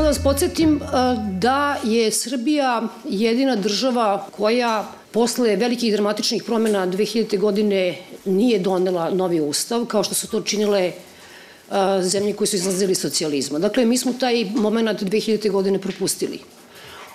Samo 0.00 0.08
da 0.08 0.16
vas 0.16 0.22
podsjetim 0.22 0.80
da 1.38 1.76
je 1.84 2.12
Srbija 2.12 2.88
jedina 3.04 3.56
država 3.56 4.26
koja 4.30 4.92
posle 5.10 5.56
velikih 5.56 5.92
dramatičnih 5.92 6.42
promena 6.42 6.86
2000. 6.86 7.38
godine 7.38 7.98
nije 8.24 8.58
donela 8.58 9.10
novi 9.10 9.40
ustav, 9.40 9.84
kao 9.84 10.04
što 10.04 10.14
su 10.14 10.28
to 10.28 10.40
činile 10.40 10.92
zemlje 12.00 12.32
koje 12.32 12.48
su 12.48 12.56
izlazili 12.56 12.92
iz 12.92 12.98
socijalizma. 12.98 13.58
Dakle, 13.58 13.84
mi 13.84 13.98
smo 13.98 14.12
taj 14.12 14.44
moment 14.54 15.02
2000. 15.02 15.50
godine 15.50 15.78
propustili. 15.78 16.38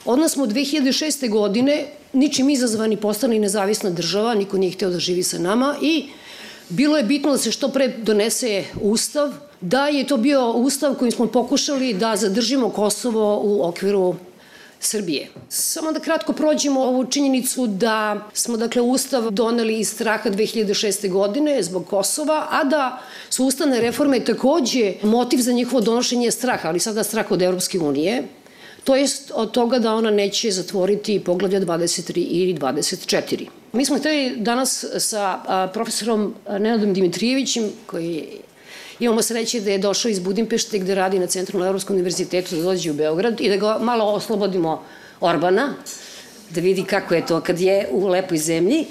Odmah 0.06 0.32
smo 0.32 0.46
2006. 0.46 1.30
godine, 1.30 1.86
ničim 2.14 2.50
izazvani, 2.50 2.98
postali 2.98 3.40
nezavisna 3.40 3.90
država, 3.90 4.34
niko 4.34 4.58
nije 4.58 4.72
hteo 4.72 4.90
da 4.90 5.00
živi 5.00 5.24
sa 5.24 5.40
nama 5.40 5.76
i 5.82 6.06
bilo 6.70 6.98
je 6.98 7.04
bitno 7.04 7.32
da 7.32 7.38
se 7.38 7.52
što 7.52 7.68
pre 7.68 7.88
donese 7.88 8.64
ustav, 8.82 9.34
da 9.66 9.88
je 9.88 10.08
to 10.08 10.18
bio 10.18 10.52
ustav 10.52 10.96
kojim 10.96 11.12
smo 11.12 11.28
pokušali 11.28 11.94
da 11.94 12.16
zadržimo 12.16 12.70
Kosovo 12.70 13.42
u 13.44 13.64
okviru 13.68 14.16
Srbije. 14.80 15.28
Samo 15.50 15.92
da 15.92 16.00
kratko 16.00 16.34
prođemo 16.34 16.82
ovu 16.82 17.06
činjenicu 17.06 17.68
da 17.68 18.28
smo 18.34 18.58
dakle 18.58 18.82
Ustav 18.82 19.32
doneli 19.32 19.80
iz 19.80 19.90
straha 19.90 20.30
2006. 20.30 21.10
godine 21.10 21.64
zbog 21.64 21.88
Kosova, 21.88 22.48
a 22.52 22.64
da 22.64 23.02
su 23.30 23.46
ustavne 23.46 23.82
reforme 23.82 24.20
takođe 24.20 24.94
motiv 25.04 25.38
za 25.42 25.52
njihovo 25.52 25.82
donošenje 25.82 26.32
straha, 26.32 26.68
ali 26.70 26.80
sada 26.80 27.04
strah 27.04 27.32
od 27.32 27.42
Evropske 27.42 27.80
unije, 27.80 28.24
to 28.84 28.96
jest 28.96 29.32
od 29.36 29.52
toga 29.52 29.80
da 29.80 29.96
ona 29.96 30.12
neće 30.12 30.52
zatvoriti 30.52 31.20
poglavlja 31.20 31.60
23 31.60 32.28
ili 32.30 32.54
24. 32.54 33.48
Mi 33.74 33.86
smo 33.86 33.98
hteli 33.98 34.36
danas 34.38 34.86
sa 34.98 35.40
profesorom 35.74 36.34
Nenadom 36.50 36.94
Dimitrijevićem, 36.94 37.72
koji 37.86 38.45
imamo 39.00 39.22
sreće 39.22 39.60
da 39.62 39.72
je 39.72 39.78
došao 39.78 40.10
iz 40.10 40.20
Budimpešte 40.20 40.80
gde 40.80 40.96
radi 40.96 41.20
na 41.20 41.28
Centralnom 41.28 41.68
Evropskom 41.68 41.96
univerzitetu 41.96 42.56
da 42.56 42.62
dođe 42.62 42.92
u 42.92 42.94
Beograd 42.94 43.42
i 43.42 43.50
da 43.50 43.58
ga 43.58 43.78
malo 43.82 44.06
oslobodimo 44.06 44.84
Orbana, 45.22 45.74
da 46.50 46.62
vidi 46.62 46.84
kako 46.84 47.16
je 47.16 47.26
to 47.26 47.42
kad 47.42 47.60
je 47.60 47.88
u 47.92 48.08
lepoj 48.08 48.38
zemlji. 48.38 48.86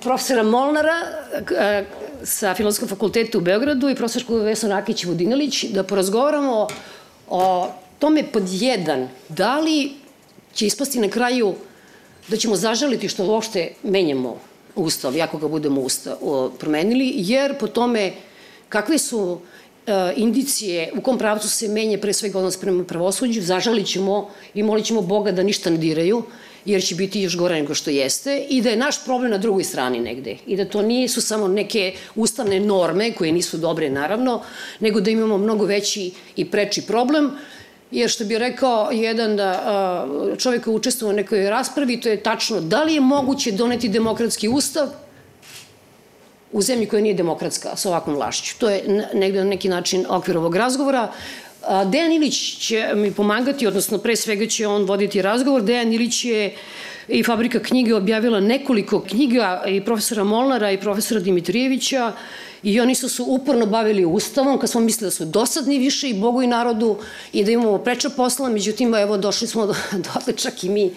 profesora 0.00 0.42
Molnara 0.42 0.96
sa 2.24 2.54
Filozofskom 2.54 2.88
fakultetu 2.88 3.38
u 3.38 3.40
Beogradu 3.40 3.88
i 3.88 3.94
profesorku 3.94 4.34
Vesna 4.34 4.68
Rakić 4.68 5.04
Vodinalić 5.04 5.64
da 5.64 5.82
porazgovaramo 5.82 6.68
o 7.28 7.68
tome 7.98 8.24
pod 8.32 8.42
jedan, 8.46 9.08
da 9.28 9.58
li 9.60 9.92
će 10.54 10.66
ispasti 10.66 11.00
na 11.00 11.08
kraju 11.08 11.54
da 12.28 12.36
ćemo 12.36 12.56
zažaliti 12.56 13.08
što 13.08 13.26
uopšte 13.26 13.72
menjamo 13.82 14.36
ustav, 14.74 15.16
jako 15.16 15.38
ga 15.38 15.48
budemo 15.48 15.80
ustav, 15.80 16.16
promenili, 16.58 17.12
jer 17.16 17.58
po 17.58 17.66
tome 17.66 18.12
kakve 18.72 18.98
su 18.98 19.40
e, 19.86 20.12
indicije 20.16 20.92
u 20.96 21.00
kom 21.00 21.18
pravcu 21.18 21.48
se 21.48 21.68
menje 21.68 21.98
pre 21.98 22.12
svega 22.12 22.38
odnos 22.38 22.56
prema 22.56 22.84
pravosuđu, 22.84 23.42
zažalit 23.42 23.86
ćemo 23.86 24.30
i 24.54 24.62
molit 24.62 24.86
ćemo 24.86 25.02
Boga 25.02 25.32
da 25.32 25.42
ništa 25.42 25.70
ne 25.70 25.76
diraju, 25.76 26.22
jer 26.64 26.82
će 26.82 26.94
biti 26.94 27.20
još 27.20 27.36
gore 27.36 27.54
nego 27.60 27.74
što 27.74 27.90
jeste 27.90 28.38
i 28.48 28.62
da 28.62 28.70
je 28.70 28.76
naš 28.76 29.04
problem 29.04 29.30
na 29.30 29.38
drugoj 29.38 29.64
strani 29.64 30.00
negde 30.00 30.36
i 30.46 30.56
da 30.56 30.64
to 30.64 30.82
nije 30.82 31.08
su 31.08 31.20
samo 31.20 31.48
neke 31.48 31.92
ustavne 32.14 32.60
norme 32.60 33.12
koje 33.12 33.32
nisu 33.32 33.58
dobre 33.58 33.90
naravno, 33.90 34.40
nego 34.80 35.00
da 35.00 35.10
imamo 35.10 35.38
mnogo 35.38 35.66
veći 35.66 36.10
i 36.36 36.44
preči 36.50 36.82
problem. 36.82 37.30
Jer 37.90 38.10
što 38.10 38.24
bi 38.24 38.38
rekao 38.38 38.90
jedan 38.90 39.36
da, 39.36 40.06
čovjek 40.38 40.64
koji 40.64 40.76
učestvuje 40.76 41.10
u 41.10 41.16
nekoj 41.16 41.50
raspravi, 41.50 42.00
to 42.00 42.08
je 42.08 42.22
tačno. 42.22 42.60
Da 42.60 42.82
li 42.82 42.94
je 42.94 43.00
moguće 43.00 43.52
doneti 43.52 43.88
demokratski 43.88 44.48
ustav 44.48 44.88
u 46.52 46.62
zemlji 46.62 46.86
koja 46.86 47.02
nije 47.02 47.14
demokratska 47.14 47.76
sa 47.76 47.88
ovakvom 47.88 48.16
vlašću. 48.16 48.58
To 48.58 48.70
je 48.70 49.06
negde 49.14 49.38
na 49.38 49.44
neki 49.44 49.68
način 49.68 50.06
okvir 50.08 50.38
ovog 50.38 50.56
razgovora. 50.56 51.12
Dejan 51.86 52.12
Ilić 52.12 52.58
će 52.58 52.92
mi 52.94 53.12
pomagati, 53.12 53.66
odnosno 53.66 53.98
pre 53.98 54.16
svega 54.16 54.46
će 54.46 54.66
on 54.66 54.84
voditi 54.84 55.22
razgovor. 55.22 55.62
Dejan 55.62 55.92
Ilić 55.92 56.24
je 56.24 56.54
i 57.08 57.22
Fabrika 57.22 57.62
knjige 57.62 57.94
objavila 57.94 58.40
nekoliko 58.40 59.00
knjiga 59.00 59.62
i 59.68 59.84
profesora 59.84 60.24
Molnara 60.24 60.70
i 60.70 60.80
profesora 60.80 61.20
Dimitrijevića 61.20 62.12
i 62.62 62.80
oni 62.80 62.94
su 62.94 63.08
se 63.08 63.22
uporno 63.26 63.66
bavili 63.66 64.04
ustavom 64.04 64.58
kad 64.58 64.70
smo 64.70 64.80
mislili 64.80 65.06
da 65.06 65.10
su 65.10 65.24
dosadni 65.24 65.78
više 65.78 66.10
i 66.10 66.14
Bogu 66.14 66.42
i 66.42 66.46
narodu 66.46 66.98
i 67.32 67.44
da 67.44 67.50
imamo 67.50 67.78
preča 67.78 68.10
posla, 68.10 68.48
međutim 68.48 68.94
evo 68.94 69.16
došli 69.16 69.48
smo 69.48 69.66
do, 69.66 69.74
do 70.26 70.32
čak 70.32 70.64
i 70.64 70.68
mi 70.68 70.90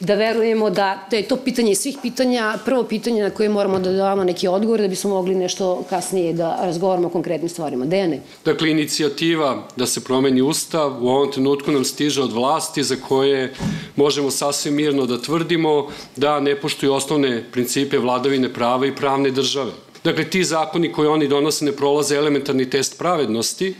da 0.00 0.14
verujemo 0.14 0.70
da, 0.70 1.06
da 1.10 1.16
je 1.16 1.28
to 1.28 1.36
pitanje 1.36 1.74
svih 1.74 1.96
pitanja, 2.02 2.58
prvo 2.64 2.84
pitanje 2.84 3.22
na 3.22 3.30
koje 3.30 3.48
moramo 3.48 3.78
da 3.78 3.92
damo 3.92 4.24
neki 4.24 4.48
odgovor 4.48 4.80
da 4.80 4.88
bismo 4.88 5.10
mogli 5.10 5.34
nešto 5.34 5.84
kasnije 5.90 6.32
da 6.32 6.58
razgovaramo 6.62 7.08
o 7.08 7.10
konkretnim 7.10 7.48
stvarima. 7.48 7.86
Dejane? 7.86 8.20
Dakle, 8.44 8.70
inicijativa 8.70 9.68
da 9.76 9.86
se 9.86 10.04
promeni 10.04 10.42
ustav 10.42 11.04
u 11.04 11.08
ovom 11.08 11.32
trenutku 11.32 11.72
nam 11.72 11.84
stiže 11.84 12.22
od 12.22 12.32
vlasti 12.32 12.82
za 12.82 12.96
koje 13.08 13.54
možemo 13.96 14.30
sasvim 14.30 14.74
mirno 14.74 15.06
da 15.06 15.22
tvrdimo 15.22 15.88
da 16.16 16.40
ne 16.40 16.60
poštuju 16.60 16.92
osnovne 16.92 17.44
principe 17.52 17.98
vladavine 17.98 18.52
prava 18.54 18.86
i 18.86 18.94
pravne 18.94 19.30
države. 19.30 19.72
Dakle, 20.04 20.24
ti 20.24 20.44
zakoni 20.44 20.92
koje 20.92 21.08
oni 21.08 21.28
donose 21.28 21.64
ne 21.64 21.72
prolaze 21.72 22.16
elementarni 22.16 22.70
test 22.70 22.98
pravednosti. 22.98 23.74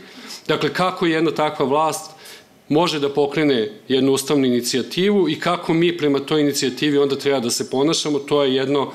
Dakle, 0.47 0.73
kako 0.73 1.05
jedna 1.05 1.31
takva 1.31 1.65
vlast 1.65 2.11
može 2.69 2.99
da 2.99 3.09
pokrene 3.09 3.71
jednu 3.87 4.11
ustavnu 4.11 4.45
inicijativu 4.45 5.29
i 5.29 5.39
kako 5.39 5.73
mi 5.73 5.97
prema 5.97 6.19
toj 6.19 6.41
inicijativi 6.41 6.97
onda 6.97 7.15
treba 7.15 7.39
da 7.39 7.49
se 7.49 7.69
ponašamo, 7.69 8.19
to 8.19 8.43
je 8.43 8.55
jedno 8.55 8.91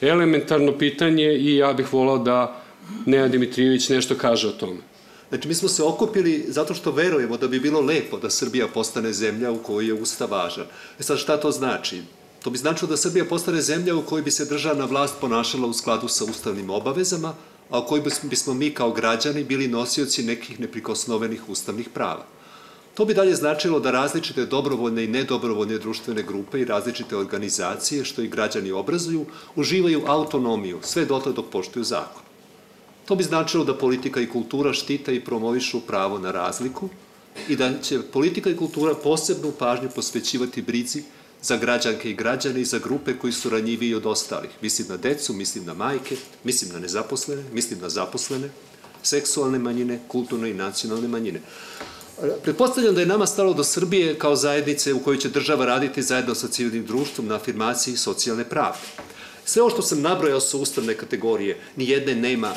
elementarno 0.00 0.78
pitanje 0.78 1.32
i 1.34 1.56
ja 1.56 1.72
bih 1.72 1.92
volao 1.92 2.18
da 2.18 2.62
Neja 3.06 3.28
Dimitrijević 3.28 3.88
nešto 3.88 4.14
kaže 4.14 4.48
o 4.48 4.52
tome. 4.52 4.80
Znači, 5.28 5.48
mi 5.48 5.54
smo 5.54 5.68
se 5.68 5.82
okupili 5.82 6.44
zato 6.48 6.74
što 6.74 6.90
verujemo 6.90 7.36
da 7.36 7.48
bi 7.48 7.60
bilo 7.60 7.80
lepo 7.80 8.18
da 8.18 8.30
Srbija 8.30 8.68
postane 8.68 9.12
zemlja 9.12 9.52
u 9.52 9.58
kojoj 9.58 9.86
je 9.86 9.94
ustav 9.94 10.30
važan. 10.30 10.64
E 10.98 11.02
sad, 11.02 11.18
šta 11.18 11.36
to 11.36 11.50
znači? 11.50 12.02
To 12.42 12.50
bi 12.50 12.58
značilo 12.58 12.88
da 12.88 12.96
Srbija 12.96 13.24
postane 13.24 13.60
zemlja 13.60 13.96
u 13.96 14.02
kojoj 14.02 14.22
bi 14.22 14.30
se 14.30 14.44
državna 14.44 14.84
vlast 14.84 15.14
ponašala 15.20 15.66
u 15.66 15.72
skladu 15.72 16.08
sa 16.08 16.24
ustavnim 16.24 16.70
obavezama, 16.70 17.34
a 17.70 17.80
u 17.80 17.86
kojoj 17.86 18.02
bismo 18.22 18.54
mi 18.54 18.70
kao 18.70 18.90
građani 18.92 19.44
bili 19.44 19.68
nosioci 19.68 20.22
nekih 20.22 20.60
neprikosnovenih 20.60 21.48
ustavnih 21.48 21.88
prava. 21.94 22.37
To 22.98 23.04
bi 23.04 23.14
dalje 23.14 23.34
značilo 23.34 23.78
da 23.80 23.90
različite 23.90 24.46
dobrovoljne 24.46 25.04
i 25.04 25.08
nedobrovoljne 25.08 25.78
društvene 25.78 26.22
grupe 26.22 26.60
i 26.60 26.64
različite 26.64 27.16
organizacije, 27.16 28.04
što 28.04 28.22
i 28.22 28.28
građani 28.28 28.72
obrazuju, 28.72 29.26
uživaju 29.56 30.02
autonomiju, 30.06 30.80
sve 30.82 31.04
dotle 31.04 31.32
dok 31.32 31.46
poštuju 31.52 31.84
zakon. 31.84 32.22
To 33.04 33.14
bi 33.14 33.24
značilo 33.24 33.64
da 33.64 33.76
politika 33.78 34.20
i 34.20 34.26
kultura 34.26 34.72
štita 34.72 35.12
i 35.12 35.20
promovišu 35.24 35.80
pravo 35.86 36.18
na 36.18 36.32
razliku 36.32 36.88
i 37.48 37.56
da 37.56 37.70
će 37.82 38.00
politika 38.02 38.50
i 38.50 38.56
kultura 38.56 38.94
posebnu 38.94 39.52
pažnju 39.58 39.90
posvećivati 39.94 40.62
brizi 40.62 41.02
za 41.42 41.56
građanke 41.56 42.10
i 42.10 42.14
građane 42.14 42.60
i 42.60 42.64
za 42.64 42.78
grupe 42.78 43.14
koji 43.18 43.32
su 43.32 43.50
ranjiviji 43.50 43.94
od 43.94 44.06
ostalih. 44.06 44.50
Mislim 44.62 44.88
na 44.88 44.96
decu, 44.96 45.32
mislim 45.32 45.64
na 45.64 45.74
majke, 45.74 46.16
mislim 46.44 46.72
na 46.72 46.78
nezaposlene, 46.78 47.44
mislim 47.52 47.80
na 47.80 47.88
zaposlene, 47.88 48.50
seksualne 49.02 49.58
manjine, 49.58 50.00
kulturne 50.08 50.50
i 50.50 50.54
nacionalne 50.54 51.08
manjine. 51.08 51.40
Pretpostavljam 52.42 52.94
da 52.94 53.00
je 53.00 53.06
nama 53.06 53.26
stalo 53.26 53.54
do 53.54 53.64
Srbije 53.64 54.18
kao 54.18 54.36
zajednice 54.36 54.94
u 54.94 55.00
kojoj 55.00 55.18
će 55.18 55.28
država 55.28 55.66
raditi 55.66 56.02
zajedno 56.02 56.34
sa 56.34 56.48
civilnim 56.48 56.86
društvom 56.86 57.26
na 57.26 57.34
afirmaciji 57.34 57.96
socijalne 57.96 58.44
pravde. 58.44 58.78
Sve 59.44 59.62
ovo 59.62 59.70
što 59.70 59.82
sam 59.82 60.00
nabrojao 60.00 60.40
su 60.40 60.60
ustavne 60.60 60.94
kategorije, 60.94 61.60
ni 61.76 61.88
jedne 61.88 62.14
nema 62.14 62.54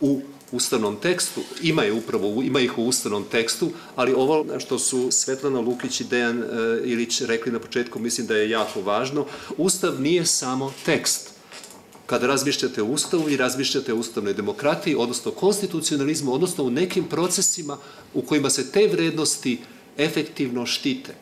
u 0.00 0.20
ustavnom 0.52 0.96
tekstu, 0.96 1.40
ima, 1.62 1.82
je 1.82 1.92
upravo, 1.92 2.42
ima 2.42 2.60
ih 2.60 2.78
u 2.78 2.84
ustavnom 2.84 3.24
tekstu, 3.24 3.70
ali 3.96 4.12
ovo 4.12 4.46
što 4.58 4.78
su 4.78 5.08
Svetlana 5.10 5.60
Lukić 5.60 6.00
i 6.00 6.04
Dejan 6.04 6.42
e, 6.42 6.46
Ilić 6.84 7.20
rekli 7.20 7.52
na 7.52 7.58
početku, 7.58 7.98
mislim 7.98 8.26
da 8.26 8.36
je 8.36 8.50
jako 8.50 8.80
važno. 8.80 9.26
Ustav 9.56 10.00
nije 10.00 10.26
samo 10.26 10.72
tekst. 10.84 11.27
Kada 12.08 12.26
razmišljate 12.26 12.82
o 12.82 12.86
Ustavu 12.86 13.28
i 13.30 13.36
razmišljate 13.36 13.92
o 13.92 13.96
ustavnoj 13.96 14.34
demokratiji, 14.34 14.96
odnosno 14.98 15.30
konstitucionalizmu, 15.30 16.32
odnosno 16.32 16.64
u 16.64 16.70
nekim 16.70 17.04
procesima 17.04 17.76
u 18.14 18.22
kojima 18.22 18.50
se 18.50 18.72
te 18.72 18.88
vrednosti 18.88 19.58
efektivno 19.98 20.66
štite. 20.66 21.14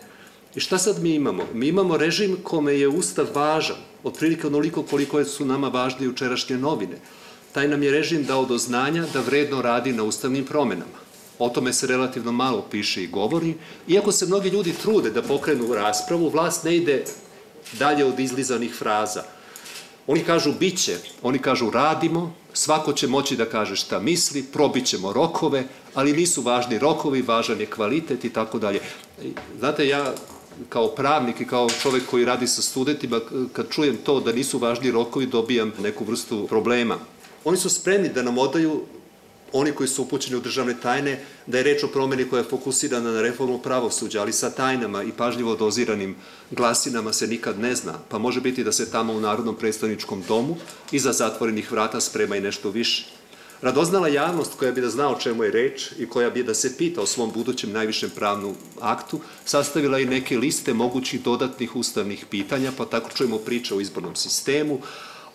I 0.55 0.61
šta 0.61 0.79
sad 0.79 1.03
mi 1.03 1.15
imamo? 1.15 1.45
Mi 1.55 1.69
imamo 1.69 1.97
režim 1.97 2.37
kome 2.43 2.79
je 2.79 2.89
Ustav 2.89 3.27
važan, 3.35 3.77
otprilike 4.05 4.47
onoliko 4.47 4.83
koliko 4.83 5.25
su 5.25 5.45
nama 5.45 5.69
važne 5.69 6.09
učerašnje 6.09 6.59
novine 6.59 6.97
taj 7.57 7.69
nam 7.69 7.83
je 7.83 7.91
režim 7.91 8.25
dao 8.25 8.45
do 8.45 8.59
znanja 8.59 9.07
da 9.13 9.21
vredno 9.25 9.63
radi 9.63 9.93
na 9.93 10.05
ustavnim 10.05 10.45
promenama. 10.45 10.99
O 11.39 11.49
tome 11.49 11.73
se 11.73 11.87
relativno 11.87 12.33
malo 12.33 12.67
piše 12.71 13.05
i 13.05 13.07
govori. 13.07 13.55
Iako 13.89 14.13
se 14.13 14.27
mnogi 14.27 14.49
ljudi 14.49 14.75
trude 14.83 15.11
da 15.11 15.23
pokrenu 15.23 15.75
raspravu, 15.75 16.29
vlast 16.29 16.65
ne 16.65 16.77
ide 16.77 17.05
dalje 17.79 18.05
od 18.05 18.21
izlizanih 18.21 18.75
fraza. 18.75 19.23
Oni 20.07 20.25
kažu 20.25 20.53
biće, 20.61 20.97
oni 21.23 21.39
kažu 21.39 21.71
radimo, 21.71 22.35
svako 22.53 22.93
će 22.93 23.07
moći 23.07 23.37
da 23.37 23.45
kaže 23.45 23.77
šta 23.77 23.99
misli, 23.99 24.43
probićemo 24.43 25.13
rokove, 25.13 25.65
ali 25.95 26.13
nisu 26.13 26.43
važni 26.43 26.79
rokovi, 26.79 27.23
važan 27.23 27.61
je 27.61 27.67
kvalitet 27.67 28.25
i 28.25 28.31
tako 28.33 28.59
dalje. 28.59 28.81
Znate, 29.59 29.89
ja 29.89 30.15
kao 30.69 30.89
pravnik 30.89 31.41
i 31.41 31.47
kao 31.47 31.69
čovek 31.83 32.03
koji 32.11 32.25
radi 32.25 32.47
sa 32.47 32.63
studentima, 32.63 33.21
kad 33.53 33.71
čujem 33.71 33.97
to 33.97 34.21
da 34.21 34.33
nisu 34.33 34.59
važni 34.59 34.91
rokovi, 34.91 35.27
dobijam 35.27 35.73
neku 35.83 36.05
vrstu 36.05 36.47
problema. 36.47 36.99
Oni 37.45 37.57
su 37.57 37.71
spremni 37.71 38.09
da 38.09 38.23
nam 38.23 38.39
odaju 38.39 38.83
oni 39.59 39.73
koji 39.73 39.89
su 39.89 40.03
upućeni 40.03 40.37
u 40.37 40.41
državne 40.41 40.75
tajne, 40.83 41.21
da 41.47 41.59
je 41.59 41.65
reč 41.65 41.85
o 41.85 41.89
promeni 41.89 42.29
koja 42.29 42.41
je 42.41 42.49
fokusirana 42.49 43.11
na 43.13 43.23
reformu 43.23 43.59
pravosuđa, 43.59 44.21
ali 44.21 44.33
sa 44.33 44.51
tajnama 44.51 45.03
i 45.03 45.13
pažljivo 45.13 45.57
doziranim 45.57 46.17
glasinama 46.51 47.13
se 47.13 47.27
nikad 47.27 47.59
ne 47.59 47.75
zna, 47.75 47.95
pa 48.09 48.19
može 48.19 48.41
biti 48.41 48.65
da 48.65 48.73
se 48.73 48.91
tamo 48.91 49.13
u 49.13 49.21
Narodnom 49.21 49.57
predstavničkom 49.57 50.23
domu 50.29 50.57
iza 50.93 51.13
zatvorenih 51.13 51.73
vrata 51.73 52.01
sprema 52.01 52.37
i 52.37 52.41
nešto 52.41 52.71
više. 52.71 53.07
Radoznala 53.63 54.09
javnost 54.09 54.55
koja 54.59 54.73
bi 54.73 54.81
da 54.81 54.91
zna 54.91 55.09
o 55.09 55.19
čemu 55.19 55.45
je 55.45 55.51
reč 55.51 55.91
i 55.99 56.07
koja 56.07 56.31
bi 56.31 56.43
da 56.45 56.55
se 56.55 56.77
pita 56.77 57.01
o 57.01 57.07
svom 57.07 57.31
budućem 57.33 57.73
najvišem 57.73 58.11
pravnom 58.11 58.55
aktu, 58.81 59.21
sastavila 59.45 59.99
i 59.99 60.07
neke 60.07 60.39
liste 60.39 60.75
mogućih 60.75 61.23
dodatnih 61.23 61.77
ustavnih 61.77 62.27
pitanja, 62.31 62.73
pa 62.77 62.85
tako 62.85 63.11
čujemo 63.15 63.39
priče 63.39 63.75
o 63.75 63.81
izbornom 63.81 64.17
sistemu, 64.17 64.81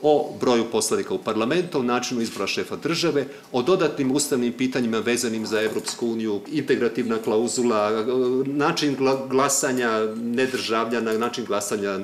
o 0.01 0.33
broju 0.39 0.65
poslanika 0.71 1.13
u 1.13 1.17
parlamentu, 1.17 1.79
o 1.79 1.83
načinu 1.83 2.21
izbora 2.21 2.47
šefa 2.47 2.75
države, 2.75 3.25
o 3.51 3.61
dodatnim 3.61 4.11
ustavnim 4.11 4.53
pitanjima 4.53 4.99
vezanim 4.99 5.45
za 5.45 5.61
Evropsku 5.61 6.07
uniju, 6.07 6.41
integrativna 6.51 7.17
klauzula, 7.17 8.05
način 8.45 8.97
glasanja 9.29 9.89
nedržavljana, 10.15 11.17
način 11.17 11.45
glasanja 11.45 11.99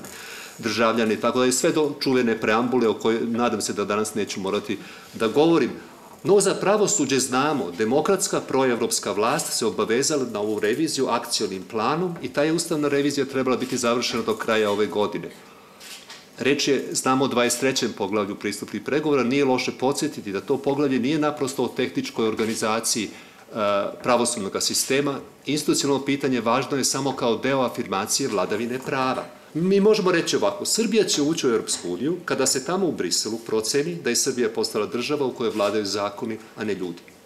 državljana 0.57 1.13
i 1.13 1.17
tako 1.17 1.39
da 1.39 1.45
je 1.45 1.51
sve 1.51 1.71
do 1.71 1.91
čuvene 1.99 2.37
preambule 2.41 2.87
o 2.87 2.93
kojoj 2.93 3.21
nadam 3.21 3.61
se 3.61 3.73
da 3.73 3.85
danas 3.85 4.15
neću 4.15 4.39
morati 4.39 4.77
da 5.13 5.27
govorim. 5.27 5.71
No 6.23 6.39
za 6.39 6.55
pravosuđe 6.55 7.19
znamo, 7.19 7.71
demokratska 7.77 8.41
proevropska 8.41 9.11
vlast 9.11 9.53
se 9.53 9.65
obavezala 9.65 10.25
na 10.31 10.39
ovu 10.39 10.59
reviziju 10.59 11.07
akcionim 11.07 11.63
planom 11.63 12.15
i 12.21 12.29
ta 12.29 12.43
je 12.43 12.53
ustavna 12.53 12.87
revizija 12.87 13.25
trebala 13.25 13.57
biti 13.57 13.77
završena 13.77 14.23
do 14.23 14.35
kraja 14.35 14.71
ove 14.71 14.85
godine. 14.85 15.29
Reč 16.39 16.67
je, 16.67 16.85
znamo, 16.91 17.25
o 17.25 17.27
23. 17.27 17.87
poglavlju 17.97 18.35
pristupnih 18.35 18.81
pregovora, 18.81 19.23
nije 19.23 19.45
loše 19.45 19.71
podsjetiti 19.71 20.31
da 20.31 20.41
to 20.41 20.57
poglavlje 20.57 20.99
nije 20.99 21.19
naprosto 21.19 21.63
o 21.63 21.67
tehničkoj 21.67 22.27
organizaciji 22.27 23.05
e, 23.05 23.09
pravosudnog 24.03 24.57
sistema. 24.59 25.19
Institucionalno 25.45 26.05
pitanje 26.05 26.41
važno 26.41 26.77
je 26.77 26.83
samo 26.83 27.15
kao 27.15 27.37
deo 27.37 27.61
afirmacije 27.61 28.29
vladavine 28.29 28.79
prava. 28.85 29.25
Mi 29.53 29.79
možemo 29.79 30.11
reći 30.11 30.35
ovako, 30.35 30.65
Srbija 30.65 31.03
će 31.03 31.21
ući 31.21 31.47
u 31.47 31.49
Europsku 31.49 31.89
uniju 31.89 32.17
kada 32.25 32.45
se 32.45 32.65
tamo 32.65 32.87
u 32.87 32.91
Briselu 32.91 33.37
proceni 33.37 33.95
da 33.95 34.09
je 34.09 34.15
Srbija 34.15 34.49
postala 34.49 34.85
država 34.85 35.25
u 35.25 35.33
kojoj 35.33 35.51
vladaju 35.51 35.85
zakoni, 35.85 36.37
a 36.55 36.63
ne 36.63 36.73
ljudi. 36.73 37.16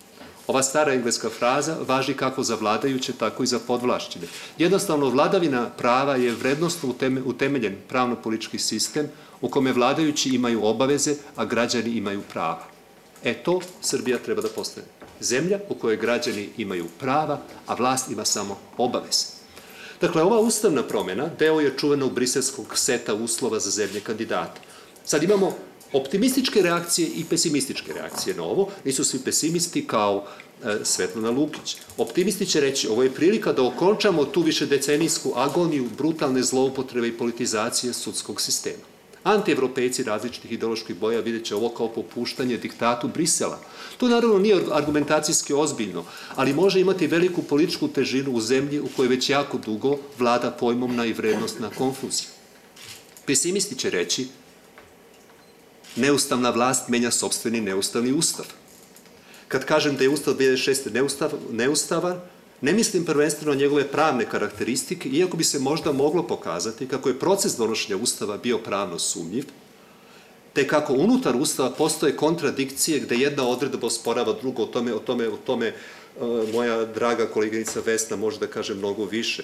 Ova 0.48 0.64
stara 0.64 0.94
engleska 0.94 1.30
fraza 1.30 1.78
važi 1.88 2.14
kako 2.14 2.44
za 2.44 2.56
vladajuće, 2.56 3.14
tako 3.14 3.44
i 3.44 3.48
za 3.48 3.60
podvlašćene. 3.60 4.28
Jednostavno, 4.58 5.10
vladavina 5.10 5.70
prava 5.70 6.16
je 6.16 6.32
vrednostno 6.32 6.96
utemeljen 7.26 7.76
pravno-politički 7.90 8.60
sistem 8.60 9.10
u 9.42 9.50
kome 9.50 9.74
vladajući 9.74 10.30
imaju 10.30 10.66
obaveze, 10.66 11.16
a 11.36 11.46
građani 11.46 11.90
imaju 11.90 12.22
prava. 12.34 12.64
E 13.24 13.34
to 13.34 13.62
Srbija 13.82 14.18
treba 14.18 14.42
da 14.42 14.50
postane. 14.50 14.88
Zemlja 15.20 15.60
u 15.70 15.76
kojoj 15.76 15.98
građani 15.98 16.50
imaju 16.58 16.88
prava, 17.00 17.40
a 17.68 17.74
vlast 17.74 18.12
ima 18.12 18.26
samo 18.26 18.58
obaveze. 18.78 19.26
Dakle, 20.02 20.24
ova 20.24 20.40
ustavna 20.40 20.84
promena 20.84 21.30
deo 21.40 21.60
je 21.60 21.78
čuvenog 21.78 22.14
briselskog 22.14 22.78
seta 22.78 23.14
uslova 23.14 23.60
za 23.60 23.70
zemlje 23.70 24.00
kandidata. 24.00 24.62
Sad 25.06 25.24
imamo 25.24 25.56
optimističke 25.94 26.62
reakcije 26.62 27.08
i 27.16 27.24
pesimističke 27.24 27.94
reakcije 27.94 28.36
na 28.36 28.44
ovo. 28.44 28.70
Nisu 28.86 29.04
svi 29.04 29.20
pesimisti 29.20 29.88
kao 29.88 30.26
e, 30.64 30.78
Svetlana 30.84 31.30
Lukić. 31.30 31.76
Optimisti 31.98 32.46
će 32.46 32.62
reći, 32.62 32.88
ovo 32.88 33.04
je 33.04 33.12
prilika 33.12 33.54
da 33.54 33.64
okončamo 33.64 34.26
tu 34.26 34.42
više 34.42 34.66
decenijsku 34.66 35.34
agoniju 35.36 35.90
brutalne 35.98 36.44
zloupotrebe 36.44 37.08
i 37.08 37.18
politizacije 37.18 37.94
sudskog 37.94 38.42
sistema. 38.42 38.92
Antievropejci 39.24 40.04
različitih 40.04 40.52
ideoloških 40.52 40.96
boja 40.96 41.20
vidjet 41.20 41.46
će 41.46 41.56
ovo 41.56 41.70
kao 41.70 41.88
popuštanje 41.88 42.58
diktatu 42.58 43.08
Brisela. 43.08 43.60
To 43.98 44.08
naravno 44.08 44.40
nije 44.40 44.62
argumentacijski 44.72 45.54
ozbiljno, 45.54 46.06
ali 46.36 46.54
može 46.54 46.80
imati 46.82 47.08
veliku 47.08 47.44
političku 47.44 47.88
težinu 47.88 48.32
u 48.32 48.42
zemlji 48.42 48.80
u 48.80 48.88
kojoj 48.96 49.10
već 49.10 49.30
jako 49.30 49.58
dugo 49.58 49.98
vlada 50.18 50.52
pojmovna 50.52 51.06
i 51.06 51.14
vrednostna 51.14 51.70
konfuzija. 51.78 52.30
Pesimisti 53.26 53.76
će 53.76 53.90
reći, 53.90 54.28
neustavna 55.96 56.50
vlast 56.50 56.90
menja 56.90 57.12
sobstveni 57.12 57.62
neustavni 57.62 58.12
ustav. 58.12 58.46
Kad 59.48 59.66
kažem 59.66 59.96
da 59.96 60.04
je 60.04 60.10
ustav 60.10 60.34
2006. 60.34 60.94
Neustav, 60.94 61.32
neustavan, 61.52 62.22
ne 62.62 62.74
mislim 62.74 63.06
prvenstveno 63.06 63.56
njegove 63.56 63.88
pravne 63.88 64.26
karakteristike, 64.26 65.10
iako 65.10 65.38
bi 65.38 65.44
se 65.44 65.60
možda 65.60 65.92
moglo 65.92 66.28
pokazati 66.28 66.88
kako 66.88 67.10
je 67.10 67.20
proces 67.20 67.58
donošenja 67.58 67.98
ustava 67.98 68.38
bio 68.38 68.58
pravno 68.58 69.00
sumnjiv, 69.00 69.46
te 70.54 70.68
kako 70.68 70.94
unutar 70.94 71.36
ustava 71.36 71.70
postoje 71.70 72.16
kontradikcije 72.16 73.00
gde 73.00 73.16
jedna 73.16 73.48
odredba 73.48 73.88
osporava 73.88 74.34
drugo, 74.42 74.64
o 74.64 74.66
tome, 74.66 74.94
o 74.94 75.00
tome, 75.00 75.30
o 75.30 75.38
tome 75.38 75.74
uh, 76.20 76.54
moja 76.54 76.86
draga 76.86 77.28
koleginica 77.28 77.80
Vesna 77.86 78.16
može 78.16 78.40
da 78.40 78.48
kaže 78.48 78.74
mnogo 78.74 79.06
više. 79.06 79.44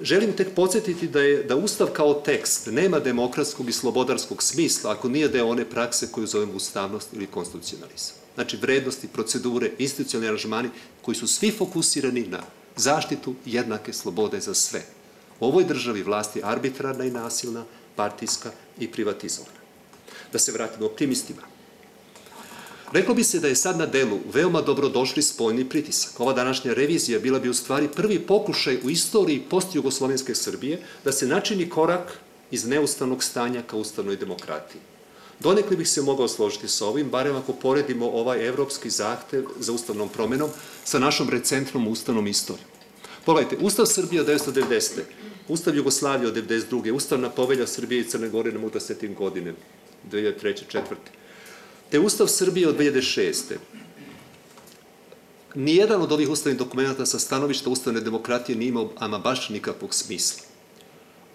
Želim 0.00 0.32
tek 0.32 0.54
podsjetiti 0.54 1.08
da, 1.08 1.20
je, 1.20 1.42
da 1.42 1.56
Ustav 1.56 1.86
kao 1.86 2.14
tekst 2.14 2.66
nema 2.66 2.98
demokratskog 2.98 3.68
i 3.68 3.72
slobodarskog 3.72 4.42
smisla 4.42 4.92
ako 4.92 5.08
nije 5.08 5.28
deo 5.28 5.46
one 5.46 5.64
prakse 5.64 6.12
koju 6.12 6.26
zovemo 6.26 6.52
ustavnost 6.52 7.08
ili 7.12 7.26
konstitucionalizam. 7.26 8.16
Znači, 8.34 8.56
vrednosti, 8.56 9.08
procedure, 9.08 9.70
institucionalni 9.78 10.28
aranžmani 10.28 10.68
koji 11.02 11.14
su 11.14 11.26
svi 11.26 11.50
fokusirani 11.50 12.26
na 12.26 12.42
zaštitu 12.76 13.34
jednake 13.44 13.92
slobode 13.92 14.40
za 14.40 14.54
sve. 14.54 14.82
U 15.40 15.46
ovoj 15.46 15.64
državi 15.64 16.02
vlast 16.02 16.36
je 16.36 16.42
arbitrarna 16.44 17.04
i 17.04 17.10
nasilna, 17.10 17.64
partijska 17.96 18.50
i 18.78 18.88
privatizovana. 18.88 19.58
Da 20.32 20.38
se 20.38 20.52
vratimo 20.52 20.86
optimistima. 20.86 21.57
Reklo 22.92 23.14
bi 23.14 23.24
se 23.24 23.40
da 23.40 23.48
je 23.48 23.54
sad 23.54 23.78
na 23.78 23.86
delu 23.86 24.18
veoma 24.32 24.62
dobrodošli 24.62 25.22
spoljni 25.22 25.68
pritisak. 25.68 26.20
Ova 26.20 26.32
današnja 26.32 26.72
revizija 26.72 27.18
bila 27.18 27.38
bi 27.38 27.48
u 27.48 27.54
stvari 27.54 27.88
prvi 27.96 28.18
pokušaj 28.18 28.78
u 28.84 28.90
istoriji 28.90 29.42
post-jugoslovenske 29.50 30.34
Srbije 30.34 30.82
da 31.04 31.12
se 31.12 31.26
načini 31.26 31.68
korak 31.68 32.18
iz 32.50 32.64
neustavnog 32.64 33.24
stanja 33.24 33.62
ka 33.62 33.76
ustavnoj 33.76 34.16
demokratiji. 34.16 34.80
Donekli 35.40 35.76
bih 35.76 35.88
se 35.88 36.02
mogao 36.02 36.28
složiti 36.28 36.68
sa 36.68 36.86
ovim, 36.86 37.10
barem 37.10 37.36
ako 37.36 37.52
poredimo 37.52 38.06
ovaj 38.06 38.48
evropski 38.48 38.90
zahtev 38.90 39.44
za 39.60 39.72
ustavnom 39.72 40.08
promenom 40.08 40.50
sa 40.84 40.98
našom 40.98 41.28
recentnom 41.28 41.88
ustavnom 41.88 42.26
istorijom. 42.26 42.68
Pogledajte, 43.24 43.64
Ustav 43.64 43.86
Srbije 43.86 44.20
od 44.20 44.28
1990. 44.28 45.00
Ustav 45.48 45.76
Jugoslavije 45.76 46.28
od 46.28 46.36
1992. 46.36 46.92
Ustavna 46.92 47.30
povelja 47.30 47.66
Srbije 47.66 48.00
i 48.00 48.04
Crne 48.04 48.28
Gore 48.28 48.52
na 48.52 48.80
setim 48.80 49.14
godine, 49.14 49.54
2003. 50.10 50.54
4 50.72 50.82
te 51.90 52.00
Ustav 52.00 52.26
Srbije 52.26 52.68
od 52.68 52.78
2006. 52.78 53.32
Nijedan 55.54 56.02
od 56.02 56.12
ovih 56.12 56.28
ustavnih 56.28 56.58
dokumenta 56.58 57.06
sa 57.06 57.18
stanovišta 57.18 57.70
ustavne 57.70 58.00
demokratije 58.00 58.58
nije 58.58 58.68
imao 58.68 58.92
ama 58.98 59.18
baš 59.18 59.48
nikakvog 59.48 59.94
smisla. 59.94 60.47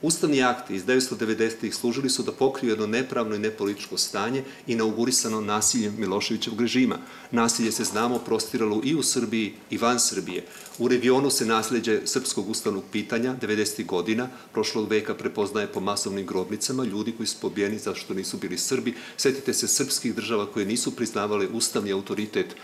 Ustavni 0.03 0.43
akti 0.43 0.75
iz 0.75 0.85
1990-ih 0.85 1.75
služili 1.75 2.09
su 2.09 2.23
da 2.23 2.31
pokriju 2.31 2.71
jedno 2.71 2.87
nepravno 2.87 3.35
i 3.35 3.39
nepolitičko 3.39 3.97
stanje 3.97 4.43
inaugurisano 4.67 5.41
nasiljem 5.41 5.95
Miloševićevog 5.97 6.61
režima. 6.61 6.97
Nasilje 7.31 7.71
se 7.71 7.83
znamo 7.83 8.19
prostiralo 8.19 8.81
i 8.83 8.95
u 8.95 9.03
Srbiji 9.03 9.53
i 9.69 9.77
van 9.77 9.99
Srbije. 9.99 10.45
U 10.79 10.87
regionu 10.87 11.29
se 11.29 11.45
nasljeđe 11.45 12.01
srpskog 12.05 12.49
ustavnog 12.49 12.83
pitanja 12.91 13.35
90. 13.41 13.85
godina 13.85 14.27
prošlog 14.53 14.89
veka 14.89 15.15
prepoznaje 15.15 15.67
po 15.67 15.79
masovnim 15.79 16.25
grobnicama 16.25 16.83
ljudi 16.83 17.13
koji 17.17 17.27
su 17.27 17.37
pobijeni 17.41 17.79
zašto 17.79 18.13
nisu 18.13 18.37
bili 18.37 18.57
Srbi. 18.57 18.93
Setite 19.17 19.53
se 19.53 19.67
srpskih 19.67 20.15
država 20.15 20.51
koje 20.51 20.65
nisu 20.65 20.95
priznavale 20.95 21.47
ustavni 21.47 21.91
autoritet 21.91 22.47
e, 22.51 22.55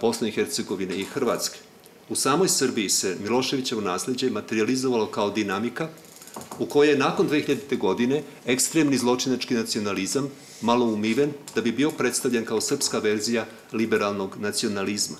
Bosne 0.00 0.28
i 0.28 0.32
Hercegovine 0.32 0.96
i 0.96 1.04
Hrvatske. 1.04 1.58
U 2.08 2.14
samoj 2.14 2.48
Srbiji 2.48 2.88
se 2.88 3.16
Miloševićevo 3.22 3.80
nasljeđe 3.80 4.30
materializovalo 4.30 5.06
kao 5.06 5.30
dinamika 5.30 5.88
u 6.58 6.66
kojoj 6.66 6.92
je 6.92 6.98
nakon 6.98 7.28
2000. 7.28 7.78
godine 7.78 8.22
ekstremni 8.46 8.98
zločinački 8.98 9.54
nacionalizam 9.54 10.30
malo 10.60 10.86
umiven 10.86 11.32
da 11.54 11.60
bi 11.60 11.72
bio 11.72 11.90
predstavljen 11.90 12.44
kao 12.44 12.60
srpska 12.60 12.98
verzija 12.98 13.46
liberalnog 13.72 14.36
nacionalizma. 14.40 15.16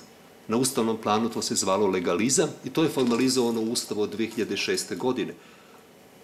Na 0.47 0.57
ustavnom 0.57 0.97
planu 0.97 1.29
to 1.29 1.41
se 1.41 1.55
zvalo 1.55 1.87
legalizam 1.87 2.49
i 2.65 2.69
to 2.69 2.83
je 2.83 2.89
formalizovano 2.89 3.61
u 3.61 3.71
ustavu 3.71 4.01
od 4.01 4.17
2006. 4.17 4.97
godine. 4.97 5.33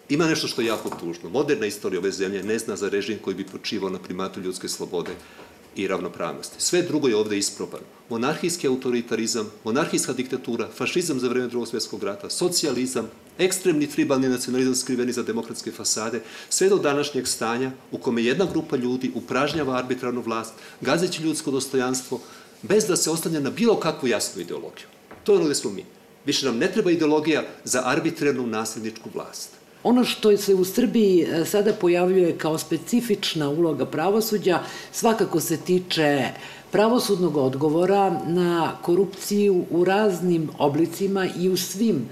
Ima 0.09 0.25
nešto 0.25 0.47
što 0.47 0.61
je 0.61 0.67
jako 0.67 0.89
tužno. 0.99 1.29
Moderna 1.29 1.65
istorija 1.65 1.99
ove 1.99 2.11
zemlje 2.11 2.43
ne 2.43 2.59
zna 2.59 2.75
za 2.75 2.89
režim 2.89 3.17
koji 3.21 3.35
bi 3.35 3.45
počivao 3.45 3.89
na 3.89 3.99
primatu 3.99 4.41
ljudske 4.41 4.67
slobode 4.67 5.11
i 5.75 5.87
ravnopravnosti. 5.87 6.55
Sve 6.61 6.81
drugo 6.81 7.07
je 7.07 7.15
ovde 7.15 7.37
isprobano. 7.37 7.83
Monarhijski 8.09 8.67
autoritarizam, 8.67 9.51
monarhijska 9.63 10.13
diktatura, 10.13 10.69
fašizam 10.77 11.19
za 11.19 11.27
vreme 11.27 11.47
drugog 11.47 11.67
svjetskog 11.67 12.03
rata, 12.03 12.29
socijalizam, 12.29 13.09
ekstremni 13.39 13.87
tribalni 13.87 14.29
nacionalizam 14.29 14.75
skriveni 14.75 15.11
za 15.11 15.23
demokratske 15.23 15.71
fasade, 15.71 16.21
sve 16.49 16.69
do 16.69 16.77
današnjeg 16.77 17.27
stanja 17.27 17.71
u 17.91 17.97
kome 17.97 18.23
jedna 18.23 18.45
grupa 18.45 18.75
ljudi 18.75 19.11
upražnjava 19.15 19.77
arbitrarnu 19.77 20.21
vlast, 20.21 20.53
gazeći 20.81 21.23
ljudsko 21.23 21.51
dostojanstvo, 21.51 22.21
bez 22.61 22.85
da 22.85 22.95
se 22.95 23.11
ostane 23.11 23.39
na 23.39 23.49
bilo 23.49 23.79
kakvu 23.79 24.07
jasnu 24.07 24.41
ideologiju. 24.41 24.87
To 25.23 25.31
je 25.31 25.35
ono 25.35 25.45
gde 25.45 25.55
smo 25.55 25.71
mi. 25.71 25.85
Više 26.25 26.45
nam 26.45 26.57
ne 26.57 26.71
treba 26.71 26.91
ideologija 26.91 27.43
za 27.63 27.81
arbitrarnu 27.85 28.47
nasljedničku 28.47 29.09
vlast. 29.13 29.49
Ono 29.83 30.03
što 30.03 30.37
se 30.37 30.53
u 30.55 30.65
Srbiji 30.65 31.21
e, 31.21 31.45
sada 31.45 31.73
pojavljuje 31.73 32.37
kao 32.37 32.57
specifična 32.57 33.49
uloga 33.49 33.85
pravosuđa 33.85 34.59
svakako 34.91 35.39
se 35.39 35.57
tiče 35.57 36.29
pravosudnog 36.75 37.37
odgovora 37.37 38.21
na 38.27 38.71
korupciju 38.81 39.65
u 39.71 39.83
raznim 39.83 40.49
oblicima 40.57 41.27
i 41.39 41.49
u 41.49 41.57
svim 41.57 42.09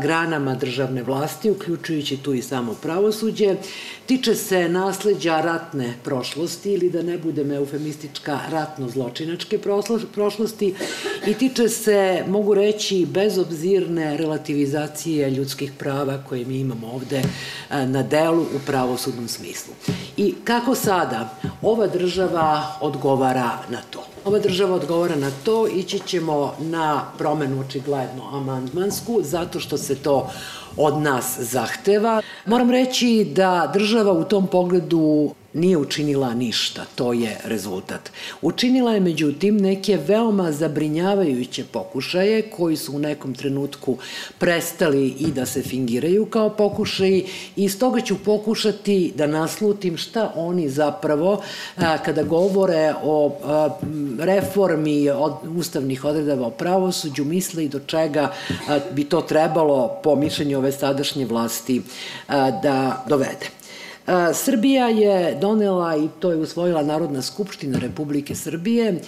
granama 0.00 0.54
državne 0.54 1.02
vlasti, 1.02 1.50
uključujući 1.50 2.16
tu 2.16 2.34
i 2.34 2.42
samo 2.42 2.74
pravosuđe, 2.82 3.56
tiče 4.06 4.34
se 4.34 4.68
nasleđa 4.68 5.40
ratne 5.40 5.94
prošlosti 6.04 6.72
ili 6.72 6.90
da 6.90 7.02
ne 7.02 7.18
budem 7.18 7.52
eufemistička 7.52 8.38
ratno-zločinačke 8.50 9.58
prošlosti 10.14 10.74
i 11.26 11.34
tiče 11.34 11.68
se, 11.68 12.24
mogu 12.28 12.54
reći, 12.54 13.06
bezobzirne 13.10 14.16
relativizacije 14.16 15.30
ljudskih 15.30 15.72
prava 15.78 16.22
koje 16.28 16.44
mi 16.44 16.58
imamo 16.58 16.86
ovde 16.86 17.22
na 17.70 18.02
delu 18.02 18.42
u 18.42 18.58
pravosudnom 18.66 19.28
smislu. 19.28 19.74
I 20.16 20.34
kako 20.44 20.74
sada 20.74 21.38
ova 21.62 21.86
država 21.86 22.76
odgovara 22.80 23.58
na 23.70 23.81
to? 23.90 24.04
Ova 24.24 24.38
država 24.38 24.74
odgovara 24.74 25.16
na 25.16 25.30
to, 25.44 25.66
ići 25.66 25.98
ćemo 26.06 26.54
na 26.58 27.04
promenu 27.18 27.60
očigledno 27.60 28.28
amandmansku, 28.32 29.20
zato 29.22 29.60
što 29.60 29.78
se 29.78 29.94
to 29.94 30.30
od 30.76 30.98
nas 30.98 31.38
zahteva. 31.38 32.22
Moram 32.46 32.70
reći 32.70 33.32
da 33.34 33.70
država 33.74 34.12
u 34.12 34.24
tom 34.24 34.46
pogledu 34.46 35.30
nije 35.54 35.76
učinila 35.76 36.34
ništa, 36.34 36.84
to 36.94 37.12
je 37.12 37.40
rezultat. 37.44 38.10
Učinila 38.42 38.94
je 38.94 39.00
međutim 39.00 39.56
neke 39.56 39.98
veoma 40.06 40.52
zabrinjavajuće 40.52 41.64
pokušaje 41.64 42.42
koji 42.42 42.76
su 42.76 42.96
u 42.96 42.98
nekom 42.98 43.34
trenutku 43.34 43.96
prestali 44.38 45.08
i 45.08 45.26
da 45.26 45.46
se 45.46 45.62
fingiraju 45.62 46.26
kao 46.26 46.50
pokušaji 46.50 47.26
i 47.56 47.68
stoga 47.68 48.00
ću 48.00 48.18
pokušati 48.24 49.12
da 49.16 49.26
naslutim 49.26 49.96
šta 49.96 50.32
oni 50.36 50.68
zapravo 50.68 51.42
kada 52.04 52.22
govore 52.22 52.94
o 53.04 53.36
reformi 54.18 55.10
od 55.10 55.32
ustavnih 55.56 56.04
odredava 56.04 56.46
o 56.46 56.50
pravosuđu 56.50 57.24
misle 57.24 57.64
i 57.64 57.68
do 57.68 57.78
čega 57.78 58.32
bi 58.92 59.04
to 59.04 59.20
trebalo 59.20 60.00
po 60.02 60.16
mišljenju 60.16 60.58
ove 60.58 60.72
sadašnje 60.72 61.26
vlasti 61.26 61.82
da 62.62 63.04
dovede. 63.08 63.61
Srbija 64.34 64.88
je 64.88 65.34
donela 65.40 65.96
i 65.96 66.08
to 66.20 66.30
je 66.30 66.36
usvojila 66.36 66.82
Narodna 66.82 67.22
skupština 67.22 67.78
Republike 67.78 68.34
Srbije 68.34 69.00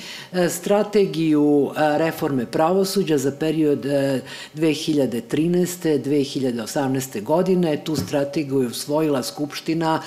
strategiju 0.51 1.71
reforme 1.77 2.47
pravosuđa 2.47 3.19
za 3.19 3.33
period 3.41 3.85
2013. 4.55 6.03
2018. 6.03 7.23
godine. 7.23 7.85
Tu 7.85 7.97
strategiju 7.97 8.61
je 8.61 8.67
usvojila 8.67 9.23
skupština 9.23 10.03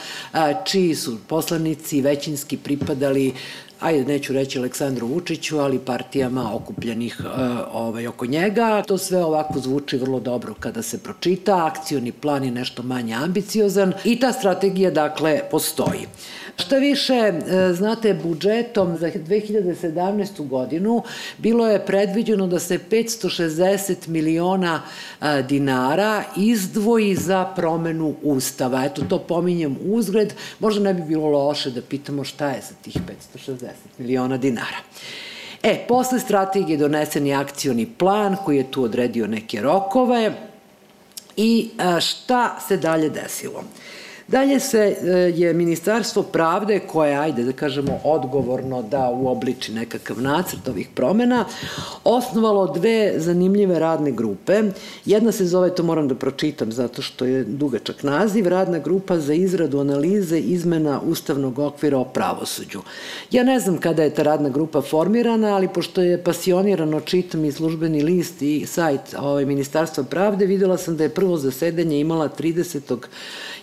čiji 0.65 0.95
su 0.95 1.17
poslanici 1.27 2.01
većinski 2.01 2.57
pripadali 2.57 3.33
ajde 3.79 4.05
neću 4.05 4.33
reći 4.33 4.59
Aleksandru 4.59 5.07
Vučiću, 5.07 5.59
ali 5.59 5.79
partijama 5.79 6.55
okupljenih 6.55 7.17
e, 7.19 7.27
ovaj, 7.73 8.07
oko 8.07 8.25
njega. 8.25 8.83
To 8.87 8.97
sve 8.97 9.23
ovako 9.23 9.59
zvuči 9.59 9.97
vrlo 9.97 10.19
dobro 10.19 10.53
kada 10.59 10.81
se 10.81 11.03
pročita, 11.03 11.65
akcioni 11.65 12.11
plan 12.11 12.43
je 12.43 12.51
nešto 12.51 12.83
manje 12.83 13.13
ambiciozan 13.13 13.93
i 14.03 14.19
ta 14.19 14.31
strategija 14.31 14.91
dakle 14.91 15.41
postoji. 15.51 16.07
Šta 16.55 16.77
više, 16.77 17.13
e, 17.13 17.73
znate, 17.73 18.13
budžetom 18.13 18.97
za 18.97 19.07
2017. 19.07 20.47
godinu 20.47 21.03
bilo 21.37 21.67
je 21.67 21.85
predviđeno 21.85 22.47
da 22.47 22.59
se 22.59 22.79
560 22.91 24.07
miliona 24.07 24.81
e, 25.21 25.43
dinara 25.49 26.23
izdvoji 26.37 27.15
za 27.15 27.45
promenu 27.45 28.15
Ustava. 28.23 28.85
Eto, 28.85 29.01
to 29.09 29.19
pominjem 29.19 29.77
uzgred. 29.85 30.33
Možda 30.59 30.83
ne 30.83 30.93
bi 30.93 31.01
bilo 31.01 31.29
loše 31.29 31.71
da 31.71 31.81
pitamo 31.81 32.23
šta 32.23 32.49
je 32.49 32.61
sa 32.61 32.73
tih 32.81 32.97
560 33.35 33.66
miliona 33.97 34.37
dinara. 34.37 34.77
E, 35.63 35.85
posle 35.87 36.19
strategije 36.19 36.77
donesen 36.77 37.27
je 37.27 37.35
akcioni 37.35 37.85
plan 37.97 38.35
koji 38.45 38.57
je 38.57 38.71
tu 38.71 38.83
odredio 38.83 39.27
neke 39.27 39.61
rokove 39.61 40.33
i 41.37 41.69
šta 41.99 42.59
se 42.67 42.77
dalje 42.77 43.09
desilo? 43.09 43.63
Dalje 44.27 44.59
se 44.59 44.77
e, 44.79 45.09
je 45.35 45.53
Ministarstvo 45.53 46.23
pravde, 46.23 46.79
koje, 46.79 47.15
ajde 47.15 47.43
da 47.43 47.51
kažemo, 47.51 47.99
odgovorno 48.03 48.81
da 48.81 49.09
uobliči 49.09 49.73
nekakav 49.73 50.21
nacrt 50.21 50.67
ovih 50.67 50.87
promena, 50.95 51.45
osnovalo 52.03 52.73
dve 52.73 53.13
zanimljive 53.17 53.79
radne 53.79 54.11
grupe. 54.11 54.63
Jedna 55.05 55.31
se 55.31 55.45
zove, 55.45 55.75
to 55.75 55.83
moram 55.83 56.07
da 56.07 56.15
pročitam 56.15 56.71
zato 56.71 57.01
što 57.01 57.25
je 57.25 57.43
dugačak 57.43 58.03
naziv, 58.03 58.47
radna 58.47 58.79
grupa 58.79 59.19
za 59.19 59.33
izradu 59.33 59.79
analize 59.79 60.39
izmena 60.39 61.01
Ustavnog 61.01 61.59
okvira 61.59 61.97
o 61.97 62.05
pravosuđu. 62.05 62.81
Ja 63.31 63.43
ne 63.43 63.59
znam 63.59 63.77
kada 63.77 64.03
je 64.03 64.13
ta 64.13 64.23
radna 64.23 64.49
grupa 64.49 64.81
formirana, 64.81 65.55
ali 65.55 65.67
pošto 65.67 66.01
je 66.01 66.23
pasionirano 66.23 66.99
čitam 66.99 67.45
i 67.45 67.51
službeni 67.51 68.03
list 68.03 68.41
i 68.41 68.65
sajt 68.65 69.15
ovaj, 69.19 69.45
Ministarstva 69.45 70.03
pravde, 70.03 70.45
videla 70.45 70.77
sam 70.77 70.97
da 70.97 71.03
je 71.03 71.09
prvo 71.09 71.37
zasedanje 71.37 71.99
imala 71.99 72.29
30 72.39 72.97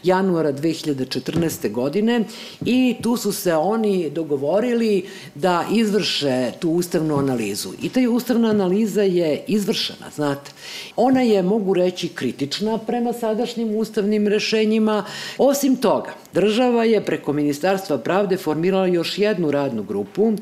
januara 0.03 0.54
2014. 0.55 1.73
godine 1.73 2.25
i 2.65 2.97
tu 3.03 3.17
su 3.17 3.33
se 3.33 3.55
oni 3.55 4.11
dogovorili 4.11 5.07
da 5.35 5.65
izvrše 5.73 6.53
tu 6.61 6.71
ustavnu 6.71 7.19
analizu. 7.19 7.69
I 7.83 7.89
ta 7.89 8.01
ustavna 8.11 8.51
analiza 8.51 9.03
je 9.03 9.45
izvršena, 9.47 10.11
znate. 10.15 10.51
Ona 10.97 11.21
je, 11.23 11.43
mogu 11.43 11.75
reći, 11.75 12.09
kritična 12.09 12.79
prema 12.79 13.13
sadašnjim 13.13 13.77
ustavnim 13.77 14.29
rešenjima. 14.29 15.05
Osim 15.39 15.77
toga, 15.77 16.11
država 16.33 16.85
je 16.85 17.05
preko 17.05 17.33
Ministarstva 17.33 17.99
pravde 17.99 18.37
formirala 18.37 18.87
još 18.87 19.19
jednu 19.19 19.51
radnu 19.51 19.83
grupu. 19.83 20.33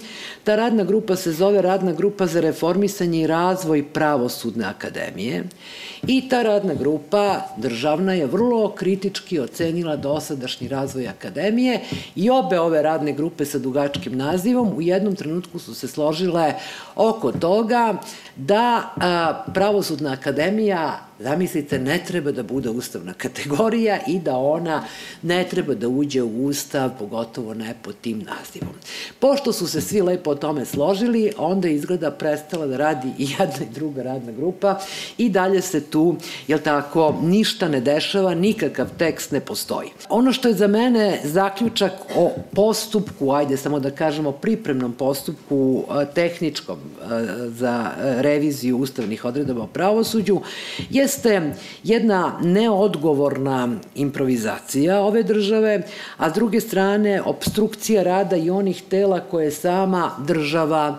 Ta 0.45 0.57
radna 0.57 0.85
grupa 0.85 1.17
se 1.17 1.33
zove 1.33 1.63
Radna 1.63 1.93
grupa 1.93 2.27
za 2.27 2.41
reformisanje 2.41 3.23
i 3.23 3.27
razvoj 3.27 3.85
pravosudne 3.93 4.65
akademije 4.65 5.45
i 6.07 6.29
ta 6.29 6.43
radna 6.43 6.75
grupa 6.75 7.41
državna 7.57 8.15
je 8.15 8.27
vrlo 8.27 8.69
kritički 8.69 9.41
ocenila 9.41 9.97
dosadašnji 10.03 10.69
razvoj 10.69 11.09
akademije 11.09 11.81
i 12.15 12.31
obe 12.31 12.61
ove 12.61 12.83
radne 12.83 13.13
grupe 13.13 13.45
sa 13.45 13.59
dugačkim 13.59 14.17
nazivom 14.17 14.73
u 14.77 14.83
jednom 14.83 15.17
trenutku 15.17 15.59
su 15.59 15.75
se 15.75 15.89
složile 15.89 16.55
oko 16.97 17.33
toga 17.33 17.95
da 18.37 18.83
Pravosudna 19.55 20.13
akademija 20.13 20.99
zamislite, 21.23 21.79
ne 21.79 22.05
treba 22.07 22.33
da 22.33 22.43
bude 22.43 22.71
ustavna 22.71 23.15
kategorija 23.15 23.99
i 24.07 24.19
da 24.19 24.37
ona 24.37 24.85
ne 25.23 25.45
treba 25.51 25.75
da 25.75 25.89
uđe 25.89 26.23
u 26.23 26.45
ustav, 26.45 26.91
pogotovo 26.99 27.55
ne 27.55 27.75
pod 27.83 27.95
tim 28.01 28.19
nazivom. 28.19 28.75
Pošto 29.19 29.53
su 29.53 29.67
se 29.67 29.81
svi 29.81 30.03
lepo 30.03 30.31
o 30.31 30.35
tome 30.35 30.65
složili, 30.65 31.33
onda 31.39 31.69
izgleda 31.69 32.11
prestala 32.11 32.67
da 32.67 32.77
radi 32.77 33.09
i 33.19 33.27
jedna 33.39 33.67
i 33.71 33.75
druga 33.75 34.03
radna 34.03 34.33
grupa 34.33 34.81
i 35.19 35.29
dalje 35.29 35.61
se 35.61 35.81
tu, 35.81 36.17
jel 36.49 36.59
tako, 36.59 37.15
ništa 37.23 37.69
ne 37.69 37.81
dešava, 37.81 38.35
nikakav 38.35 38.89
tekst 38.99 39.31
ne 39.31 39.41
postoji. 39.41 39.89
Ono 40.09 40.33
što 40.33 40.49
je 40.49 40.55
za 40.55 40.67
mene 40.67 41.21
zaključak 41.25 41.93
o 42.17 42.31
postupku, 42.55 43.33
ajde 43.33 43.57
samo 43.57 43.81
da 43.81 43.91
kažemo 43.91 44.33
pripremnom 44.33 44.93
postupku 44.93 45.85
tehničkom 46.15 46.79
za 47.49 47.91
reviziju 47.99 48.79
ustavnih 48.79 49.25
odredaba 49.25 49.63
o 49.63 49.67
pravosuđu, 49.67 50.41
je 50.91 51.09
jeste 51.13 51.55
jedna 51.85 52.39
neodgovorna 52.43 53.69
improvizacija 53.95 55.01
ove 55.01 55.23
države, 55.23 55.83
a 56.17 56.31
s 56.31 56.33
druge 56.33 56.61
strane 56.61 57.23
obstrukcija 57.23 58.03
rada 58.03 58.37
i 58.37 58.51
onih 58.51 58.83
tela 58.89 59.21
koje 59.21 59.51
sama 59.51 60.11
država 60.27 60.99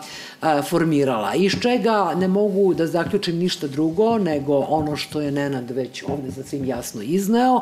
formirala. 0.69 1.35
Iz 1.35 1.51
čega 1.61 2.13
ne 2.15 2.27
mogu 2.27 2.73
da 2.73 2.87
zaključim 2.87 3.37
ništa 3.37 3.67
drugo 3.67 4.17
nego 4.17 4.57
ono 4.57 4.95
što 4.95 5.21
je 5.21 5.31
Nenad 5.31 5.71
već 5.71 6.03
ovde 6.07 6.31
sasvim 6.31 6.65
jasno 6.65 7.01
izneo, 7.01 7.61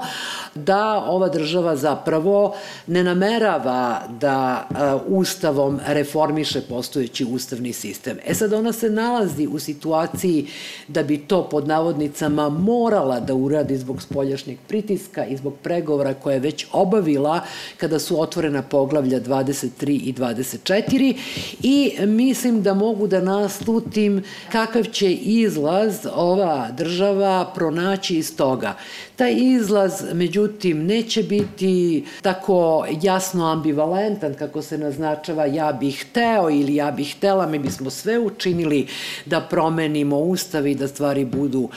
da 0.55 1.03
ova 1.07 1.29
država 1.29 1.75
zapravo 1.75 2.55
ne 2.87 3.03
namerava 3.03 4.01
da 4.19 4.67
ustavom 5.07 5.79
reformiše 5.87 6.61
postojeći 6.61 7.25
ustavni 7.25 7.73
sistem. 7.73 8.17
E 8.25 8.33
sad 8.33 8.53
ona 8.53 8.71
se 8.71 8.89
nalazi 8.89 9.47
u 9.47 9.59
situaciji 9.59 10.47
da 10.87 11.03
bi 11.03 11.17
to 11.17 11.49
pod 11.49 11.67
navodnicama 11.67 12.49
morala 12.49 13.19
da 13.19 13.33
uradi 13.33 13.77
zbog 13.77 14.01
spoljašnjeg 14.01 14.57
pritiska 14.67 15.25
i 15.25 15.37
zbog 15.37 15.53
pregovora 15.63 16.13
koje 16.13 16.33
je 16.33 16.39
već 16.39 16.65
obavila 16.71 17.41
kada 17.77 17.99
su 17.99 18.21
otvorena 18.21 18.61
poglavlja 18.61 19.19
23 19.19 19.89
i 19.89 20.13
24 20.13 21.15
i 21.63 22.05
mislim 22.05 22.63
da 22.63 22.70
da 22.71 22.75
mogu 22.75 23.07
da 23.07 23.21
naslutim 23.21 24.23
kakav 24.51 24.83
će 24.83 25.11
izlaz 25.13 26.07
ova 26.15 26.69
država 26.77 27.51
pronaći 27.55 28.15
iz 28.15 28.37
toga. 28.37 28.73
Taj 29.15 29.33
izlaz, 29.37 30.03
međutim, 30.13 30.85
neće 30.85 31.23
biti 31.23 32.05
tako 32.21 32.85
jasno 33.01 33.51
ambivalentan 33.51 34.33
kako 34.33 34.61
se 34.61 34.77
naznačava 34.77 35.45
ja 35.45 35.71
bih 35.71 36.05
hteo 36.09 36.49
ili 36.49 36.75
ja 36.75 36.91
bih 36.91 37.15
htela, 37.17 37.47
mi 37.47 37.59
bismo 37.59 37.89
sve 37.89 38.19
učinili 38.19 38.87
da 39.25 39.41
promenimo 39.41 40.17
ustav 40.17 40.67
i 40.67 40.75
da 40.75 40.87
stvari 40.87 41.25
budu 41.25 41.69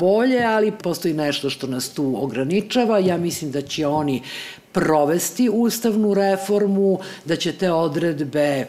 bolje, 0.00 0.44
ali 0.44 0.72
postoji 0.82 1.14
nešto 1.14 1.50
što 1.50 1.66
nas 1.66 1.88
tu 1.88 2.14
ograničava. 2.16 2.98
Ja 2.98 3.16
mislim 3.16 3.50
da 3.50 3.62
će 3.62 3.86
oni 3.86 4.22
provesti 4.72 5.50
ustavnu 5.52 6.14
reformu, 6.14 6.98
da 7.24 7.36
će 7.36 7.52
te 7.52 7.72
odredbe 7.72 8.66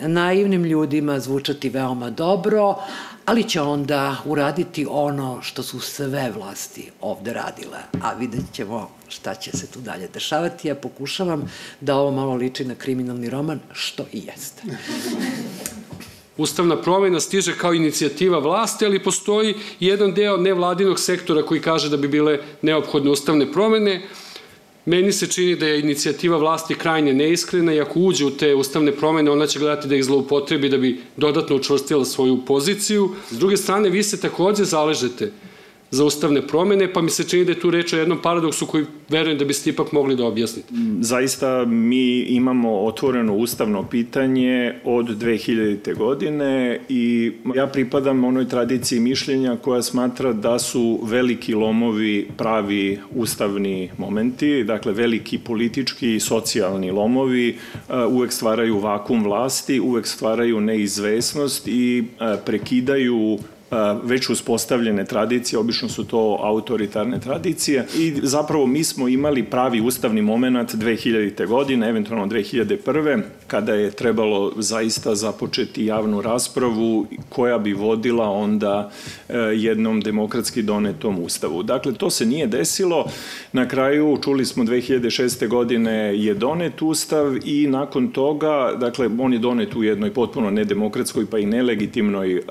naivnim 0.00 0.64
ljudima 0.64 1.20
zvučati 1.20 1.68
veoma 1.68 2.10
dobro, 2.10 2.76
ali 3.24 3.48
će 3.48 3.60
onda 3.60 4.16
uraditi 4.24 4.86
ono 4.90 5.42
što 5.42 5.62
su 5.62 5.80
sve 5.80 6.32
vlasti 6.36 6.90
ovde 7.00 7.32
radile, 7.32 7.78
a 8.02 8.14
vidjet 8.14 8.44
ćemo 8.52 8.90
šta 9.08 9.34
će 9.34 9.50
se 9.50 9.66
tu 9.66 9.80
dalje 9.80 10.08
dešavati. 10.14 10.68
Ja 10.68 10.74
pokušavam 10.74 11.52
da 11.80 11.96
ovo 11.96 12.10
malo 12.10 12.34
liči 12.34 12.64
na 12.64 12.74
kriminalni 12.74 13.30
roman, 13.30 13.60
što 13.72 14.04
i 14.12 14.22
jeste. 14.26 14.62
Ustavna 16.36 16.82
promjena 16.82 17.20
stiže 17.20 17.58
kao 17.58 17.74
inicijativa 17.74 18.38
vlasti, 18.38 18.84
ali 18.86 19.02
postoji 19.02 19.54
jedan 19.80 20.14
deo 20.14 20.36
nevladinog 20.36 21.00
sektora 21.00 21.42
koji 21.42 21.60
kaže 21.60 21.90
da 21.90 21.96
bi 21.96 22.08
bile 22.08 22.38
neophodne 22.62 23.10
ustavne 23.10 23.52
promene, 23.52 24.02
Meni 24.86 25.12
se 25.12 25.26
čini 25.26 25.56
da 25.56 25.66
je 25.66 25.80
inicijativa 25.80 26.36
vlasti 26.36 26.74
krajnje 26.74 27.14
neiskrena 27.14 27.74
i 27.74 27.80
ako 27.80 28.00
uđe 28.00 28.24
u 28.24 28.30
te 28.30 28.54
ustavne 28.54 28.92
promene, 28.92 29.30
ona 29.30 29.46
će 29.46 29.58
gledati 29.58 29.88
da 29.88 29.96
ih 29.96 30.04
zloupotrebi 30.04 30.68
da 30.68 30.78
bi 30.78 31.00
dodatno 31.16 31.56
učvrstila 31.56 32.04
svoju 32.04 32.44
poziciju. 32.46 33.10
S 33.30 33.38
druge 33.38 33.56
strane, 33.56 33.90
vi 33.90 34.02
se 34.02 34.20
takođe 34.20 34.64
zaležete 34.64 35.32
za 35.90 36.04
ustavne 36.04 36.46
promene, 36.46 36.92
pa 36.92 37.02
mi 37.02 37.10
se 37.10 37.24
čini 37.28 37.44
da 37.44 37.52
je 37.52 37.60
tu 37.60 37.70
reč 37.70 37.92
o 37.92 37.96
jednom 37.96 38.18
paradoksu 38.22 38.66
koji 38.66 38.84
verujem 39.08 39.38
da 39.38 39.44
biste 39.44 39.70
ipak 39.70 39.92
mogli 39.92 40.16
da 40.16 40.24
objasnite. 40.24 40.68
Zaista 41.00 41.64
mi 41.64 42.20
imamo 42.20 42.80
otvoreno 42.80 43.36
ustavno 43.36 43.82
pitanje 43.88 44.74
od 44.84 45.06
2000. 45.06 45.96
godine 45.96 46.80
i 46.88 47.32
ja 47.54 47.66
pripadam 47.66 48.24
onoj 48.24 48.48
tradiciji 48.48 49.00
mišljenja 49.00 49.56
koja 49.56 49.82
smatra 49.82 50.32
da 50.32 50.58
su 50.58 51.00
veliki 51.02 51.54
lomovi 51.54 52.28
pravi 52.36 52.98
ustavni 53.14 53.90
momenti, 53.98 54.64
dakle 54.64 54.92
veliki 54.92 55.38
politički 55.38 56.14
i 56.14 56.20
socijalni 56.20 56.90
lomovi 56.90 57.56
uh, 57.88 57.94
uvek 58.10 58.32
stvaraju 58.32 58.78
vakum 58.78 59.24
vlasti, 59.24 59.80
uvek 59.80 60.06
stvaraju 60.06 60.60
neizvesnost 60.60 61.68
i 61.68 62.00
uh, 62.02 62.26
prekidaju 62.46 63.38
već 64.02 64.28
uspostavljene 64.28 65.04
tradicije, 65.04 65.58
obično 65.58 65.88
su 65.88 66.04
to 66.04 66.38
autoritarne 66.42 67.20
tradicije 67.20 67.86
i 67.98 68.14
zapravo 68.22 68.66
mi 68.66 68.84
smo 68.84 69.08
imali 69.08 69.42
pravi 69.42 69.80
ustavni 69.80 70.22
moment 70.22 70.74
2000. 70.74 71.46
godine, 71.46 71.88
eventualno 71.88 72.26
2001. 72.26 73.22
kada 73.46 73.74
je 73.74 73.90
trebalo 73.90 74.52
zaista 74.56 75.14
započeti 75.14 75.86
javnu 75.86 76.22
raspravu 76.22 77.06
koja 77.28 77.58
bi 77.58 77.72
vodila 77.72 78.30
onda 78.30 78.90
e, 79.28 79.38
jednom 79.38 80.00
demokratski 80.00 80.62
donetom 80.62 81.18
ustavu. 81.18 81.62
Dakle, 81.62 81.94
to 81.94 82.10
se 82.10 82.26
nije 82.26 82.46
desilo. 82.46 83.06
Na 83.52 83.68
kraju, 83.68 84.18
čuli 84.24 84.44
smo 84.44 84.64
2006. 84.64 85.48
godine 85.48 85.92
je 86.18 86.34
donet 86.34 86.82
ustav 86.82 87.36
i 87.44 87.66
nakon 87.66 88.08
toga, 88.08 88.72
dakle, 88.80 89.08
on 89.18 89.32
je 89.32 89.38
donet 89.38 89.74
u 89.74 89.82
jednoj 89.82 90.14
potpuno 90.14 90.50
nedemokratskoj 90.50 91.26
pa 91.26 91.38
i 91.38 91.46
nelegitimnoj 91.46 92.42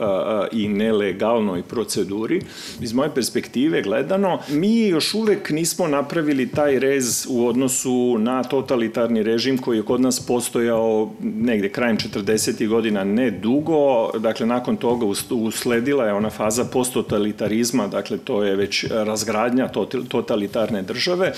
i 0.52 0.68
nelegitimnoj 0.68 1.14
legalnoj 1.14 1.64
proceduri. 1.64 2.42
Iz 2.82 2.94
moje 2.94 3.10
perspektive 3.16 3.82
gledano, 3.82 4.40
mi 4.50 4.88
još 4.88 5.14
uvek 5.14 5.50
nismo 5.50 5.88
napravili 5.88 6.50
taj 6.50 6.80
rez 6.80 7.28
u 7.30 7.48
odnosu 7.48 8.18
na 8.18 8.44
totalitarni 8.44 9.24
režim 9.24 9.58
koji 9.58 9.78
je 9.78 9.84
kod 9.84 10.02
nas 10.02 10.20
postojao 10.20 10.83
negde 11.22 11.70
krajem 11.70 11.98
40. 11.98 12.68
godina, 12.68 13.04
ne 13.04 13.31
dugo, 13.31 14.12
dakle 14.20 14.46
nakon 14.46 14.77
toga 14.77 15.05
usledila 15.29 16.05
je 16.05 16.14
ona 16.14 16.29
faza 16.29 16.66
posttotalitarizma, 16.66 17.88
dakle 17.88 18.18
to 18.18 18.44
je 18.44 18.55
već 18.55 18.86
razgradnja 18.90 19.70
totalitarne 20.10 20.81
države, 20.81 21.34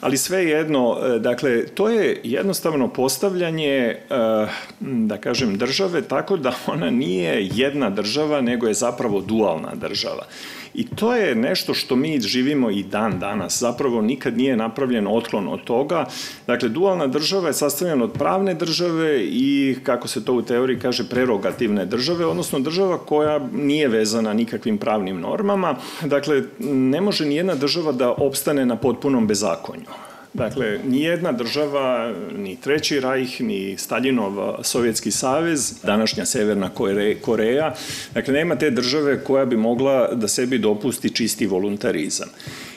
ali 0.00 0.16
sve 0.16 0.44
jedno, 0.44 0.98
dakle, 1.18 1.66
to 1.66 1.88
je 1.88 2.20
jednostavno 2.24 2.88
postavljanje, 2.88 3.96
eh, 4.10 4.46
da 4.80 5.18
kažem, 5.18 5.58
države 5.58 6.02
tako 6.02 6.36
da 6.36 6.54
ona 6.66 6.90
nije 6.90 7.48
jedna 7.54 7.90
država, 7.90 8.40
nego 8.40 8.66
je 8.66 8.74
zapravo 8.74 9.20
dualna 9.20 9.74
država. 9.74 10.26
I 10.74 10.86
to 10.86 11.14
je 11.14 11.34
nešto 11.34 11.74
što 11.74 11.96
mi 11.96 12.20
živimo 12.20 12.70
i 12.70 12.82
dan 12.82 13.18
danas. 13.18 13.58
Zapravo 13.60 14.00
nikad 14.00 14.36
nije 14.36 14.56
napravljen 14.56 15.06
otklon 15.06 15.48
od 15.48 15.64
toga. 15.64 16.06
Dakle, 16.46 16.68
dualna 16.68 17.06
država 17.06 17.48
je 17.48 17.54
sastavljena 17.54 18.04
od 18.04 18.12
pravne 18.12 18.54
države 18.54 19.24
i, 19.24 19.76
kako 19.82 20.08
se 20.08 20.24
to 20.24 20.34
u 20.34 20.42
teoriji 20.42 20.78
kaže, 20.78 21.08
prerogativne 21.08 21.86
države, 21.86 22.26
odnosno 22.26 22.60
država 22.60 22.98
koja 22.98 23.40
nije 23.52 23.88
vezana 23.88 24.32
nikakvim 24.32 24.78
pravnim 24.78 25.20
normama. 25.20 25.76
Dakle, 26.04 26.42
ne 26.60 27.00
može 27.00 27.26
ni 27.26 27.36
jedna 27.36 27.54
država 27.54 27.92
da 27.92 28.10
opstane 28.10 28.66
na 28.66 28.76
potpunom 28.76 29.26
bezakonju. 29.26 30.11
Dakle, 30.34 30.78
nijedna 30.88 31.32
država, 31.32 32.14
ni 32.36 32.56
Treći 32.56 33.00
rajh, 33.00 33.40
ni 33.40 33.76
Staljinov 33.78 34.54
Sovjetski 34.62 35.10
savez, 35.10 35.74
današnja 35.82 36.24
Severna 36.24 36.70
Koreja, 37.20 37.74
dakle, 38.14 38.34
nema 38.34 38.56
te 38.56 38.70
države 38.70 39.24
koja 39.24 39.44
bi 39.44 39.56
mogla 39.56 40.14
da 40.14 40.28
sebi 40.28 40.58
dopusti 40.58 41.14
čisti 41.14 41.46
voluntarizam. 41.46 42.28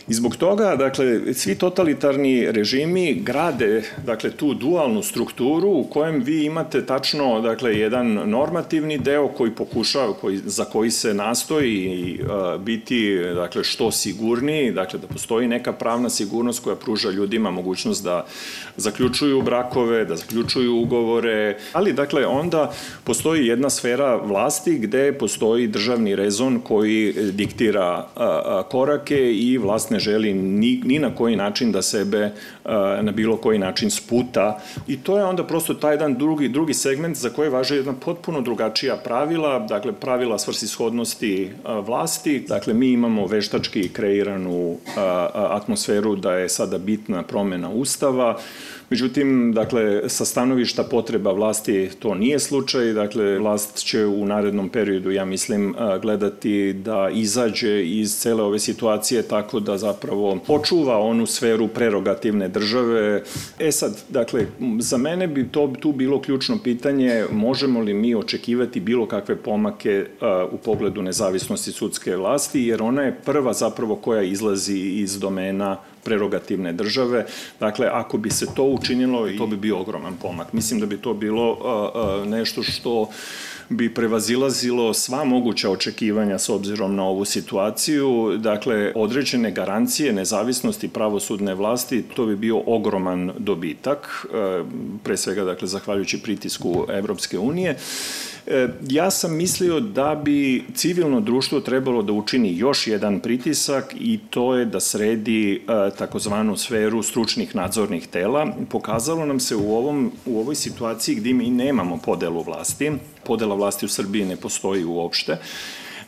I 0.07 0.13
zbog 0.13 0.35
toga, 0.35 0.75
dakle, 0.75 1.33
svi 1.33 1.55
totalitarni 1.55 2.51
režimi 2.51 3.13
grade, 3.13 3.83
dakle, 4.05 4.31
tu 4.31 4.53
dualnu 4.53 5.03
strukturu 5.03 5.69
u 5.69 5.83
kojem 5.83 6.23
vi 6.23 6.45
imate 6.45 6.85
tačno, 6.85 7.41
dakle, 7.41 7.79
jedan 7.79 8.13
normativni 8.13 8.97
deo 8.97 9.27
koji 9.27 9.51
pokušava, 9.51 10.13
koji, 10.13 10.37
za 10.37 10.65
koji 10.65 10.91
se 10.91 11.13
nastoji 11.13 12.19
uh, 12.21 12.61
biti, 12.61 13.19
dakle, 13.35 13.63
što 13.63 13.91
sigurniji, 13.91 14.71
dakle, 14.71 14.99
da 14.99 15.07
postoji 15.07 15.47
neka 15.47 15.73
pravna 15.73 16.09
sigurnost 16.09 16.63
koja 16.63 16.75
pruža 16.75 17.09
ljudima 17.09 17.51
mogućnost 17.51 18.03
da 18.03 18.25
zaključuju 18.77 19.41
brakove, 19.41 20.05
da 20.05 20.15
zaključuju 20.15 20.75
ugovore, 20.75 21.57
ali, 21.73 21.93
dakle, 21.93 22.25
onda 22.25 22.73
postoji 23.03 23.47
jedna 23.47 23.69
sfera 23.69 24.15
vlasti 24.15 24.77
gde 24.77 25.13
postoji 25.13 25.67
državni 25.67 26.15
rezon 26.15 26.59
koji 26.59 27.13
diktira 27.31 28.07
uh, 28.15 28.69
korake 28.69 29.33
i 29.33 29.57
vlast 29.57 29.94
ne 29.95 29.99
želi 29.99 30.33
ni, 30.33 30.81
ni 30.83 30.99
na 30.99 31.15
koji 31.15 31.35
način 31.35 31.71
da 31.71 31.81
sebe 31.81 32.31
na 33.01 33.11
bilo 33.11 33.37
koji 33.37 33.59
način 33.59 33.91
sputa. 33.91 34.59
I 34.87 34.97
to 34.97 35.17
je 35.17 35.23
onda 35.23 35.43
prosto 35.47 35.73
taj 35.73 35.93
jedan 35.93 36.17
drugi, 36.17 36.49
drugi 36.49 36.73
segment 36.73 37.17
za 37.17 37.29
koje 37.29 37.49
važe 37.49 37.75
jedna 37.75 37.93
potpuno 37.93 38.41
drugačija 38.41 38.95
pravila, 38.95 39.59
dakle 39.59 39.93
pravila 39.93 40.39
svrsishodnosti 40.39 41.51
vlasti, 41.85 42.39
dakle 42.47 42.73
mi 42.73 42.91
imamo 42.91 43.27
veštački 43.27 43.89
kreiranu 43.89 44.77
atmosferu 45.33 46.15
da 46.15 46.33
je 46.33 46.49
sada 46.49 46.77
bitna 46.77 47.23
promena 47.23 47.69
ustava, 47.69 48.37
Međutim, 48.89 49.53
dakle, 49.53 50.09
sa 50.09 50.25
stanovišta 50.25 50.83
potreba 50.83 51.31
vlasti 51.31 51.89
to 51.99 52.15
nije 52.15 52.39
slučaj, 52.39 52.93
dakle, 52.93 53.39
vlast 53.39 53.77
će 53.77 54.05
u 54.05 54.25
narednom 54.25 54.69
periodu, 54.69 55.11
ja 55.11 55.25
mislim, 55.25 55.75
gledati 56.01 56.73
da 56.73 57.09
izađe 57.13 57.85
iz 57.85 58.17
cele 58.17 58.43
ove 58.43 58.59
situacije 58.59 59.21
tako 59.21 59.59
da 59.59 59.77
zapravo 59.77 60.39
počuva 60.47 60.97
onu 60.97 61.25
sferu 61.25 61.67
prerogativne 61.67 62.47
države. 62.47 63.23
E 63.59 63.71
sad, 63.71 64.03
dakle, 64.09 64.45
za 64.79 64.97
mene 64.97 65.27
bi 65.27 65.47
to 65.47 65.73
tu 65.79 65.91
bilo 65.91 66.21
ključno 66.21 66.57
pitanje, 66.63 67.25
možemo 67.31 67.79
li 67.79 67.93
mi 67.93 68.15
očekivati 68.15 68.79
bilo 68.79 69.07
kakve 69.07 69.35
pomake 69.35 70.05
u 70.51 70.57
pogledu 70.57 71.01
nezavisnosti 71.01 71.71
sudske 71.71 72.15
vlasti, 72.15 72.61
jer 72.61 72.83
ona 72.83 73.01
je 73.01 73.19
prva 73.25 73.53
zapravo 73.53 73.95
koja 73.95 74.21
izlazi 74.21 74.77
iz 74.77 75.19
domena 75.19 75.77
prerogativne 76.05 76.73
države. 76.73 77.25
Dakle, 77.59 77.89
ako 77.91 78.17
bi 78.17 78.29
se 78.29 78.45
to 78.55 78.63
učinilo, 78.63 79.29
to 79.37 79.47
bi 79.47 79.57
bio 79.57 79.79
ogroman 79.79 80.13
pomak. 80.21 80.53
Mislim 80.53 80.79
da 80.79 80.85
bi 80.85 80.97
to 80.97 81.13
bilo 81.13 81.51
uh, 81.51 82.21
uh, 82.21 82.27
nešto 82.27 82.63
što 82.63 83.09
bi 83.69 83.93
prevazilazilo 83.93 84.93
sva 84.93 85.23
moguća 85.23 85.69
očekivanja 85.69 86.39
s 86.39 86.49
obzirom 86.49 86.95
na 86.95 87.03
ovu 87.03 87.25
situaciju. 87.25 88.37
Dakle, 88.37 88.91
određene 88.95 89.51
garancije 89.51 90.13
nezavisnosti 90.13 90.87
pravosudne 90.87 91.53
vlasti, 91.53 92.03
to 92.15 92.25
bi 92.25 92.35
bio 92.35 92.61
ogroman 92.65 93.31
dobitak, 93.37 94.25
uh, 94.25 94.67
pre 95.03 95.17
svega, 95.17 95.43
dakle, 95.43 95.67
zahvaljujući 95.67 96.21
pritisku 96.21 96.85
Evropske 96.89 97.39
unije. 97.39 97.77
E, 98.47 98.67
ja 98.89 99.11
sam 99.11 99.35
mislio 99.35 99.79
da 99.79 100.21
bi 100.23 100.63
civilno 100.73 101.21
društvo 101.21 101.59
trebalo 101.59 102.01
da 102.01 102.13
učini 102.13 102.57
još 102.57 102.87
jedan 102.87 103.19
pritisak 103.19 103.95
i 103.99 104.19
to 104.29 104.55
je 104.55 104.65
da 104.65 104.79
sredi 104.79 105.53
e, 105.53 105.59
takozvanu 105.97 106.57
sferu 106.57 107.03
stručnih 107.03 107.55
nadzornih 107.55 108.07
tela. 108.07 108.47
Pokazalo 108.69 109.25
nam 109.25 109.39
se 109.39 109.55
u, 109.55 109.75
ovom, 109.75 110.11
u 110.25 110.39
ovoj 110.39 110.55
situaciji 110.55 111.15
gde 111.15 111.33
mi 111.33 111.49
nemamo 111.49 111.97
podelu 111.97 112.41
vlasti, 112.41 112.91
podela 113.25 113.55
vlasti 113.55 113.85
u 113.85 113.89
Srbiji 113.89 114.25
ne 114.25 114.35
postoji 114.35 114.85
uopšte, 114.85 115.37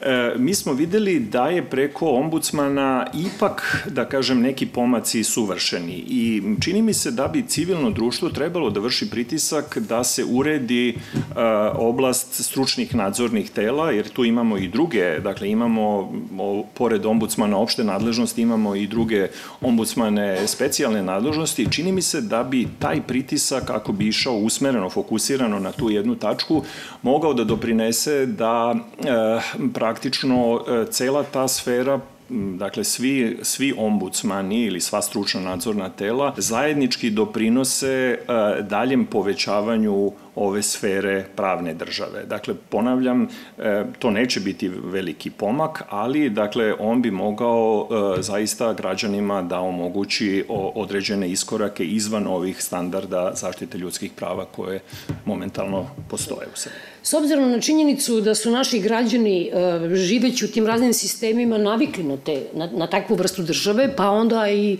E, 0.01 0.33
mi 0.37 0.53
smo 0.53 0.73
videli 0.73 1.19
da 1.19 1.47
je 1.47 1.65
preko 1.69 2.09
ombudsmana 2.09 3.07
ipak, 3.13 3.87
da 3.89 4.05
kažem, 4.05 4.41
neki 4.41 4.65
pomaci 4.65 5.23
suvršeni 5.23 5.93
i 5.93 6.41
čini 6.61 6.81
mi 6.81 6.93
se 6.93 7.11
da 7.11 7.27
bi 7.27 7.47
civilno 7.47 7.91
društvo 7.91 8.29
trebalo 8.29 8.69
da 8.69 8.79
vrši 8.79 9.09
pritisak 9.09 9.77
da 9.77 10.03
se 10.03 10.25
uredi 10.25 10.89
e, 10.89 10.95
oblast 11.75 12.43
stručnih 12.43 12.95
nadzornih 12.95 13.49
tela, 13.49 13.91
jer 13.91 14.09
tu 14.09 14.25
imamo 14.25 14.57
i 14.57 14.67
druge, 14.67 15.19
dakle 15.19 15.49
imamo 15.49 16.13
pored 16.73 17.05
ombudsmana 17.05 17.57
opšte 17.57 17.83
nadležnosti, 17.83 18.41
imamo 18.41 18.75
i 18.75 18.87
druge 18.87 19.27
ombudsmane 19.61 20.47
specijalne 20.47 21.03
nadležnosti. 21.03 21.67
Čini 21.71 21.91
mi 21.91 22.01
se 22.01 22.21
da 22.21 22.43
bi 22.43 22.67
taj 22.79 23.01
pritisak, 23.01 23.69
ako 23.69 23.91
bi 23.91 24.07
išao 24.07 24.35
usmereno, 24.35 24.89
fokusirano 24.89 25.59
na 25.59 25.71
tu 25.71 25.89
jednu 25.89 26.15
tačku, 26.15 26.63
mogao 27.01 27.33
da 27.33 27.43
doprinese 27.43 28.25
da 28.25 28.75
e, 28.75 29.39
praktično 29.87 30.59
e, 30.67 30.91
cela 30.91 31.23
ta 31.23 31.47
sfera 31.47 31.99
dakle 32.29 32.83
svi, 32.83 33.37
svi 33.41 33.73
ombudsmani 33.77 34.63
ili 34.63 34.81
sva 34.81 35.01
stručna 35.01 35.41
nadzorna 35.41 35.89
tela 35.89 36.33
zajednički 36.37 37.09
doprinose 37.09 37.87
e, 37.87 38.17
daljem 38.61 39.05
povećavanju 39.05 40.11
ove 40.37 40.61
sfere 40.61 41.25
pravne 41.35 41.73
države. 41.73 42.23
Dakle, 42.25 42.53
ponavljam, 42.69 43.27
e, 43.57 43.83
to 43.99 44.11
neće 44.11 44.39
biti 44.39 44.69
veliki 44.69 45.29
pomak, 45.29 45.83
ali 45.89 46.29
dakle, 46.29 46.73
on 46.79 47.01
bi 47.01 47.11
mogao 47.11 47.87
e, 47.89 48.21
zaista 48.21 48.73
građanima 48.73 49.41
da 49.41 49.59
omogući 49.59 50.45
određene 50.75 51.29
iskorake 51.29 51.85
izvan 51.85 52.27
ovih 52.27 52.63
standarda 52.63 53.31
zaštite 53.35 53.77
ljudskih 53.77 54.11
prava 54.15 54.45
koje 54.45 54.79
momentalno 55.25 55.87
postoje 56.09 56.47
u 56.53 56.57
Srbiji. 56.57 56.97
S 57.07 57.13
obzirom 57.13 57.51
na 57.51 57.59
činjenicu 57.59 58.21
da 58.21 58.35
su 58.35 58.51
naši 58.51 58.79
građani 58.79 59.47
e, 59.47 59.95
živeći 59.95 60.45
u 60.45 60.47
tim 60.47 60.67
raznim 60.67 60.93
sistemima 60.93 61.57
navikli 61.57 62.03
na, 62.03 62.17
te, 62.17 62.41
na, 62.53 62.67
na 62.67 62.87
takvu 62.87 63.15
vrstu 63.15 63.43
države, 63.43 63.95
pa 63.95 64.09
onda 64.09 64.49
i 64.49 64.77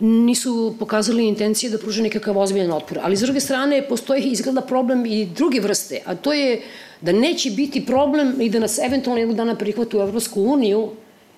nisu 0.00 0.74
pokazali 0.78 1.28
intencije 1.28 1.70
da 1.70 1.78
pruže 1.78 2.02
nekakav 2.02 2.38
ozbiljan 2.38 2.72
otpor. 2.72 2.98
Ali 3.02 3.16
s 3.16 3.20
druge 3.20 3.40
strane, 3.40 3.86
postoji 3.88 4.22
izgleda 4.22 4.60
problem 4.60 4.89
i 5.06 5.26
druge 5.26 5.60
vrste, 5.60 6.02
a 6.06 6.14
to 6.14 6.32
je 6.32 6.62
da 7.00 7.12
neće 7.12 7.50
biti 7.50 7.86
problem 7.86 8.40
i 8.40 8.50
da 8.50 8.58
nas 8.58 8.78
eventualno 8.78 9.20
jednog 9.20 9.36
dana 9.36 9.54
prihvatu 9.54 9.98
u 9.98 10.02
Evropsku 10.02 10.42
uniju, 10.42 10.90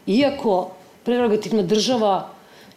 iako 0.06 0.70
prerogativna 1.04 1.62
država 1.62 2.28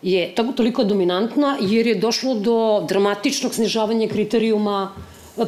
je 0.02 0.36
tako 0.36 0.52
toliko 0.52 0.84
dominantna, 0.84 1.58
jer 1.62 1.88
je 1.88 1.96
došlo 1.96 2.36
do 2.36 2.86
dramatičnog 2.90 3.54
snižavanja 3.54 4.08
kriterijuma 4.08 4.92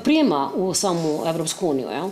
prijema 0.03 0.51
u 0.55 0.73
samu 0.73 1.21
Evropsku 1.27 1.67
uniju? 1.67 1.87
Ja 1.87 2.09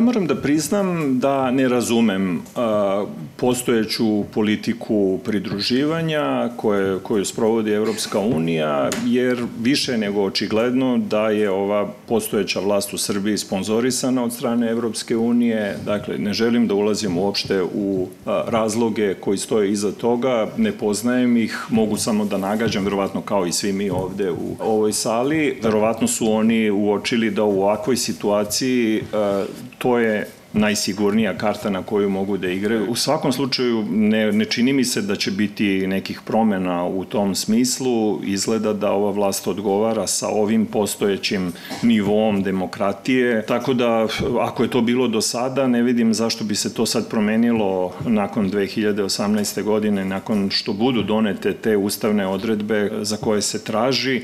moram 0.00 0.26
da 0.26 0.34
priznam 0.34 1.18
da 1.18 1.50
ne 1.50 1.68
razumem 1.68 2.42
a, 2.56 3.06
postojeću 3.36 4.24
politiku 4.34 5.18
pridruživanja 5.24 6.50
koje, 6.56 6.98
koju 6.98 7.24
sprovodi 7.24 7.70
Evropska 7.70 8.18
unija, 8.18 8.90
jer 9.06 9.44
više 9.60 9.98
nego 9.98 10.22
očigledno 10.22 10.98
da 10.98 11.30
je 11.30 11.50
ova 11.50 11.88
postojeća 12.08 12.60
vlast 12.60 12.94
u 12.94 12.98
Srbiji 12.98 13.38
sponzorisana 13.38 14.24
od 14.24 14.32
strane 14.32 14.70
Evropske 14.70 15.16
unije. 15.16 15.76
Dakle, 15.84 16.18
ne 16.18 16.32
želim 16.32 16.68
da 16.68 16.74
ulazim 16.74 17.18
uopšte 17.18 17.62
u 17.62 18.08
a, 18.26 18.44
razloge 18.46 19.14
koji 19.14 19.38
stoje 19.38 19.72
iza 19.72 19.92
toga, 19.92 20.48
ne 20.56 20.72
poznajem 20.72 21.36
ih, 21.36 21.66
mogu 21.70 21.96
samo 21.96 22.24
da 22.24 22.38
nagađam, 22.38 22.84
verovatno 22.84 23.20
kao 23.20 23.46
i 23.46 23.52
svi 23.52 23.72
mi 23.72 23.90
ovde 23.90 24.30
u 24.30 24.56
ovoj 24.60 24.92
sali. 24.92 25.58
Verovatno 25.62 26.08
su 26.08 26.32
oni 26.32 26.70
uočili 26.70 27.30
da 27.30 27.44
u 27.44 27.62
ovakvoj 27.62 27.96
situaciji 27.96 29.02
a, 29.12 29.44
to 29.78 29.98
je 29.98 30.26
najsigurnija 30.54 31.38
karta 31.38 31.70
na 31.70 31.82
koju 31.82 32.10
mogu 32.10 32.36
da 32.36 32.48
igraju. 32.48 32.86
U 32.90 32.94
svakom 32.94 33.32
slučaju 33.32 33.84
ne, 33.90 34.32
ne 34.32 34.44
čini 34.44 34.72
mi 34.72 34.84
se 34.84 35.02
da 35.02 35.16
će 35.16 35.30
biti 35.30 35.86
nekih 35.86 36.20
promena 36.24 36.84
u 36.84 37.04
tom 37.04 37.34
smislu. 37.34 38.20
Izgleda 38.24 38.72
da 38.72 38.90
ova 38.90 39.10
vlast 39.10 39.46
odgovara 39.46 40.06
sa 40.06 40.28
ovim 40.28 40.66
postojećim 40.66 41.52
nivom 41.82 42.42
demokratije. 42.42 43.46
Tako 43.46 43.74
da 43.74 44.06
ako 44.40 44.62
je 44.62 44.70
to 44.70 44.80
bilo 44.80 45.08
do 45.08 45.20
sada, 45.20 45.66
ne 45.66 45.82
vidim 45.82 46.14
zašto 46.14 46.44
bi 46.44 46.54
se 46.54 46.74
to 46.74 46.86
sad 46.86 47.10
promenilo 47.10 47.92
nakon 48.06 48.50
2018. 48.50 49.62
godine, 49.62 50.04
nakon 50.04 50.50
što 50.50 50.72
budu 50.72 51.02
donete 51.02 51.52
te 51.52 51.76
ustavne 51.76 52.26
odredbe 52.26 52.90
za 53.02 53.16
koje 53.16 53.42
se 53.42 53.64
traži. 53.64 54.22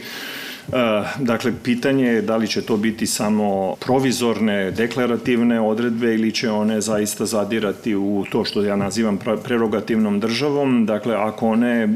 E, 0.68 0.72
dakle, 1.18 1.52
pitanje 1.64 2.06
je 2.06 2.22
da 2.22 2.36
li 2.36 2.48
će 2.48 2.62
to 2.62 2.76
biti 2.76 3.06
samo 3.06 3.76
provizorne, 3.80 4.70
deklarativne 4.70 5.60
odredbe 5.60 6.14
ili 6.14 6.32
će 6.32 6.50
one 6.50 6.80
zaista 6.80 7.26
zadirati 7.26 7.94
u 7.94 8.24
to 8.30 8.44
što 8.44 8.62
ja 8.62 8.76
nazivam 8.76 9.18
prerogativnom 9.44 10.20
državom. 10.20 10.86
Dakle, 10.86 11.14
ako 11.14 11.48
one 11.48 11.82
e, 11.82 11.88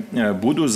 budu 0.42 0.64
e, 0.64 0.68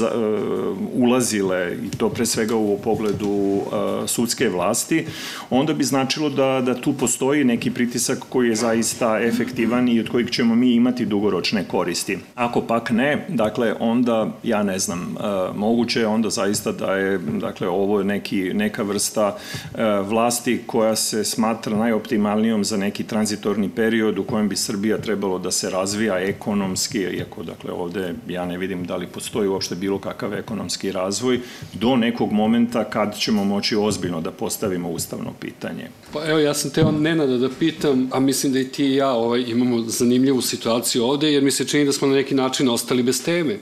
ulazile, 0.93 1.77
i 1.85 1.97
to 1.97 2.09
pre 2.09 2.27
svega 2.27 2.57
u 2.57 2.79
pogledu 2.85 3.61
sudske 4.07 4.49
vlasti, 4.49 5.07
onda 5.51 5.73
bi 5.73 5.85
značilo 5.85 6.31
da, 6.31 6.63
da 6.67 6.75
tu 6.75 6.93
postoji 6.93 7.45
neki 7.45 7.71
pritisak 7.71 8.19
koji 8.29 8.49
je 8.49 8.55
zaista 8.55 9.21
efektivan 9.21 9.89
i 9.89 10.01
od 10.01 10.09
kojeg 10.09 10.31
ćemo 10.31 10.55
mi 10.55 10.75
imati 10.75 11.07
dugoročne 11.07 11.65
koristi. 11.69 12.19
Ako 12.35 12.61
pak 12.61 12.91
ne, 12.91 13.27
dakle, 13.29 13.75
onda, 13.81 14.29
ja 14.43 14.63
ne 14.63 14.79
znam, 14.79 15.17
moguće 15.55 16.01
je 16.01 16.07
onda 16.07 16.31
zaista 16.31 16.73
da 16.73 16.95
je, 16.95 17.19
dakle, 17.19 17.69
ovo 17.69 17.88
je 17.99 18.05
neki, 18.05 18.55
neka 18.55 18.83
vrsta 18.83 19.37
e, 19.75 19.83
vlasti 20.03 20.63
koja 20.67 20.97
se 20.97 21.25
smatra 21.25 21.77
najoptimalnijom 21.77 22.65
za 22.65 22.77
neki 22.77 23.05
tranzitorni 23.05 23.69
period 23.69 24.19
u 24.19 24.25
kojem 24.25 24.49
bi 24.49 24.57
Srbija 24.57 24.99
trebalo 24.99 25.39
da 25.39 25.51
se 25.51 25.71
razvija 25.71 26.19
ekonomski, 26.19 26.99
iako 26.99 27.43
dakle 27.43 27.73
ovde 27.73 28.15
ja 28.29 28.47
ne 28.47 28.59
vidim 28.59 28.85
da 28.85 28.97
li 28.97 29.07
postoji 29.07 29.49
uopšte 29.49 29.75
bilo 29.75 29.99
kakav 29.99 30.35
ekonomski 30.35 30.93
razvoj, 30.93 31.41
do 31.73 31.97
nekog 31.97 32.33
momenta 32.33 32.85
kad 32.85 33.19
ćemo 33.19 33.45
moći 33.45 33.77
ozbiljno 33.77 34.21
da 34.21 34.31
postavimo 34.31 34.91
ustavno 34.91 35.33
pitanje. 35.41 35.89
Pa 36.13 36.27
evo, 36.27 36.39
ja 36.39 36.55
sam 36.55 36.71
teo 36.71 36.91
Nenada 36.91 37.37
da 37.39 37.49
pitam, 37.59 38.09
a 38.13 38.21
mislim 38.21 38.53
da 38.53 38.61
i 38.61 38.69
ti 38.69 38.85
i 38.85 38.95
ja 38.95 39.11
ovaj, 39.11 39.45
imamo 39.47 39.81
zanimljivu 39.81 40.41
situaciju 40.41 41.05
ovde, 41.05 41.33
jer 41.33 41.43
mi 41.43 41.51
se 41.51 41.67
čini 41.67 41.85
da 41.85 41.93
smo 41.93 42.09
na 42.09 42.15
neki 42.15 42.35
način 42.35 42.69
ostali 42.69 43.03
bez 43.03 43.25
teme 43.25 43.59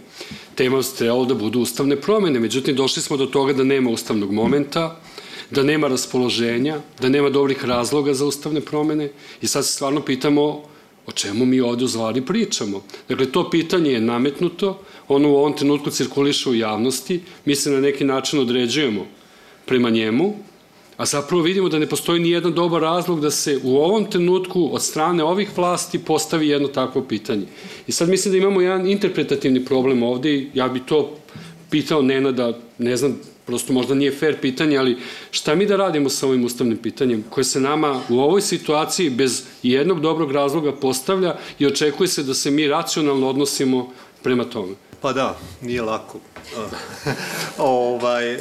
tema 0.57 0.83
trebalo 0.99 1.25
da 1.25 1.35
budu 1.35 1.61
ustavne 1.61 1.97
promene. 1.97 2.40
Međutim, 2.40 2.77
došli 2.77 3.03
smo 3.03 3.16
do 3.16 3.27
toga 3.27 3.53
da 3.53 3.64
nema 3.64 3.90
ustavnog 3.90 4.33
momenta, 4.33 5.01
da 5.51 5.62
nema 5.62 5.88
raspoloženja, 5.88 6.81
da 7.01 7.09
nema 7.09 7.31
dobrih 7.31 7.64
razloga 7.64 8.14
za 8.14 8.27
ustavne 8.27 8.61
promene 8.61 9.11
i 9.42 9.47
sad 9.47 9.66
se 9.66 9.73
stvarno 9.73 10.01
pitamo 10.01 10.62
o 11.07 11.12
čemu 11.12 11.47
mi 11.47 11.61
ovde 11.61 11.85
u 11.85 11.88
zvari 11.88 12.21
pričamo. 12.21 12.83
Dakle, 13.09 13.33
to 13.33 13.51
pitanje 13.51 13.90
je 13.90 14.01
nametnuto, 14.01 14.81
ono 15.09 15.31
u 15.31 15.37
ovom 15.37 15.53
trenutku 15.57 15.90
cirkuliše 15.90 16.51
u 16.51 16.55
javnosti, 16.55 17.21
mi 17.45 17.55
se 17.55 17.71
na 17.71 17.81
neki 17.81 18.05
način 18.05 18.40
određujemo 18.40 19.07
prema 19.66 19.90
njemu, 19.90 20.35
a 20.97 21.07
zapravo 21.07 21.43
vidimo 21.43 21.69
da 21.69 21.79
ne 21.79 21.87
postoji 21.87 22.21
ni 22.21 22.31
jedan 22.31 22.53
dobar 22.53 22.83
razlog 22.83 23.21
da 23.21 23.31
se 23.31 23.59
u 23.63 23.77
ovom 23.77 24.11
trenutku 24.11 24.69
od 24.73 24.83
strane 24.83 25.25
ovih 25.25 25.51
vlasti 25.57 25.99
postavi 25.99 26.49
jedno 26.49 26.69
takvo 26.69 27.03
pitanje. 27.03 27.47
I 27.87 27.93
sad 27.93 28.09
mislim 28.09 28.33
da 28.33 28.39
imamo 28.39 28.61
jedan 28.61 28.89
interpretativni 28.89 29.65
problem 29.65 30.03
ovde 30.03 30.47
ja 30.55 30.69
bi 30.69 30.81
to 30.81 31.17
pitao 31.71 32.03
Nenada, 32.03 32.59
ne 32.79 32.97
znam, 32.97 33.21
prosto 33.47 33.73
možda 33.73 33.95
nije 33.95 34.13
fair 34.13 34.37
pitanje, 34.41 34.77
ali 34.77 34.97
šta 35.31 35.55
mi 35.55 35.67
da 35.67 35.77
radimo 35.77 36.09
sa 36.09 36.27
ovim 36.27 36.45
ustavnim 36.45 36.77
pitanjem 36.77 37.25
koje 37.31 37.45
se 37.45 37.61
nama 37.61 38.01
u 38.09 38.21
ovoj 38.21 38.41
situaciji 38.41 39.11
bez 39.11 39.45
jednog 39.63 40.01
dobrog 40.01 40.33
razloga 40.33 40.73
postavlja 40.73 41.37
i 41.59 41.67
očekuje 41.67 42.09
se 42.09 42.23
da 42.23 42.35
se 42.35 42.51
mi 42.51 42.69
racionalno 42.69 43.29
odnosimo 43.29 43.93
prema 44.23 44.45
tome? 44.45 44.75
Pa 45.07 45.12
da, 45.12 45.37
nije 45.62 45.83
lako. 45.83 46.19
ovaj, 47.59 48.38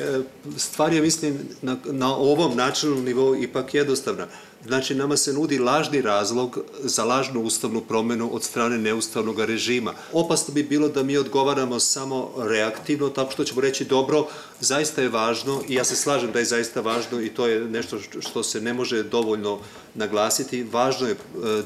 stvar 0.58 0.94
je, 0.94 1.02
mislim, 1.02 1.40
na, 1.62 1.78
na 1.86 2.16
ovom 2.16 2.58
načelnom 2.58 3.04
nivou 3.04 3.36
ipak 3.36 3.74
jednostavna. 3.74 4.28
Znači, 4.68 4.96
nama 4.96 5.18
se 5.18 5.34
nudi 5.34 5.60
lažni 5.60 6.02
razlog 6.02 6.60
za 6.84 7.04
lažnu 7.04 7.42
ustavnu 7.42 7.82
promenu 7.82 8.30
od 8.34 8.44
strane 8.44 8.78
neustavnog 8.78 9.40
režima. 9.40 9.94
Opasno 10.14 10.54
bi 10.54 10.64
bilo 10.64 10.88
da 10.88 11.04
mi 11.04 11.18
odgovaramo 11.18 11.80
samo 11.80 12.32
reaktivno, 12.38 13.10
tako 13.10 13.32
što 13.32 13.44
ćemo 13.44 13.62
reći 13.62 13.86
dobro, 13.86 14.28
zaista 14.60 15.02
je 15.02 15.10
važno 15.10 15.62
i 15.68 15.74
ja 15.74 15.84
se 15.84 15.96
slažem 15.96 16.32
da 16.32 16.40
je 16.40 16.46
zaista 16.46 16.82
važno 16.82 17.22
i 17.22 17.30
to 17.30 17.48
je 17.48 17.60
nešto 17.60 18.00
što 18.20 18.44
se 18.44 18.62
ne 18.62 18.74
može 18.74 19.04
dovoljno 19.04 19.60
naglasiti. 19.96 20.64
Važno 20.64 21.08
je 21.08 21.14
e, 21.14 21.18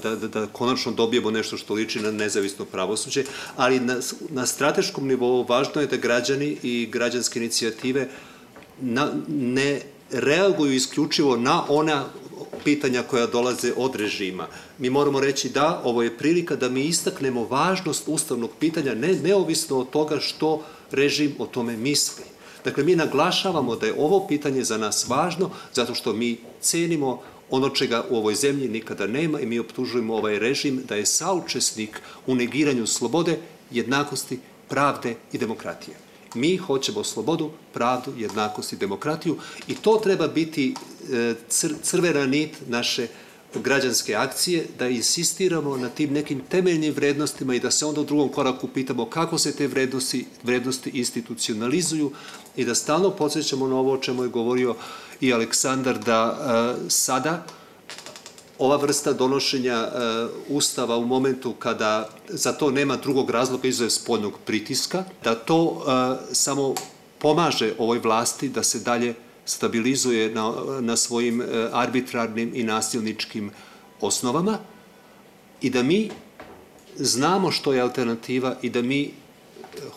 da, 0.04 0.16
da, 0.16 0.28
da 0.28 0.48
konačno 0.48 0.92
dobijemo 0.92 1.32
nešto 1.32 1.58
što 1.58 1.74
liči 1.74 2.00
na 2.00 2.12
nezavisno 2.12 2.66
pravosuđe, 2.66 3.24
ali 3.56 3.80
na, 3.80 3.98
na 4.30 4.46
strateškom 4.46 5.08
nivou 5.08 5.46
važno 5.50 5.82
je 5.82 5.88
da 5.88 5.98
građani 5.98 6.58
i 6.64 6.90
građanske 6.92 7.40
inicijative 7.40 8.10
na, 8.82 9.12
ne 9.28 9.82
reaguju 10.12 10.74
isključivo 10.74 11.38
na 11.38 11.64
ona 11.70 12.06
pitanja 12.70 13.04
koja 13.04 13.28
dolaze 13.28 13.74
od 13.78 13.96
režima. 13.96 14.48
Mi 14.78 14.90
moramo 14.90 15.20
reći 15.20 15.50
da 15.50 15.82
ovo 15.84 16.04
je 16.04 16.18
prilika 16.18 16.56
da 16.56 16.70
mi 16.70 16.84
istaknemo 16.86 17.48
važnost 17.50 18.04
ustavnog 18.08 18.52
pitanja 18.60 18.94
ne, 18.94 19.14
neovisno 19.14 19.80
od 19.80 19.90
toga 19.90 20.20
što 20.20 20.62
režim 20.92 21.34
o 21.40 21.46
tome 21.46 21.78
misli. 21.78 22.24
Dakle, 22.64 22.84
mi 22.84 22.96
naglašavamo 22.96 23.76
da 23.76 23.88
je 23.88 23.96
ovo 23.98 24.28
pitanje 24.28 24.64
za 24.64 24.78
nas 24.78 25.08
važno 25.08 25.50
zato 25.74 25.96
što 25.96 26.14
mi 26.14 26.38
cenimo 26.62 27.22
ono 27.50 27.70
čega 27.70 28.04
u 28.10 28.18
ovoj 28.18 28.36
zemlji 28.36 28.68
nikada 28.68 29.08
nema 29.08 29.40
i 29.40 29.46
mi 29.46 29.60
optužujemo 29.60 30.16
ovaj 30.16 30.40
režim 30.40 30.84
da 30.88 30.96
je 30.96 31.06
saučesnik 31.06 32.02
u 32.28 32.36
negiranju 32.36 32.88
slobode, 32.88 33.40
jednakosti, 33.72 34.40
pravde 34.68 35.16
i 35.34 35.38
demokratije. 35.38 36.09
Mi 36.34 36.58
hoćemo 36.58 37.04
slobodu, 37.04 37.52
pravdu, 37.74 38.14
jednakost 38.18 38.74
i 38.74 38.78
demokratiju 38.78 39.38
i 39.68 39.76
to 39.76 40.00
treba 40.04 40.28
biti 40.28 40.76
e, 41.14 41.34
cr 41.50 41.74
crvena 41.84 42.26
nit 42.26 42.58
naše 42.68 43.08
građanske 43.56 44.16
akcije, 44.16 44.66
da 44.80 44.88
insistiramo 44.88 45.78
na 45.78 45.90
tim 45.90 46.14
nekim 46.14 46.42
temeljnim 46.50 46.94
vrednostima 46.94 47.56
i 47.56 47.60
da 47.60 47.72
se 47.72 47.86
onda 47.86 48.02
u 48.02 48.06
drugom 48.06 48.30
koraku 48.30 48.68
pitamo 48.68 49.06
kako 49.06 49.38
se 49.38 49.56
te 49.56 49.68
vrednosti, 49.68 50.26
vrednosti 50.44 50.90
institucionalizuju 50.94 52.12
i 52.56 52.66
da 52.66 52.76
stalno 52.76 53.10
podsjećamo 53.10 53.68
na 53.68 53.76
ovo 53.76 53.94
o 53.94 53.98
čemu 53.98 54.24
je 54.24 54.30
govorio 54.30 54.76
i 55.22 55.34
Aleksandar, 55.34 56.00
da 56.00 56.38
e, 56.86 56.90
sada 56.90 57.46
ova 58.60 58.78
vrsta 58.78 59.14
donošenja 59.14 59.76
e, 59.76 59.90
ustava 60.50 60.98
u 60.98 61.06
momentu 61.06 61.54
kada 61.54 62.10
za 62.30 62.54
to 62.54 62.72
nema 62.72 62.96
drugog 62.96 63.30
razloga 63.30 63.68
izuze 63.68 63.90
spoljnog 63.90 64.34
pritiska, 64.46 65.04
da 65.24 65.36
to 65.36 65.84
e, 65.88 66.36
samo 66.36 66.76
pomaže 67.20 67.74
ovoj 67.78 68.00
vlasti 68.00 68.50
da 68.50 68.64
se 68.64 68.80
dalje 68.80 69.14
stabilizuje 69.46 70.30
na, 70.30 70.54
na 70.80 70.98
svojim 70.98 71.42
e, 71.42 71.46
arbitrarnim 71.72 72.52
i 72.56 72.64
nasilničkim 72.64 73.52
osnovama 74.02 74.58
i 75.62 75.70
da 75.70 75.84
mi 75.84 76.10
znamo 76.96 77.52
što 77.52 77.74
je 77.74 77.82
alternativa 77.82 78.56
i 78.62 78.70
da 78.70 78.82
mi 78.82 79.12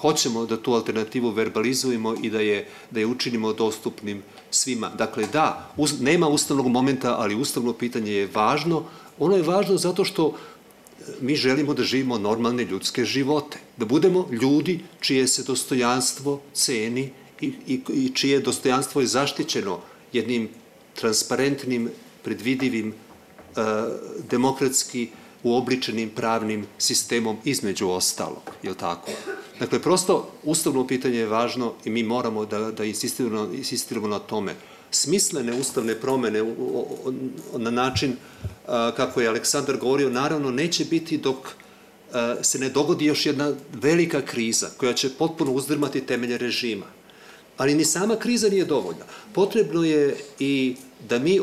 hoćemo 0.01 0.47
da 0.47 0.57
tu 0.57 0.75
alternativu 0.75 1.31
verbalizujemo 1.31 2.15
i 2.23 2.31
da 2.31 2.41
je, 2.41 2.69
da 2.91 3.01
je 3.01 3.07
učinimo 3.07 3.53
dostupnim 3.53 4.23
svima. 4.55 4.91
Dakle, 4.99 5.27
da, 5.33 5.73
uz, 5.77 6.01
nema 6.01 6.29
ustavnog 6.29 6.67
momenta, 6.67 7.17
ali 7.19 7.35
ustavno 7.35 7.73
pitanje 7.73 8.13
je 8.13 8.31
važno. 8.35 8.85
Ono 9.19 9.37
je 9.37 9.43
važno 9.43 9.77
zato 9.77 10.05
što 10.05 10.29
e, 10.29 11.05
mi 11.21 11.37
želimo 11.37 11.75
da 11.75 11.83
živimo 11.83 12.19
normalne 12.19 12.65
ljudske 12.65 13.05
živote, 13.05 13.59
da 13.77 13.85
budemo 13.85 14.29
ljudi 14.31 14.81
čije 15.01 15.29
se 15.29 15.43
dostojanstvo 15.43 16.41
ceni 16.53 17.11
i, 17.41 17.53
i, 17.67 17.81
i 17.89 18.11
čije 18.15 18.41
dostojanstvo 18.41 19.01
je 19.01 19.07
zaštićeno 19.07 19.81
jednim 20.13 20.49
transparentnim, 20.95 21.91
predvidivim, 22.23 22.93
e, 22.93 22.95
demokratski 24.31 25.09
uobličenim 25.43 26.11
pravnim 26.11 26.67
sistemom 26.79 27.37
između 27.45 27.89
ostalog, 27.89 28.51
je 28.63 28.71
li 28.71 28.77
tako? 28.77 29.11
Dakle, 29.59 29.83
prosto, 29.83 30.31
ustavno 30.43 30.87
pitanje 30.87 31.19
je 31.19 31.27
važno 31.27 31.73
i 31.85 31.91
mi 31.91 32.03
moramo 32.03 32.47
da, 32.47 32.71
da 32.71 32.85
insistiramo, 32.85 33.49
insistiramo 33.55 34.09
na 34.09 34.19
tome. 34.19 34.55
Smislene 34.91 35.53
ustavne 35.53 35.95
promene 35.95 36.45
na 37.57 37.71
način 37.71 38.17
kako 38.97 39.21
je 39.21 39.29
Aleksandar 39.29 39.77
govorio, 39.77 40.11
naravno 40.11 40.51
neće 40.51 40.85
biti 40.85 41.19
dok 41.19 41.37
se 42.43 42.59
ne 42.59 42.69
dogodi 42.69 43.05
još 43.05 43.27
jedna 43.27 43.55
velika 43.73 44.23
kriza 44.23 44.71
koja 44.77 44.93
će 44.93 45.11
potpuno 45.11 45.53
uzdrmati 45.53 46.07
temelje 46.07 46.39
režima. 46.39 46.87
Ali 47.57 47.75
ni 47.75 47.85
sama 47.85 48.17
kriza 48.17 48.49
nije 48.49 48.65
dovoljna. 48.65 49.05
Potrebno 49.33 49.85
je 49.85 50.17
i 50.39 50.77
da 51.09 51.19
mi, 51.19 51.41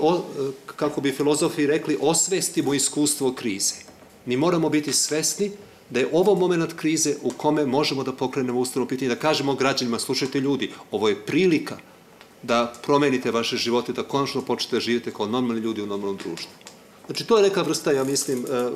kako 0.66 1.02
bi 1.02 1.12
filozofi 1.12 1.68
rekli, 1.68 1.98
osvestimo 2.02 2.74
iskustvo 2.74 3.34
krize. 3.34 3.76
Mi 4.30 4.38
moramo 4.38 4.70
biti 4.70 4.94
svesni 4.94 5.52
da 5.90 6.00
je 6.00 6.10
ovo 6.12 6.36
moment 6.36 6.74
krize 6.74 7.16
u 7.22 7.32
kome 7.38 7.66
možemo 7.66 8.04
da 8.04 8.14
pokrenemo 8.14 8.60
ustavno 8.60 8.88
pitanje, 8.88 9.10
da 9.10 9.16
kažemo 9.16 9.56
građanima, 9.56 10.00
slušajte 10.00 10.40
ljudi, 10.40 10.72
ovo 10.92 11.10
je 11.10 11.16
prilika 11.26 11.78
da 12.44 12.74
promenite 12.86 13.32
vaše 13.32 13.58
živote, 13.58 13.94
da 13.94 14.04
konačno 14.04 14.42
počnete 14.46 14.76
da 14.76 14.80
živite 14.80 15.12
kao 15.12 15.28
normalni 15.28 15.62
ljudi 15.62 15.82
u 15.82 15.88
normalnom 15.88 16.18
društvu. 16.18 16.52
Znači, 17.06 17.26
to 17.26 17.38
je 17.38 17.44
neka 17.44 17.62
vrsta, 17.62 17.92
ja 17.92 18.04
mislim, 18.04 18.46
e, 18.46 18.54
e, 18.54 18.70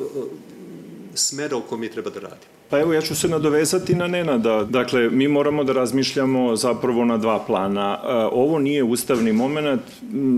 smera 1.13 1.57
u 1.57 1.61
kojem 1.61 1.81
mi 1.81 1.91
treba 1.91 2.09
da 2.09 2.19
radimo. 2.19 2.62
Pa 2.69 2.79
evo 2.79 2.93
ja 2.93 3.01
ću 3.01 3.15
se 3.15 3.27
nadovezati 3.27 3.95
na 3.95 4.07
Nenada. 4.07 4.63
Dakle, 4.63 5.09
mi 5.09 5.27
moramo 5.27 5.63
da 5.63 5.73
razmišljamo 5.73 6.55
zapravo 6.55 7.05
na 7.05 7.17
dva 7.17 7.39
plana. 7.39 7.99
E, 8.03 8.07
ovo 8.31 8.59
nije 8.59 8.83
ustavni 8.83 9.33
moment, 9.33 9.81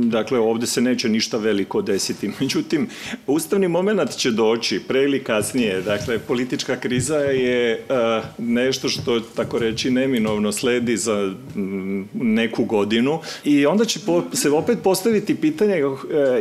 dakle 0.03 0.39
ovde 0.39 0.67
se 0.67 0.81
neće 0.81 1.09
ništa 1.09 1.37
veliko 1.37 1.81
desiti. 1.81 2.31
Međutim, 2.39 2.87
ustavni 3.27 3.67
moment 3.67 4.17
će 4.17 4.31
doći 4.31 4.81
pre 4.87 5.03
ili 5.03 5.23
kasnije. 5.23 5.81
Dakle, 5.81 6.19
politička 6.19 6.75
kriza 6.75 7.17
je 7.17 7.71
e, 7.73 7.79
nešto 8.37 8.89
što, 8.89 9.19
tako 9.19 9.59
reći, 9.59 9.91
neminovno 9.91 10.51
sledi 10.51 10.97
za 10.97 11.33
neku 12.13 12.65
godinu 12.65 13.19
i 13.43 13.65
onda 13.65 13.85
će 13.85 13.99
se 14.33 14.49
opet 14.49 14.77
postaviti 14.83 15.35
pitanje 15.35 15.75
e, 15.75 15.83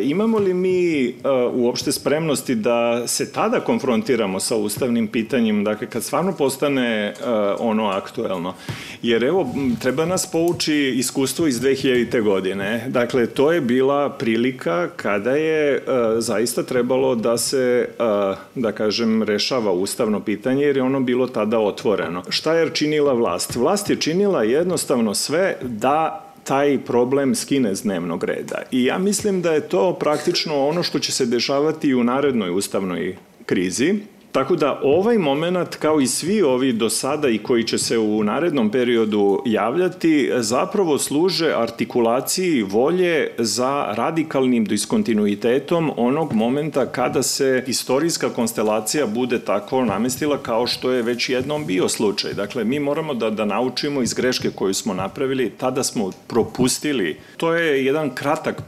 imamo 0.03 0.39
li 0.39 0.55
mi 0.55 1.15
uopšte 1.53 1.93
spremnosti 1.93 2.55
da 2.55 3.09
se 3.09 3.33
tada 3.33 3.61
konfrontiramo 3.61 4.41
sa 4.41 4.57
ustavnim 4.57 5.09
pitanjem, 5.09 5.65
dakle, 5.65 5.74
kad 5.77 6.05
stvarno 6.05 6.33
postane 6.33 7.15
uh, 7.21 7.27
ono 7.59 7.87
aktuelno. 7.87 8.55
Jer 9.03 9.25
evo, 9.25 9.49
treba 9.81 10.05
nas 10.05 10.31
pouči 10.33 10.95
iskustvo 10.97 11.47
iz 11.47 11.61
2000. 11.61 12.23
godine. 12.23 12.85
Dakle, 12.89 13.27
to 13.27 13.53
je 13.53 13.61
bila 13.61 14.11
prilika 14.11 14.89
kada 14.97 15.31
je 15.31 15.77
uh, 15.77 15.83
zaista 16.19 16.63
trebalo 16.63 17.15
da 17.15 17.39
se, 17.39 17.89
uh, 17.99 18.37
da 18.55 18.73
kažem, 18.73 19.23
rešava 19.23 19.73
ustavno 19.73 20.21
pitanje, 20.21 20.65
jer 20.65 20.77
je 20.77 20.83
ono 20.83 21.01
bilo 21.01 21.27
tada 21.27 21.59
otvoreno. 21.59 22.23
Šta 22.29 22.55
je 22.55 22.71
činila 22.71 23.13
vlast? 23.13 23.57
Vlast 23.57 23.91
je 23.91 23.97
činila 23.97 24.43
jednostavno 24.43 25.15
sve 25.15 25.57
da 25.63 26.21
taj 26.45 26.79
problem 26.87 27.35
skine 27.35 27.75
z 27.75 27.83
dnevnog 27.83 28.25
reda. 28.25 28.63
I 28.71 28.85
ja 28.85 28.99
mislim 28.99 29.43
da 29.43 29.53
je 29.53 29.69
to 29.69 29.93
praktično 29.93 30.67
ono 30.69 30.83
što 30.83 30.99
će 30.99 31.13
se 31.13 31.27
dešavati 31.27 31.95
u 31.95 32.05
narednoj 32.05 32.51
ustavnoj 32.51 33.17
krizi, 33.47 33.95
Tako 34.35 34.57
da 34.57 34.81
ovaj 34.83 35.19
moment, 35.19 35.77
kao 35.77 36.01
i 36.01 36.07
svi 36.07 36.43
ovi 36.43 36.73
do 36.73 36.91
sada 36.91 37.29
i 37.29 37.39
koji 37.39 37.65
će 37.65 37.79
se 37.79 37.99
u 37.99 38.25
narednom 38.25 38.71
periodu 38.71 39.43
javljati, 39.47 40.31
zapravo 40.37 40.99
služe 40.99 41.53
artikulaciji 41.57 42.63
volje 42.63 43.31
za 43.39 43.95
radikalnim 43.97 44.65
diskontinuitetom 44.65 45.91
onog 45.97 46.33
momenta 46.33 46.87
kada 46.87 47.23
se 47.23 47.65
istorijska 47.67 48.29
konstelacija 48.29 49.07
bude 49.07 49.39
tako 49.39 49.85
namestila 49.85 50.39
kao 50.39 50.67
što 50.67 50.91
je 50.91 51.03
već 51.03 51.29
jednom 51.29 51.67
bio 51.67 51.89
slučaj. 51.89 52.35
Dakle, 52.35 52.65
mi 52.65 52.81
moramo 52.81 53.15
da, 53.15 53.31
da 53.31 53.45
naučimo 53.45 54.03
iz 54.03 54.15
greške 54.15 54.51
koju 54.51 54.75
smo 54.75 54.95
napravili, 54.95 55.51
tada 55.51 55.83
smo 55.83 56.11
propustili. 56.27 57.17
To 57.37 57.55
je 57.55 57.85
jedan 57.85 58.11
kratak 58.11 58.63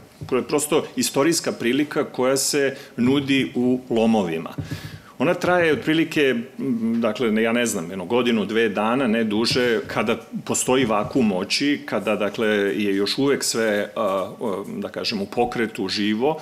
prosto 0.47 0.83
istorijska 0.95 1.51
prilika 1.51 2.03
koja 2.03 2.37
se 2.37 2.75
nudi 2.97 3.51
u 3.55 3.79
lomovima. 3.89 4.53
Ona 5.19 5.33
traje 5.33 5.73
otprilike, 5.73 6.35
dakle, 7.01 7.43
ja 7.43 7.51
ne 7.51 7.65
znam, 7.65 7.89
jedno 7.89 8.05
godinu, 8.05 8.45
dve 8.45 8.69
dana, 8.69 9.07
ne 9.07 9.23
duže, 9.23 9.79
kada 9.87 10.17
postoji 10.45 10.85
vakum 10.85 11.27
moći, 11.27 11.81
kada, 11.85 12.15
dakle, 12.15 12.47
je 12.47 12.95
još 12.95 13.17
uvek 13.17 13.43
sve, 13.43 13.89
da 14.77 14.89
kažem, 14.89 15.21
u 15.21 15.25
pokretu 15.25 15.87
živo 15.87 16.39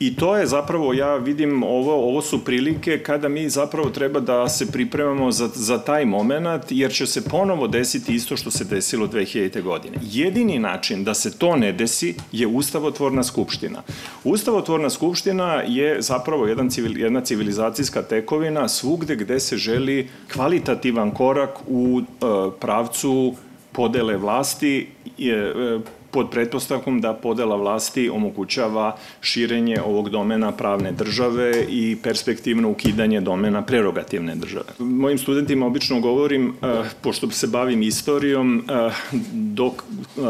I 0.00 0.16
to 0.16 0.36
je 0.36 0.46
zapravo, 0.46 0.92
ja 0.92 1.16
vidim, 1.16 1.62
ovo, 1.62 1.94
ovo 1.94 2.22
su 2.22 2.44
prilike 2.44 2.98
kada 2.98 3.28
mi 3.28 3.48
zapravo 3.48 3.90
treba 3.90 4.20
da 4.20 4.48
se 4.48 4.72
pripremamo 4.72 5.32
za, 5.32 5.48
za 5.54 5.78
taj 5.78 6.04
moment, 6.04 6.62
jer 6.70 6.92
će 6.92 7.06
se 7.06 7.24
ponovo 7.24 7.68
desiti 7.68 8.14
isto 8.14 8.36
što 8.36 8.50
se 8.50 8.64
desilo 8.64 9.06
2000. 9.06 9.62
godine. 9.62 9.96
Jedini 10.02 10.58
način 10.58 11.04
da 11.04 11.14
se 11.14 11.38
to 11.38 11.56
ne 11.56 11.72
desi 11.72 12.14
je 12.32 12.46
Ustavotvorna 12.46 13.24
skupština. 13.24 13.82
Ustavotvorna 14.24 14.90
skupština 14.90 15.62
je 15.66 16.02
zapravo 16.02 16.46
jedan 16.46 16.70
civil, 16.70 16.98
jedna 16.98 17.20
civilizacijska 17.20 18.02
tekovina 18.02 18.68
svugde 18.68 19.16
gde 19.16 19.40
se 19.40 19.56
želi 19.56 20.08
kvalitativan 20.32 21.10
korak 21.10 21.58
u 21.66 22.00
e, 22.00 22.24
pravcu 22.60 23.34
podele 23.72 24.16
vlasti, 24.16 24.86
e, 25.18 25.78
pod 26.10 26.30
pretpostavkom 26.30 27.00
da 27.00 27.14
podela 27.14 27.56
vlasti 27.56 28.08
omogućava 28.08 28.96
širenje 29.20 29.80
ovog 29.82 30.10
domena 30.10 30.52
pravne 30.52 30.92
države 30.92 31.66
i 31.68 31.96
perspektivno 32.02 32.70
ukidanje 32.70 33.20
domena 33.20 33.62
prerogativne 33.62 34.34
države. 34.34 34.64
Mojim 34.78 35.18
studentima 35.18 35.66
obično 35.66 36.00
govorim, 36.00 36.54
eh, 36.62 36.84
pošto 37.00 37.30
se 37.30 37.46
bavim 37.46 37.82
istorijom, 37.82 38.64
eh, 38.68 38.90
dok 39.32 39.72
eh, 39.72 40.20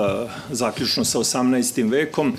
zaključno 0.50 1.04
sa 1.04 1.18
18. 1.18 1.90
vekom, 1.90 2.32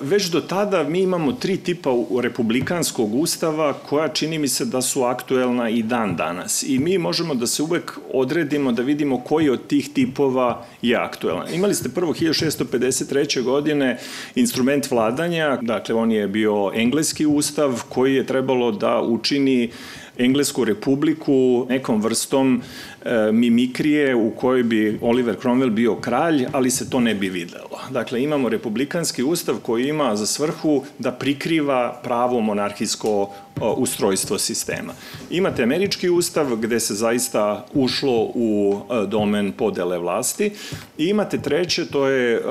već 0.00 0.24
do 0.30 0.40
tada 0.40 0.82
mi 0.82 1.00
imamo 1.00 1.32
tri 1.32 1.56
tipa 1.56 1.90
republikanskog 2.22 3.14
ustava 3.14 3.72
koja 3.72 4.08
čini 4.08 4.38
mi 4.38 4.48
se 4.48 4.64
da 4.64 4.82
su 4.82 5.02
aktuelna 5.02 5.68
i 5.70 5.82
dan 5.82 6.16
danas. 6.16 6.62
I 6.62 6.78
mi 6.78 6.98
možemo 6.98 7.34
da 7.34 7.46
se 7.46 7.62
uvek 7.62 7.98
odredimo 8.12 8.72
da 8.72 8.82
vidimo 8.82 9.20
koji 9.20 9.48
od 9.50 9.66
tih 9.66 9.88
tipova 9.94 10.64
je 10.82 10.96
aktuelan. 10.96 11.54
Imali 11.54 11.74
ste 11.74 11.88
prvo 11.88 12.14
1600 12.14 12.63
1953. 12.72 13.42
godine 13.42 13.98
instrument 14.34 14.90
vladanja, 14.90 15.58
dakle 15.62 15.94
on 15.94 16.12
je 16.12 16.28
bio 16.28 16.72
engleski 16.74 17.26
ustav 17.26 17.82
koji 17.88 18.14
je 18.14 18.26
trebalo 18.26 18.72
da 18.72 19.00
učini 19.00 19.70
Englesku 20.18 20.64
republiku 20.64 21.66
nekom 21.68 22.02
vrstom 22.02 22.62
e, 23.04 23.32
mimikrije 23.32 24.14
u 24.14 24.30
kojoj 24.30 24.62
bi 24.62 24.98
Oliver 25.02 25.36
Cromwell 25.42 25.70
bio 25.70 25.94
kralj, 25.94 26.46
ali 26.52 26.70
se 26.70 26.90
to 26.90 27.00
ne 27.00 27.14
bi 27.14 27.28
videlo. 27.28 27.80
Dakle, 27.90 28.22
imamo 28.22 28.48
republikanski 28.48 29.22
ustav 29.22 29.56
koji 29.62 29.88
ima 29.88 30.16
za 30.16 30.26
svrhu 30.26 30.84
da 30.98 31.12
prikriva 31.12 32.00
pravo 32.02 32.40
monarhijsko 32.40 33.30
ustrojstvo 33.76 34.38
sistema. 34.38 34.92
Imate 35.30 35.62
američki 35.62 36.10
ustav 36.10 36.56
gde 36.56 36.80
se 36.80 36.94
zaista 36.94 37.66
ušlo 37.74 38.30
u 38.34 38.80
domen 39.08 39.52
podele 39.52 39.98
vlasti 39.98 40.50
i 40.98 41.04
imate 41.04 41.38
treće, 41.38 41.86
to 41.86 42.06
je 42.08 42.42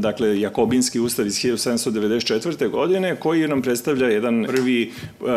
dakle 0.00 0.40
Jakobinski 0.40 1.00
ustav 1.00 1.26
iz 1.26 1.34
1794. 1.34 2.70
godine 2.70 3.16
koji 3.16 3.48
nam 3.48 3.62
predstavlja 3.62 4.08
jedan 4.08 4.46
prvi 4.48 4.92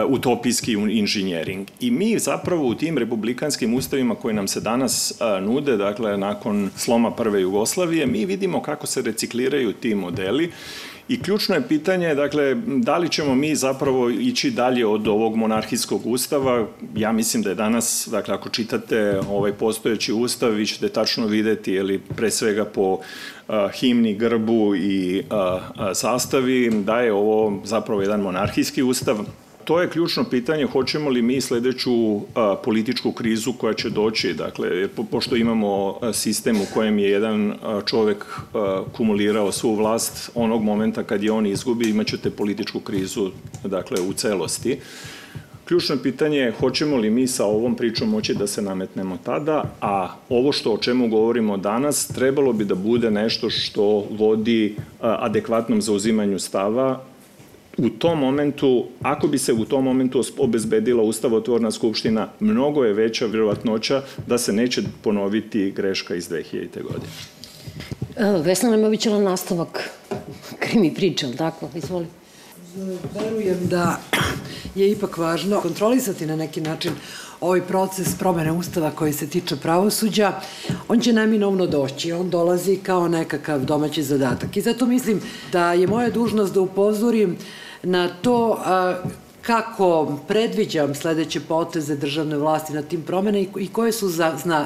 utopijski 0.08 0.72
inženjering. 0.74 1.67
I 1.80 1.92
mi 1.92 2.20
zapravo 2.20 2.68
u 2.68 2.76
tim 2.76 2.98
republikanskim 2.98 3.74
ustavima 3.74 4.16
koji 4.16 4.34
nam 4.34 4.48
se 4.48 4.62
danas 4.62 5.14
nude, 5.42 5.78
dakle 5.78 6.18
nakon 6.18 6.70
sloma 6.76 7.12
prve 7.12 7.42
Jugoslavije, 7.42 8.06
mi 8.06 8.26
vidimo 8.26 8.62
kako 8.62 8.88
se 8.88 9.02
recikliraju 9.02 9.74
ti 9.74 9.96
modeli 9.96 10.52
I 11.08 11.22
ključno 11.22 11.56
je 11.56 11.68
pitanje, 11.68 12.16
dakle, 12.16 12.56
da 12.66 12.98
li 12.98 13.10
ćemo 13.10 13.36
mi 13.36 13.56
zapravo 13.56 14.10
ići 14.10 14.52
dalje 14.52 14.86
od 14.86 15.08
ovog 15.08 15.36
monarhijskog 15.36 16.06
ustava? 16.06 16.68
Ja 16.96 17.12
mislim 17.12 17.44
da 17.44 17.50
je 17.50 17.56
danas, 17.56 18.08
dakle, 18.12 18.34
ako 18.34 18.50
čitate 18.50 19.20
ovaj 19.30 19.54
postojeći 19.54 20.14
ustav, 20.14 20.52
vi 20.52 20.66
ćete 20.66 20.90
tačno 20.90 21.28
videti, 21.28 21.72
ili 21.72 22.00
pre 22.00 22.32
svega 22.32 22.66
po 22.66 23.00
a, 23.48 23.70
himni, 23.74 24.16
grbu 24.16 24.76
i 24.76 25.24
a, 25.30 25.60
a, 25.76 25.94
sastavi, 25.94 26.70
da 26.84 27.00
je 27.00 27.14
ovo 27.14 27.62
zapravo 27.64 28.02
jedan 28.02 28.22
monarhijski 28.22 28.84
ustav, 28.84 29.18
to 29.68 29.82
je 29.82 29.90
ključno 29.90 30.24
pitanje, 30.24 30.66
hoćemo 30.66 31.10
li 31.10 31.22
mi 31.22 31.42
sledeću 31.42 31.92
a, 32.36 32.56
političku 32.64 33.12
krizu 33.12 33.54
koja 33.54 33.74
će 33.74 33.90
doći, 33.90 34.34
dakle, 34.34 34.88
po, 34.88 35.04
pošto 35.04 35.36
imamo 35.36 36.00
sistem 36.14 36.62
u 36.62 36.66
kojem 36.74 37.00
je 37.00 37.10
jedan 37.10 37.52
a, 37.52 37.82
čovek 37.86 38.26
a, 38.54 38.84
kumulirao 38.98 39.52
svu 39.52 39.76
vlast, 39.76 40.32
onog 40.36 40.64
momenta 40.64 41.04
kad 41.04 41.24
je 41.24 41.32
on 41.32 41.46
izgubi, 41.46 41.90
imaćete 41.90 42.30
političku 42.30 42.80
krizu, 42.80 43.32
dakle, 43.64 44.02
u 44.02 44.14
celosti. 44.14 44.80
Ključno 45.66 45.98
pitanje 46.04 46.38
je 46.38 46.52
hoćemo 46.60 46.98
li 46.98 47.10
mi 47.10 47.28
sa 47.28 47.46
ovom 47.46 47.76
pričom 47.76 48.10
moći 48.10 48.34
da 48.34 48.48
se 48.48 48.62
nametnemo 48.62 49.18
tada, 49.24 49.64
a 49.82 50.16
ovo 50.30 50.52
što 50.52 50.74
o 50.74 50.78
čemu 50.78 51.10
govorimo 51.10 51.58
danas 51.58 52.08
trebalo 52.08 52.54
bi 52.54 52.66
da 52.66 52.76
bude 52.76 53.12
nešto 53.12 53.50
što 53.50 54.08
vodi 54.12 54.76
adekvatnom 55.00 55.82
zauzimanju 55.82 56.40
stava 56.40 57.04
u 57.78 57.90
tom 57.90 58.20
momentu, 58.20 58.86
ako 59.02 59.28
bi 59.28 59.38
se 59.38 59.54
u 59.54 59.66
tom 59.66 59.84
momentu 59.84 60.24
obezbedila 60.38 61.04
ustavotvorna 61.04 61.72
skupština, 61.72 62.30
mnogo 62.40 62.84
je 62.84 62.94
veća 62.94 63.26
vjerovatnoća 63.26 64.02
da 64.28 64.38
se 64.38 64.54
neće 64.54 64.82
ponoviti 65.04 65.72
greška 65.72 66.16
iz 66.16 66.30
2000. 66.30 66.84
godine. 66.84 67.12
E, 68.16 68.42
Vesna 68.42 68.70
nam 68.70 68.80
je 68.80 68.88
običala 68.88 69.20
nastavak 69.20 69.90
krimi 70.60 70.94
priče, 70.94 71.26
ali 71.26 71.38
tako? 71.38 71.70
Izvoli. 71.76 72.06
Verujem 73.22 73.68
da 73.70 74.00
je 74.76 74.92
ipak 74.92 75.18
važno 75.18 75.62
kontrolisati 75.62 76.26
na 76.26 76.36
neki 76.36 76.62
način 76.62 76.92
ovaj 77.42 77.62
proces 77.62 78.16
promene 78.20 78.52
ustava 78.52 78.92
koji 78.92 79.13
se 79.13 79.28
tiče 79.28 79.56
pravosuđa, 79.56 80.34
on 80.88 81.00
će 81.00 81.13
neminovno 81.13 81.68
doći. 81.68 82.12
On 82.12 82.30
dolazi 82.30 82.76
kao 82.76 83.08
nekakav 83.08 83.66
domaći 83.66 84.04
zadatak. 84.04 84.58
I 84.58 84.62
zato 84.62 84.86
mislim 84.86 85.22
da 85.52 85.74
je 85.74 85.88
moja 85.88 86.10
dužnost 86.10 86.54
da 86.54 86.62
upozorim 86.62 87.38
na 87.84 88.10
to 88.22 88.63
kako 89.48 90.18
predviđam 90.28 90.96
sledeće 90.96 91.40
poteze 91.40 91.96
državne 91.96 92.38
vlasti 92.38 92.74
na 92.74 92.82
tim 92.82 93.02
promene 93.02 93.46
i 93.60 93.70
koje 93.74 93.92
su 93.92 94.10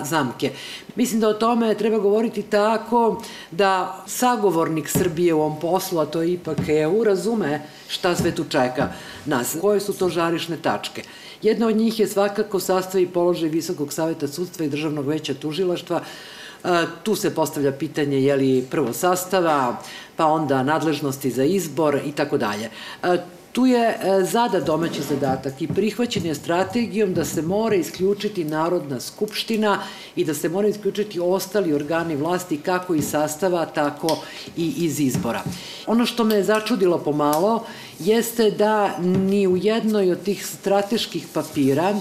zamke. 0.03 0.51
Mislim 0.95 1.21
da 1.21 1.27
o 1.27 1.33
tome 1.33 1.75
treba 1.75 1.97
govoriti 1.99 2.41
tako 2.41 3.21
da 3.51 4.03
sagovornik 4.07 4.89
Srbije 4.89 5.33
u 5.33 5.41
ovom 5.41 5.59
poslu, 5.59 5.99
a 5.99 6.05
to 6.05 6.21
je 6.21 6.33
ipak 6.33 6.57
EU, 6.67 7.03
razume 7.03 7.61
šta 7.87 8.15
sve 8.15 8.35
tu 8.35 8.43
čeka 8.43 8.89
nas, 9.25 9.55
koje 9.61 9.79
su 9.79 9.93
to 9.93 10.09
žarišne 10.09 10.57
tačke. 10.57 11.03
Jedna 11.41 11.67
od 11.67 11.75
njih 11.75 11.99
je 11.99 12.07
svakako 12.07 12.59
sastav 12.59 13.01
i 13.01 13.07
položaj 13.07 13.49
Visokog 13.49 13.93
saveta 13.93 14.27
sudstva 14.27 14.65
i 14.65 14.69
državnog 14.69 15.07
veća 15.07 15.33
tužilaštva, 15.33 16.01
Tu 17.03 17.15
se 17.15 17.35
postavlja 17.35 17.71
pitanje 17.71 18.21
je 18.21 18.35
li 18.35 18.67
prvo 18.71 18.93
sastava, 18.93 19.81
pa 20.15 20.25
onda 20.25 20.63
nadležnosti 20.63 21.31
za 21.31 21.43
izbor 21.43 21.99
i 22.05 22.11
tako 22.11 22.37
dalje. 22.37 22.69
Tu 23.51 23.65
je 23.65 23.87
e, 23.87 24.23
zada 24.23 24.59
domaći 24.59 25.01
zadatak 25.01 25.61
i 25.61 25.67
prihvaćen 25.67 26.25
je 26.25 26.35
strategijom 26.35 27.13
da 27.13 27.25
se 27.25 27.41
mora 27.41 27.75
isključiti 27.75 28.43
Narodna 28.43 28.99
skupština 28.99 29.79
i 30.15 30.25
da 30.25 30.33
se 30.33 30.49
mora 30.49 30.67
isključiti 30.67 31.19
ostali 31.19 31.73
organi 31.73 32.15
vlasti 32.15 32.57
kako 32.57 32.95
iz 32.95 33.09
sastava, 33.09 33.65
tako 33.65 34.17
i 34.57 34.73
iz 34.77 34.99
izbora. 34.99 35.41
Ono 35.87 36.05
što 36.05 36.23
me 36.23 36.35
je 36.35 36.43
začudilo 36.43 36.97
pomalo 36.97 37.65
jeste 37.99 38.51
da 38.51 38.97
ni 38.99 39.47
u 39.47 39.57
jednoj 39.57 40.11
od 40.11 40.23
tih 40.23 40.45
strateških 40.45 41.27
papira, 41.33 41.93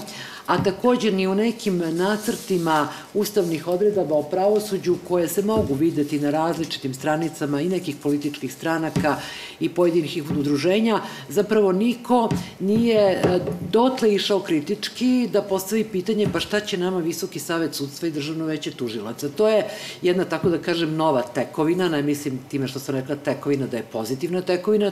a 0.45 0.63
takođe 0.63 1.11
ni 1.11 1.27
u 1.27 1.35
nekim 1.35 1.77
nacrtima 1.77 2.87
ustavnih 3.13 3.67
odredaba 3.67 4.15
o 4.15 4.23
pravosuđu 4.23 4.95
koje 5.07 5.27
se 5.27 5.41
mogu 5.41 5.73
videti 5.73 6.19
na 6.19 6.29
različitim 6.29 6.93
stranicama 6.93 7.61
i 7.61 7.69
nekih 7.69 7.95
političkih 8.03 8.53
stranaka 8.53 9.15
i 9.59 9.69
pojedinih 9.69 10.23
udruženja, 10.39 10.99
zapravo 11.29 11.71
niko 11.71 12.29
nije 12.59 13.01
e, 13.01 13.39
dotle 13.71 14.13
išao 14.13 14.39
kritički 14.39 15.29
da 15.33 15.41
postavi 15.41 15.83
pitanje 15.83 16.27
pa 16.33 16.39
šta 16.39 16.59
će 16.59 16.77
nama 16.77 16.99
Visoki 16.99 17.39
savet 17.39 17.75
sudstva 17.75 18.07
i 18.07 18.11
državno 18.11 18.45
veće 18.45 18.71
tužilaca. 18.71 19.29
To 19.29 19.47
je 19.47 19.65
jedna, 20.01 20.25
tako 20.25 20.49
da 20.49 20.57
kažem, 20.57 20.95
nova 20.95 21.21
tekovina, 21.21 21.89
ne 21.89 22.01
mislim 22.01 22.39
time 22.49 22.67
što 22.67 22.79
sam 22.79 22.95
rekla 22.95 23.15
tekovina 23.15 23.67
da 23.67 23.77
je 23.77 23.83
pozitivna 23.83 24.41
tekovina, 24.41 24.91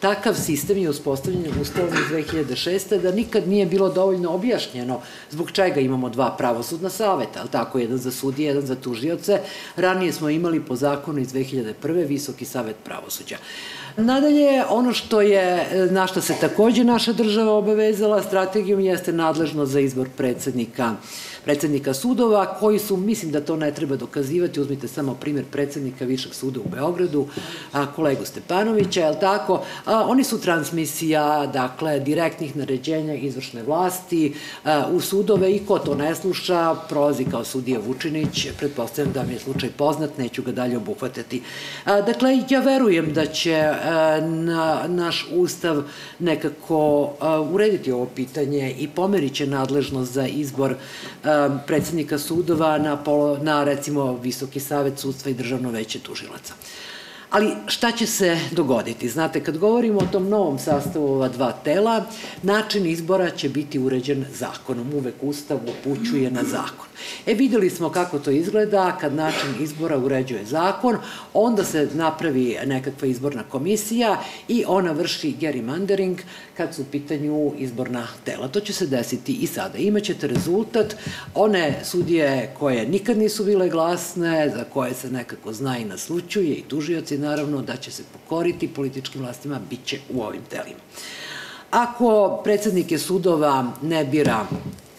takav 0.00 0.34
sistem 0.34 0.78
je 0.78 0.90
uspostavljen 0.90 1.60
ustavom 1.60 1.90
iz 1.94 2.26
2006. 2.26 3.00
da 3.00 3.12
nikad 3.12 3.48
nije 3.48 3.66
bilo 3.66 3.88
dovoljno 3.88 4.30
objašnjeno 4.30 4.73
objašnjeno 4.74 5.00
zbog 5.30 5.50
čega 5.50 5.80
imamo 5.80 6.08
dva 6.08 6.34
pravosudna 6.38 6.90
saveta, 6.90 7.40
ali 7.40 7.48
tako, 7.50 7.78
jedan 7.78 7.98
za 7.98 8.10
sudije, 8.10 8.48
jedan 8.48 8.66
za 8.66 8.74
tužioce. 8.74 9.40
Ranije 9.76 10.12
smo 10.12 10.28
imali 10.28 10.60
po 10.60 10.76
zakonu 10.76 11.20
iz 11.20 11.32
2001. 11.32 12.06
Visoki 12.06 12.44
savet 12.44 12.76
pravosuđa. 12.84 13.36
Nadalje, 13.96 14.64
ono 14.68 14.92
što 14.92 15.20
je, 15.20 15.66
na 15.90 16.06
što 16.06 16.20
se 16.20 16.34
takođe 16.40 16.84
naša 16.84 17.12
država 17.12 17.52
obavezala 17.52 18.22
strategijom 18.22 18.80
jeste 18.80 19.12
nadležnost 19.12 19.72
za 19.72 19.80
izbor 19.80 20.08
predsednika 20.16 20.96
predsednika 21.44 21.94
sudova, 21.94 22.46
koji 22.46 22.78
su, 22.78 22.96
mislim 22.96 23.32
da 23.32 23.40
to 23.40 23.56
ne 23.56 23.74
treba 23.74 23.96
dokazivati, 23.96 24.60
uzmite 24.60 24.88
samo 24.88 25.14
primjer 25.14 25.44
predsednika 25.52 26.04
Višeg 26.04 26.34
suda 26.34 26.60
u 26.60 26.68
Beogradu, 26.68 27.26
kolegu 27.96 28.24
Stepanovića, 28.24 29.00
je 29.00 29.10
li 29.10 29.16
tako? 29.20 29.62
Oni 29.86 30.24
su 30.24 30.40
transmisija, 30.40 31.46
dakle, 31.46 32.00
direktnih 32.00 32.56
naređenja 32.56 33.14
izvršne 33.14 33.62
vlasti 33.62 34.34
u 34.92 35.00
sudove 35.00 35.52
i 35.52 35.58
ko 35.66 35.78
to 35.78 35.94
ne 35.94 36.14
sluša, 36.14 36.74
prolazi 36.88 37.24
kao 37.24 37.44
sudija 37.44 37.80
Vučinić, 37.86 38.48
pretpostavljam 38.58 39.12
da 39.12 39.22
mi 39.22 39.32
je 39.32 39.38
slučaj 39.38 39.70
poznat, 39.76 40.18
neću 40.18 40.42
ga 40.42 40.52
dalje 40.52 40.76
obuhvatati. 40.76 41.42
Dakle, 41.86 42.38
ja 42.50 42.60
verujem 42.60 43.12
da 43.12 43.26
će 43.26 43.72
na, 44.22 44.84
naš 44.88 45.26
ustav 45.32 45.82
nekako 46.18 47.12
urediti 47.52 47.92
ovo 47.92 48.06
pitanje 48.06 48.74
i 48.78 48.88
pomerit 48.88 49.34
će 49.34 49.46
nadležnost 49.46 50.12
za 50.12 50.26
izbor 50.26 50.74
Um, 51.24 51.30
predsednika 51.66 52.18
sudova 52.18 52.78
na, 52.78 52.96
polo, 52.96 53.38
na 53.42 53.64
recimo 53.64 54.18
Visoki 54.22 54.60
savet 54.60 54.98
sudstva 54.98 55.30
i 55.30 55.34
državno 55.34 55.70
veće 55.70 55.98
tužilaca. 55.98 56.54
Ali 57.30 57.56
šta 57.66 57.92
će 57.92 58.06
se 58.06 58.38
dogoditi? 58.50 59.08
Znate, 59.08 59.40
kad 59.44 59.58
govorimo 59.58 59.98
o 59.98 60.06
tom 60.12 60.28
novom 60.28 60.58
sastavu 60.58 61.06
ova 61.06 61.28
dva 61.28 61.52
tela, 61.52 62.04
način 62.42 62.86
izbora 62.86 63.30
će 63.30 63.48
biti 63.48 63.78
uređen 63.78 64.24
zakonom. 64.34 64.94
Uvek 64.94 65.14
Ustav 65.22 65.58
upućuje 65.68 66.30
na 66.30 66.42
zakon. 66.44 66.86
E, 67.26 67.34
videli 67.34 67.70
smo 67.70 67.90
kako 67.90 68.18
to 68.18 68.30
izgleda 68.30 68.96
kad 69.00 69.14
način 69.14 69.48
izbora 69.60 69.98
uređuje 69.98 70.44
zakon, 70.44 70.96
onda 71.34 71.64
se 71.64 71.88
napravi 71.94 72.58
nekakva 72.66 73.08
izborna 73.08 73.42
komisija 73.42 74.22
i 74.48 74.64
ona 74.66 74.92
vrši 74.92 75.34
gerrymandering 75.40 76.16
kad 76.56 76.74
su 76.74 76.82
u 76.82 76.84
pitanju 76.92 77.52
izborna 77.58 78.06
tela. 78.24 78.48
To 78.48 78.60
će 78.60 78.72
se 78.72 78.86
desiti 78.86 79.32
i 79.32 79.46
sada. 79.46 79.78
Imaćete 79.78 80.26
rezultat, 80.26 80.96
one 81.34 81.80
sudije 81.84 82.54
koje 82.58 82.88
nikad 82.88 83.18
nisu 83.18 83.44
bile 83.44 83.68
glasne, 83.68 84.52
za 84.56 84.64
koje 84.64 84.94
se 84.94 85.10
nekako 85.10 85.52
zna 85.52 85.78
i 85.78 85.84
naslučuje 85.84 86.54
i 86.54 86.62
tužioci 86.62 87.18
naravno 87.18 87.62
da 87.62 87.76
će 87.76 87.90
se 87.90 88.02
pokoriti 88.12 88.68
političkim 88.68 89.20
vlastima, 89.20 89.60
bit 89.70 89.84
će 89.84 89.98
u 90.10 90.22
ovim 90.22 90.42
telima. 90.50 90.80
Ako 91.70 92.40
predsednike 92.44 92.98
sudova 92.98 93.72
ne 93.82 94.04
bira 94.04 94.46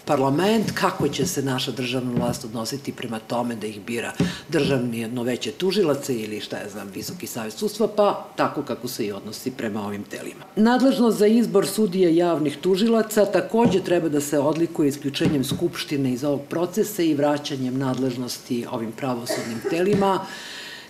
parlament, 0.06 0.72
kako 0.74 1.08
će 1.08 1.26
se 1.26 1.42
naša 1.42 1.70
državna 1.70 2.12
vlast 2.12 2.44
odnositi 2.44 2.92
prema 2.92 3.18
tome 3.18 3.56
da 3.56 3.66
ih 3.66 3.80
bira 3.80 4.12
državni 4.48 5.00
jedno 5.00 5.22
veće 5.22 5.52
tužilace 5.52 6.14
ili 6.14 6.40
šta 6.40 6.56
je 6.56 6.68
znam, 6.68 6.90
Visoki 6.94 7.26
savjet 7.26 7.54
sudstva, 7.54 7.88
pa 7.96 8.26
tako 8.36 8.62
kako 8.62 8.88
se 8.88 9.06
i 9.06 9.12
odnosi 9.12 9.50
prema 9.50 9.86
ovim 9.86 10.04
telima. 10.04 10.44
Nadležnost 10.56 11.18
za 11.18 11.26
izbor 11.26 11.66
sudija 11.66 12.10
javnih 12.10 12.56
tužilaca 12.56 13.26
takođe 13.26 13.80
treba 13.84 14.08
da 14.08 14.20
se 14.20 14.38
odlikuje 14.38 14.88
isključenjem 14.88 15.44
Skupštine 15.44 16.12
iz 16.12 16.24
ovog 16.24 16.40
procesa 16.50 17.02
i 17.02 17.14
vraćanjem 17.14 17.78
nadležnosti 17.78 18.66
ovim 18.70 18.92
pravosudnim 18.92 19.60
telima, 19.70 20.20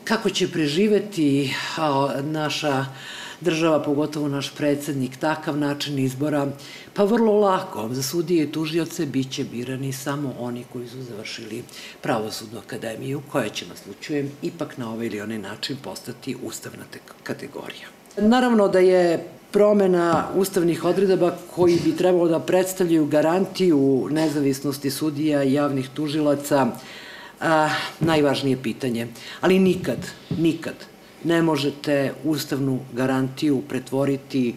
kako 0.04 0.30
će 0.30 0.50
preživeti 0.50 1.54
naša 2.22 2.86
država, 3.40 3.82
pogotovo 3.82 4.28
naš 4.28 4.54
predsednik, 4.54 5.16
takav 5.16 5.58
način 5.58 5.98
izbora, 5.98 6.46
pa 6.94 7.04
vrlo 7.04 7.32
lako, 7.40 7.88
za 7.92 8.02
sudije 8.02 8.44
i 8.44 8.52
tužioce 8.52 9.06
bit 9.06 9.30
će 9.30 9.44
birani 9.44 9.92
samo 9.92 10.34
oni 10.40 10.64
koji 10.72 10.88
su 10.88 11.02
završili 11.02 11.62
pravosudnu 12.02 12.58
akademiju, 12.58 13.22
koja 13.32 13.48
će, 13.48 13.66
naslučujem, 13.66 14.30
ipak 14.42 14.78
na 14.78 14.92
ovaj 14.92 15.06
ili 15.06 15.20
onaj 15.20 15.38
način 15.38 15.76
postati 15.82 16.36
ustavna 16.42 16.84
kategorija. 17.22 17.88
Naravno 18.16 18.68
da 18.68 18.78
je 18.78 19.28
promena 19.50 20.28
ustavnih 20.34 20.84
odredaba 20.84 21.36
koji 21.54 21.78
bi 21.84 21.96
trebalo 21.96 22.28
da 22.28 22.40
predstavljaju 22.40 23.06
garantiju 23.06 24.08
nezavisnosti 24.10 24.90
sudija 24.90 25.44
i 25.44 25.52
javnih 25.52 25.88
tužilaca 25.94 26.66
a, 27.40 27.68
najvažnije 28.00 28.56
pitanje. 28.62 29.06
Ali 29.40 29.58
nikad, 29.58 29.98
nikad 30.38 30.74
ne 31.24 31.42
možete 31.42 32.12
ustavnu 32.24 32.80
garantiju 32.92 33.62
pretvoriti 33.68 34.54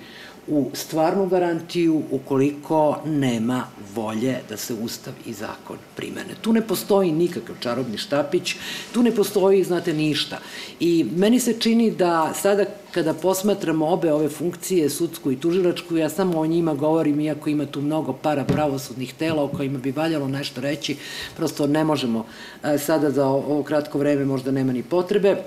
u 0.50 0.70
stvarnu 0.74 1.26
garantiju 1.26 2.04
ukoliko 2.12 2.98
nema 3.06 3.64
volje 3.96 4.38
da 4.50 4.58
se 4.58 4.74
ustav 4.74 5.14
i 5.26 5.34
zakon 5.34 5.78
primene. 5.96 6.36
Tu 6.42 6.54
ne 6.54 6.62
postoji 6.62 7.12
nikakav 7.12 7.56
čarobni 7.60 7.98
štapić, 7.98 8.56
tu 8.94 9.04
ne 9.04 9.12
postoji, 9.12 9.64
znate, 9.64 9.94
ništa. 9.94 10.40
I 10.80 11.06
meni 11.16 11.40
se 11.40 11.54
čini 11.60 11.92
da 11.92 12.34
sada 12.36 12.66
kada 12.92 13.14
posmatramo 13.14 13.88
obe 13.88 14.14
ove 14.14 14.30
funkcije, 14.30 14.90
sudsku 14.90 15.32
i 15.32 15.40
tužilačku, 15.40 15.98
ja 15.98 16.10
samo 16.10 16.40
o 16.40 16.46
njima 16.46 16.74
govorim, 16.74 17.20
iako 17.20 17.50
ima 17.50 17.66
tu 17.66 17.82
mnogo 17.82 18.14
para 18.14 18.44
pravosudnih 18.44 19.14
tela 19.14 19.44
o 19.44 19.48
kojima 19.48 19.80
bi 19.80 19.92
valjalo 19.92 20.28
nešto 20.28 20.62
reći, 20.62 20.98
prosto 21.38 21.68
ne 21.68 21.84
možemo 21.84 22.26
e, 22.64 22.78
sada 22.78 23.12
za 23.12 23.28
ovo 23.28 23.64
kratko 23.64 23.98
vreme, 23.98 24.26
možda 24.26 24.52
nema 24.52 24.74
ni 24.74 24.84
potrebe, 24.84 25.38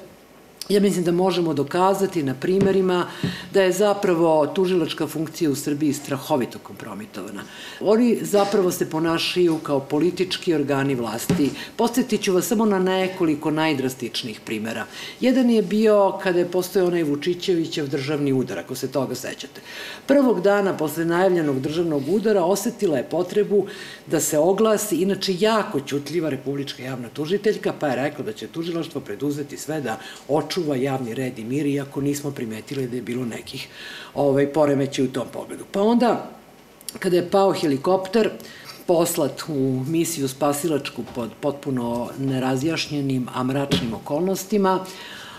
Ja 0.68 0.80
mislim 0.80 1.04
da 1.04 1.12
možemo 1.12 1.54
dokazati 1.54 2.22
na 2.22 2.34
primerima 2.34 3.06
da 3.54 3.62
je 3.62 3.72
zapravo 3.72 4.46
tužilačka 4.46 5.06
funkcija 5.06 5.50
u 5.50 5.54
Srbiji 5.54 5.92
strahovito 5.92 6.58
kompromitovana. 6.58 7.42
Oni 7.80 8.18
zapravo 8.20 8.70
se 8.70 8.90
ponašaju 8.90 9.58
kao 9.58 9.80
politički 9.80 10.54
organi 10.54 10.94
vlasti. 10.94 11.50
Posjetit 11.76 12.22
ću 12.22 12.32
vas 12.32 12.46
samo 12.46 12.66
na 12.66 12.78
nekoliko 12.78 13.50
najdrastičnijih 13.50 14.40
primera. 14.40 14.86
Jedan 15.20 15.50
je 15.50 15.62
bio 15.62 16.18
kada 16.22 16.38
je 16.38 16.50
postoje 16.50 16.84
onaj 16.84 17.02
Vučićevićev 17.02 17.88
državni 17.88 18.32
udar, 18.32 18.58
ako 18.58 18.74
se 18.74 18.92
toga 18.92 19.14
sećate. 19.14 19.60
Prvog 20.06 20.40
dana 20.40 20.76
posle 20.76 21.04
najavljenog 21.04 21.60
državnog 21.60 22.02
udara 22.08 22.44
osetila 22.44 22.96
je 22.96 23.08
potrebu 23.10 23.66
da 24.06 24.20
se 24.20 24.38
oglasi, 24.38 24.96
inače 24.96 25.36
jako 25.40 25.80
ćutljiva 25.80 26.30
republička 26.30 26.82
javna 26.82 27.08
tužiteljka, 27.08 27.72
pa 27.80 27.88
je 27.88 27.96
rekao 27.96 28.24
da 28.24 28.32
će 28.32 28.46
tužilaštvo 28.46 29.00
preduzeti 29.00 29.56
sve 29.56 29.80
da 29.80 29.98
oču 30.28 30.51
očuva 30.53 30.76
javni 30.76 31.14
red 31.14 31.38
i 31.38 31.44
mir, 31.44 31.66
iako 31.66 32.00
nismo 32.00 32.30
primetili 32.30 32.86
da 32.86 32.96
je 32.96 33.03
bilo 33.03 33.24
nekih 33.24 33.68
ovaj, 34.14 34.53
poremeća 34.53 35.03
u 35.03 35.07
tom 35.07 35.28
pogledu. 35.32 35.64
Pa 35.72 35.82
onda, 35.82 36.30
kada 36.98 37.16
je 37.16 37.30
pao 37.30 37.53
helikopter, 37.53 38.30
poslat 38.86 39.42
u 39.48 39.84
misiju 39.88 40.28
spasilačku 40.28 41.05
pod 41.14 41.30
potpuno 41.40 42.11
nerazjašnjenim, 42.18 43.28
a 43.34 43.42
mračnim 43.42 43.94
okolnostima, 43.94 44.84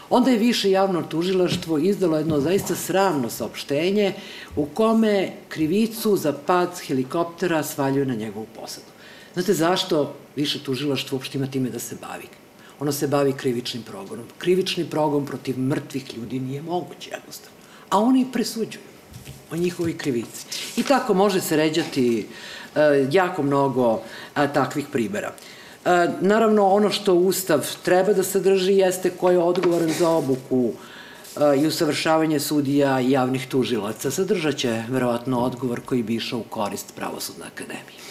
onda 0.09 0.31
je 0.31 0.37
više 0.37 0.71
javno 0.71 1.01
tužilaštvo 1.01 1.77
izdalo 1.77 2.17
jedno 2.17 2.39
zaista 2.39 2.75
sravno 2.75 3.29
saopštenje 3.29 4.13
u 4.55 4.65
kome 4.65 5.31
krivicu 5.49 6.17
za 6.17 6.33
pad 6.33 6.79
helikoptera 6.87 7.63
svaljuje 7.63 8.05
na 8.05 8.15
njegovu 8.15 8.47
posadu. 8.55 8.87
Znate 9.33 9.53
zašto 9.53 10.15
više 10.35 10.63
tužilaštvo 10.63 11.15
uopšte 11.15 11.37
ima 11.37 11.47
time 11.47 11.69
da 11.69 11.79
se 11.79 11.95
bavi? 12.01 12.42
Ono 12.79 12.91
se 12.91 13.07
bavi 13.07 13.33
krivičnim 13.33 13.83
progonom. 13.83 14.25
Krivični 14.37 14.85
progon 14.89 15.25
protiv 15.25 15.59
mrtvih 15.59 16.17
ljudi 16.17 16.39
nije 16.39 16.61
moguće 16.61 17.09
jednostavno. 17.09 17.57
A 17.89 17.99
oni 17.99 18.27
presuđuju 18.31 18.93
o 19.51 19.55
njihovoj 19.55 19.97
krivici. 19.97 20.45
I 20.77 20.83
tako 20.83 21.13
može 21.13 21.41
se 21.41 21.55
ređati 21.55 22.27
e, 22.75 23.07
jako 23.11 23.43
mnogo 23.43 24.01
a, 24.33 24.47
takvih 24.47 24.85
primera. 24.91 25.31
E, 25.85 26.09
naravno, 26.21 26.67
ono 26.67 26.89
što 26.89 27.13
Ustav 27.13 27.67
treba 27.83 28.13
da 28.13 28.23
sadrži 28.23 28.73
jeste 28.73 29.09
ko 29.09 29.31
je 29.31 29.39
odgovoran 29.39 29.93
za 29.99 30.09
obuku 30.09 30.71
e, 30.71 31.59
i 31.61 31.67
usavršavanje 31.67 32.39
sudija 32.39 33.01
i 33.01 33.11
javnih 33.11 33.47
tužilaca. 33.47 34.11
Sadržat 34.11 34.55
će 34.55 34.83
verovatno 34.89 35.39
odgovor 35.39 35.81
koji 35.85 36.03
bi 36.03 36.15
išao 36.15 36.39
u 36.39 36.43
korist 36.49 36.95
Pravosudne 36.95 37.45
akademije. 37.45 38.03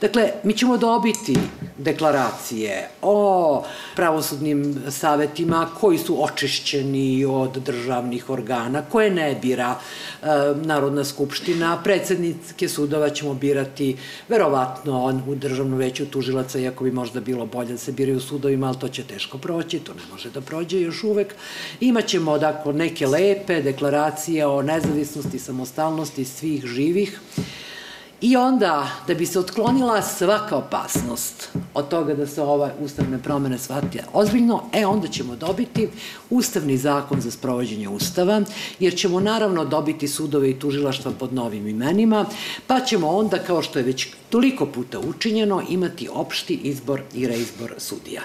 Dakle, 0.00 0.32
mi 0.44 0.56
ćemo 0.56 0.76
dobiti 0.76 1.34
deklaracije 1.78 2.88
o 3.02 3.64
pravosudnim 3.96 4.76
savetima 4.90 5.68
koji 5.80 5.98
su 5.98 6.24
očišćeni 6.24 7.24
od 7.24 7.56
državnih 7.56 8.30
organa, 8.30 8.82
koje 8.82 9.10
ne 9.10 9.38
bira 9.42 9.74
e, 9.74 10.26
Narodna 10.64 11.04
skupština, 11.04 11.80
predsednike 11.84 12.68
sudova 12.68 13.10
ćemo 13.10 13.34
birati 13.34 13.96
verovatno 14.28 15.22
u 15.28 15.34
državnu 15.34 15.76
veću 15.76 16.06
tužilaca, 16.06 16.58
iako 16.58 16.84
bi 16.84 16.90
možda 16.90 17.20
bilo 17.20 17.46
bolje 17.46 17.72
da 17.72 17.78
se 17.78 17.92
biraju 17.92 18.16
u 18.16 18.20
sudovima, 18.20 18.66
ali 18.66 18.78
to 18.78 18.88
će 18.88 19.02
teško 19.02 19.38
proći, 19.38 19.78
to 19.78 19.94
ne 19.94 20.02
može 20.12 20.30
da 20.30 20.40
prođe 20.40 20.80
još 20.80 21.04
uvek. 21.04 21.34
Imaćemo, 21.80 22.38
dakle, 22.38 22.72
neke 22.72 23.06
lepe 23.06 23.62
deklaracije 23.62 24.46
o 24.46 24.62
nezavisnosti, 24.62 25.38
samostalnosti 25.38 26.24
svih 26.24 26.64
živih, 26.64 27.20
I 28.20 28.36
onda, 28.36 28.90
da 29.06 29.14
bi 29.14 29.26
se 29.26 29.38
otklonila 29.38 30.02
svaka 30.02 30.56
opasnost 30.56 31.48
od 31.74 31.88
toga 31.88 32.14
da 32.14 32.26
se 32.26 32.42
ova 32.42 32.70
ustavne 32.80 33.22
promene 33.22 33.58
shvatija 33.58 34.04
ozbiljno, 34.12 34.62
e 34.72 34.86
onda 34.86 35.08
ćemo 35.08 35.36
dobiti 35.36 35.88
ustavni 36.30 36.76
zakon 36.76 37.20
za 37.20 37.30
sprovođenje 37.30 37.88
ustava, 37.88 38.42
jer 38.78 38.96
ćemo 38.96 39.20
naravno 39.20 39.64
dobiti 39.64 40.08
sudove 40.08 40.50
i 40.50 40.58
tužilaštva 40.58 41.12
pod 41.18 41.34
novim 41.34 41.66
imenima, 41.66 42.26
pa 42.66 42.80
ćemo 42.80 43.08
onda, 43.08 43.38
kao 43.38 43.62
što 43.62 43.78
je 43.78 43.84
već 43.84 44.08
toliko 44.30 44.66
puta 44.66 44.98
učinjeno, 44.98 45.62
imati 45.68 46.08
opšti 46.12 46.54
izbor 46.54 47.02
i 47.14 47.26
reizbor 47.26 47.74
sudija. 47.78 48.22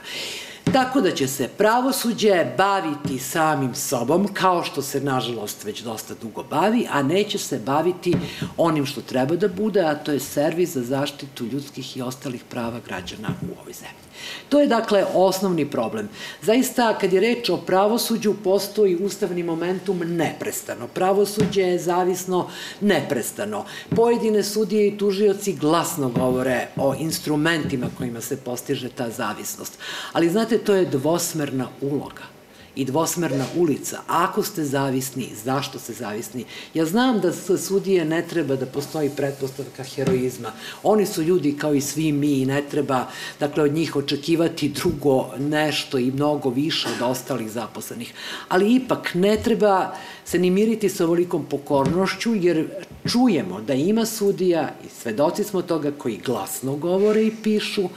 Tako 0.74 1.02
da 1.02 1.12
će 1.12 1.28
se 1.28 1.48
pravosuđe 1.48 2.46
baviti 2.58 3.20
samim 3.20 3.76
sobom, 3.76 4.28
kao 4.34 4.64
što 4.64 4.82
se, 4.82 5.02
nažalost, 5.02 5.64
već 5.64 5.82
dosta 5.82 6.14
dugo 6.22 6.44
bavi, 6.44 6.88
a 6.92 7.04
neće 7.04 7.38
se 7.38 7.60
baviti 7.60 8.16
onim 8.58 8.86
što 8.86 9.02
treba 9.02 9.36
da 9.36 9.48
bude, 9.48 9.82
a 9.82 9.96
to 9.96 10.12
je 10.12 10.20
servis 10.20 10.74
za 10.74 10.84
zaštitu 10.84 11.46
ljudskih 11.46 11.98
i 11.98 12.02
ostalih 12.02 12.44
prava 12.50 12.80
građana 12.86 13.30
u 13.42 13.62
ovoj 13.62 13.74
zemlji. 13.74 14.05
To 14.50 14.62
je 14.62 14.68
dakle 14.68 15.06
osnovni 15.14 15.66
problem. 15.66 16.10
Zaista, 16.42 16.98
kad 16.98 17.14
je 17.14 17.20
reč 17.20 17.50
o 17.50 17.58
pravosuđu, 17.58 18.34
postoji 18.44 18.96
ustavni 18.96 19.44
momentum 19.44 20.00
neprestano. 20.06 20.88
Pravosuđe 20.88 21.62
je 21.62 21.80
zavisno 21.80 22.50
neprestano. 22.82 23.66
Pojedine 23.96 24.44
sudije 24.44 24.88
i 24.88 24.98
tužioci 24.98 25.54
glasno 25.54 26.10
govore 26.10 26.68
o 26.76 26.96
instrumentima 27.00 27.88
kojima 27.98 28.22
se 28.22 28.38
postiže 28.38 28.90
ta 28.90 29.10
zavisnost. 29.10 29.80
Ali 30.14 30.30
znate, 30.30 30.58
to 30.58 30.76
je 30.76 30.86
dvosmerna 30.86 31.68
uloga 31.82 32.35
i 32.76 32.86
dvosmerna 32.86 33.46
ulica. 33.56 34.00
Ako 34.08 34.44
ste 34.44 34.66
zavisni, 34.66 35.30
zašto 35.44 35.80
ste 35.80 35.94
zavisni? 35.94 36.46
Ja 36.74 36.86
znam 36.86 37.20
da 37.20 37.32
sa 37.32 37.58
sudije 37.58 38.06
ne 38.06 38.22
treba 38.28 38.56
da 38.56 38.66
postoji 38.66 39.10
pretpostavka 39.10 39.84
heroizma. 39.84 40.52
Oni 40.84 41.06
su 41.06 41.24
ljudi 41.24 41.58
kao 41.58 41.74
i 41.74 41.82
svi 41.82 42.12
mi 42.12 42.42
i 42.42 42.46
ne 42.46 42.62
treba 42.72 43.08
dakle, 43.40 43.64
od 43.64 43.74
njih 43.74 43.96
očekivati 43.96 44.70
drugo 44.70 45.32
nešto 45.40 45.98
i 45.98 46.12
mnogo 46.12 46.50
više 46.50 46.88
od 46.88 47.12
ostalih 47.12 47.52
zaposlenih. 47.52 48.14
Ali 48.50 48.76
ipak 48.76 49.14
ne 49.14 49.38
treba 49.38 49.96
se 50.26 50.40
ni 50.40 50.50
miriti 50.50 50.90
sa 50.90 51.06
ovolikom 51.06 51.46
pokornošću, 51.46 52.36
jer 52.36 52.68
čujemo 53.12 53.62
da 53.62 53.74
ima 53.74 54.06
sudija 54.06 54.74
i 54.86 54.90
svedoci 54.90 55.44
smo 55.44 55.62
toga 55.62 55.92
koji 55.98 56.18
glasno 56.26 56.76
govore 56.76 57.24
i 57.24 57.36
pišu, 57.44 57.90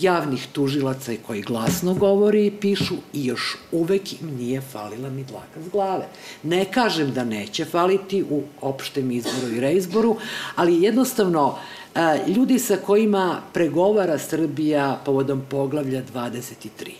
javnih 0.00 0.46
tužilaca 0.52 1.12
i 1.12 1.18
koji 1.26 1.42
glasno 1.42 1.94
govore 1.94 2.46
i 2.46 2.50
pišu 2.50 2.94
i 3.12 3.26
još 3.26 3.56
uvek 3.72 4.12
im 4.12 4.36
nije 4.38 4.60
falila 4.60 5.10
ni 5.10 5.24
dlaka 5.24 5.62
s 5.66 5.68
glave. 5.68 6.08
Ne 6.42 6.64
kažem 6.64 7.12
da 7.12 7.24
neće 7.24 7.64
faliti 7.64 8.24
u 8.30 8.42
opštem 8.60 9.10
izboru 9.10 9.54
i 9.56 9.60
reizboru, 9.60 10.16
ali 10.56 10.82
jednostavno 10.82 11.58
ljudi 12.36 12.58
sa 12.58 12.76
kojima 12.76 13.40
pregovara 13.52 14.18
Srbija 14.18 15.00
povodom 15.04 15.42
poglavlja 15.50 16.02
23 16.14 16.90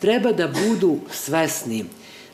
treba 0.00 0.32
da 0.32 0.48
budu 0.48 0.98
svesni 1.12 1.84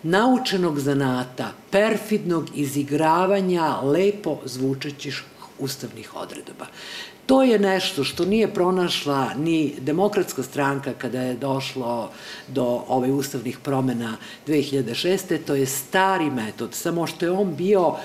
naučenog 0.03 0.79
zanata, 0.81 1.53
perfidnog 1.71 2.49
izigravanja 2.55 3.81
lepo 3.81 4.39
zvučećih 4.45 5.23
ustavnih 5.59 6.17
odredaba. 6.17 6.67
To 7.27 7.43
je 7.43 7.59
nešto 7.59 8.05
što 8.05 8.25
nije 8.25 8.55
pronašla 8.55 9.35
ni 9.35 9.75
demokratska 9.81 10.43
stranka 10.43 10.93
kada 10.93 11.21
je 11.21 11.35
došlo 11.35 12.11
do 12.49 12.85
ovaj 12.89 13.11
ustavnih 13.11 13.59
promena 13.59 14.17
2006. 14.47 15.39
To 15.47 15.55
je 15.55 15.67
stari 15.67 16.31
metod, 16.31 16.75
samo 16.75 17.07
što 17.07 17.25
je 17.25 17.31
on 17.31 17.57
bio 17.57 17.97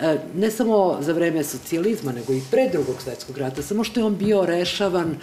E, 0.00 0.18
ne 0.34 0.50
samo 0.50 0.98
za 1.00 1.12
vreme 1.12 1.44
socijalizma, 1.44 2.12
nego 2.12 2.32
i 2.32 2.42
pre 2.50 2.68
drugog 2.72 3.02
svetskog 3.02 3.38
rata, 3.38 3.62
samo 3.62 3.84
što 3.84 4.00
je 4.00 4.04
on 4.04 4.16
bio 4.16 4.46
rešavan, 4.46 5.16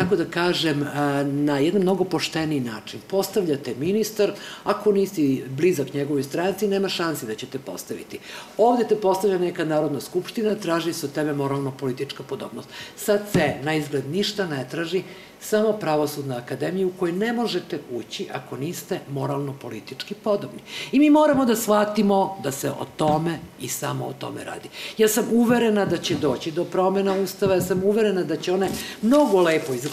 tako 0.00 0.16
da 0.16 0.24
kažem, 0.24 0.82
e, 0.82 1.24
na 1.24 1.58
jedan 1.58 1.82
mnogo 1.82 2.04
pošteniji 2.04 2.60
način. 2.60 3.00
Postavljate 3.06 3.74
ministar, 3.74 4.32
ako 4.64 4.92
nisi 4.92 5.44
blizak 5.48 5.94
njegovoj 5.94 6.22
stranci, 6.22 6.68
nema 6.68 6.88
šansi 6.88 7.26
da 7.26 7.34
ćete 7.34 7.58
postaviti. 7.58 8.18
Ovde 8.56 8.84
te 8.88 8.96
postavlja 8.96 9.38
neka 9.38 9.64
narodna 9.64 10.00
skupština, 10.00 10.54
traži 10.54 10.92
se 10.92 11.06
od 11.06 11.12
tebe 11.12 11.32
moralno-politička 11.32 12.22
podobnost. 12.22 12.68
Sad 12.96 13.20
se 13.32 13.54
na 13.62 13.74
izgled 13.74 14.08
ništa 14.10 14.46
ne 14.46 14.66
traži, 14.70 15.02
samo 15.40 15.72
pravosudna 15.72 16.36
akademija 16.36 16.86
u 16.86 16.92
kojoj 16.98 17.12
ne 17.12 17.32
možete 17.32 17.78
ući 17.90 18.26
ako 18.32 18.56
niste 18.56 19.00
moralno-politički 19.10 20.14
podobni. 20.14 20.60
I 20.92 20.98
mi 20.98 21.10
moramo 21.10 21.44
da 21.44 21.56
shvatimo 21.56 22.38
da 22.42 22.52
se 22.52 22.70
o 22.70 22.86
tome 22.96 23.38
i 23.60 23.68
samo 23.68 24.06
o 24.06 24.12
tome 24.12 24.44
radi. 24.44 24.68
Ja 24.98 25.08
sam 25.08 25.24
uverena 25.32 25.84
da 25.84 25.96
će 25.96 26.14
doći 26.14 26.50
do 26.50 26.64
promena 26.64 27.14
Ustava, 27.14 27.54
ja 27.54 27.60
sam 27.60 27.84
uverena 27.84 28.22
da 28.22 28.36
će 28.36 28.52
one 28.52 28.68
mnogo 29.02 29.40
lepo 29.40 29.72
izgledati 29.72 29.89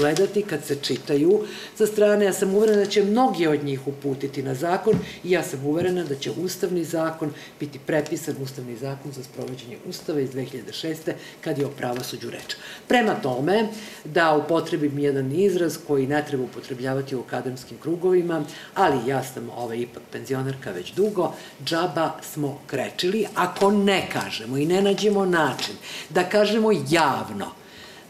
kad 0.49 0.65
se 0.65 0.75
čitaju 0.75 1.43
sa 1.75 1.85
strane, 1.87 2.25
ja 2.25 2.33
sam 2.33 2.55
uverena 2.55 2.77
da 2.77 2.85
će 2.85 3.03
mnogi 3.03 3.47
od 3.47 3.63
njih 3.63 3.87
uputiti 3.87 4.43
na 4.43 4.55
zakon 4.55 4.93
i 5.23 5.31
ja 5.31 5.43
sam 5.43 5.65
uverena 5.65 6.03
da 6.03 6.15
će 6.15 6.31
Ustavni 6.31 6.83
zakon 6.83 7.33
biti 7.59 7.79
prepisan 7.79 8.35
Ustavni 8.41 8.77
zakon 8.77 9.11
za 9.11 9.23
sprovođenje 9.23 9.77
Ustava 9.89 10.19
iz 10.19 10.29
2006. 10.29 11.11
kad 11.41 11.57
je 11.57 11.65
o 11.65 11.69
pravosuđu 11.69 12.29
reč. 12.29 12.55
Prema 12.87 13.13
tome, 13.13 13.67
da 14.05 14.35
upotrebim 14.35 14.99
jedan 14.99 15.31
izraz 15.31 15.77
koji 15.87 16.07
ne 16.07 16.25
treba 16.25 16.43
upotrebljavati 16.43 17.15
u 17.15 17.21
akademskim 17.21 17.77
krugovima, 17.77 18.43
ali 18.75 19.09
ja 19.09 19.23
sam 19.23 19.49
ovaj, 19.57 19.77
ipak 19.77 20.03
penzionerka 20.11 20.71
već 20.71 20.93
dugo, 20.93 21.33
džaba 21.65 22.11
smo 22.21 22.59
krečili, 22.67 23.25
ako 23.35 23.71
ne 23.71 24.09
kažemo 24.13 24.57
i 24.57 24.65
ne 24.65 24.81
nađemo 24.81 25.25
način 25.25 25.75
da 26.09 26.23
kažemo 26.23 26.71
javno, 26.89 27.51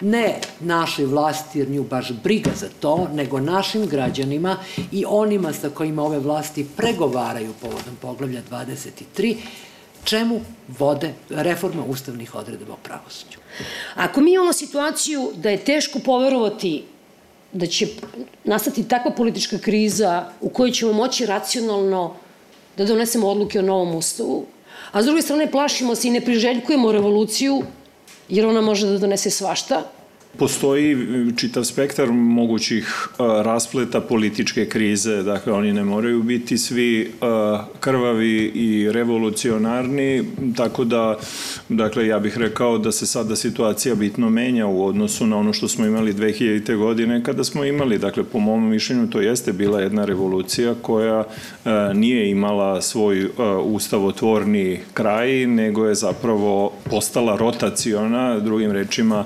ne 0.02 0.40
našoj 0.60 1.06
vlasti, 1.06 1.60
jer 1.60 1.70
nju 1.70 1.84
baš 1.84 2.12
briga 2.24 2.52
za 2.56 2.68
to, 2.80 3.08
nego 3.14 3.40
našim 3.40 3.86
građanima 3.86 4.58
i 4.92 5.06
onima 5.08 5.54
sa 5.54 5.70
kojima 5.70 6.04
ove 6.04 6.20
vlasti 6.20 6.68
pregovaraju 6.78 7.54
povodom 7.62 7.96
poglavlja 8.02 8.42
23, 8.52 9.36
čemu 10.04 10.42
vode 10.80 11.14
reforma 11.30 11.84
ustavnih 11.86 12.36
odredaba 12.36 12.74
o 12.74 12.78
pravosuđu. 12.84 13.40
Ako 13.96 14.22
mi 14.22 14.34
imamo 14.34 14.54
situaciju 14.54 15.32
da 15.36 15.50
je 15.50 15.66
teško 15.66 16.00
poverovati 16.00 16.84
da 17.54 17.66
će 17.66 17.88
nastati 18.44 18.88
takva 18.88 19.12
politička 19.12 19.58
kriza 19.58 20.30
u 20.42 20.50
kojoj 20.50 20.72
ćemo 20.72 20.94
moći 20.94 21.26
racionalno 21.26 22.16
da 22.78 22.86
donesemo 22.86 23.28
odluke 23.28 23.60
o 23.60 23.62
novom 23.62 23.96
ustavu, 23.96 24.46
a 24.92 25.02
s 25.02 25.06
druge 25.06 25.22
strane 25.22 25.52
plašimo 25.52 25.96
se 25.96 26.08
i 26.08 26.12
ne 26.12 26.22
priželjkujemo 26.22 26.92
revoluciju, 26.92 27.64
jer 28.30 28.46
ona 28.46 28.62
može 28.62 28.88
da 28.88 28.98
donese 28.98 29.30
svašta, 29.30 29.84
Postoji 30.38 30.98
čitav 31.38 31.64
spektar 31.64 32.12
mogućih 32.12 33.08
raspleta 33.20 34.02
političke 34.02 34.66
krize, 34.66 35.24
dakle 35.24 35.54
oni 35.54 35.74
ne 35.74 35.84
moraju 35.84 36.24
biti 36.24 36.58
svi 36.58 37.12
krvavi 37.80 38.52
i 38.56 38.92
revolucionarni, 38.92 40.24
tako 40.58 40.84
da, 40.84 41.18
dakle 41.70 42.08
ja 42.08 42.20
bih 42.20 42.38
rekao 42.38 42.78
da 42.78 42.92
se 42.92 43.06
sada 43.06 43.36
situacija 43.36 43.96
bitno 43.96 44.30
menja 44.30 44.68
u 44.68 44.86
odnosu 44.86 45.28
na 45.28 45.38
ono 45.38 45.54
što 45.54 45.68
smo 45.68 45.86
imali 45.86 46.14
2000. 46.14 46.78
godine 46.78 47.24
kada 47.24 47.44
smo 47.44 47.66
imali, 47.66 47.98
dakle 47.98 48.24
po 48.24 48.40
mom 48.40 48.70
mišljenju 48.70 49.10
to 49.10 49.22
jeste 49.22 49.54
bila 49.54 49.82
jedna 49.82 50.06
revolucija 50.06 50.76
koja 50.82 51.24
nije 51.94 52.30
imala 52.30 52.82
svoj 52.82 53.30
ustavotvorni 53.64 54.80
kraj, 54.94 55.46
nego 55.46 55.86
je 55.86 55.96
zapravo 55.96 56.74
postala 56.90 57.38
rotaciona, 57.38 58.40
drugim 58.40 58.72
rečima 58.72 59.26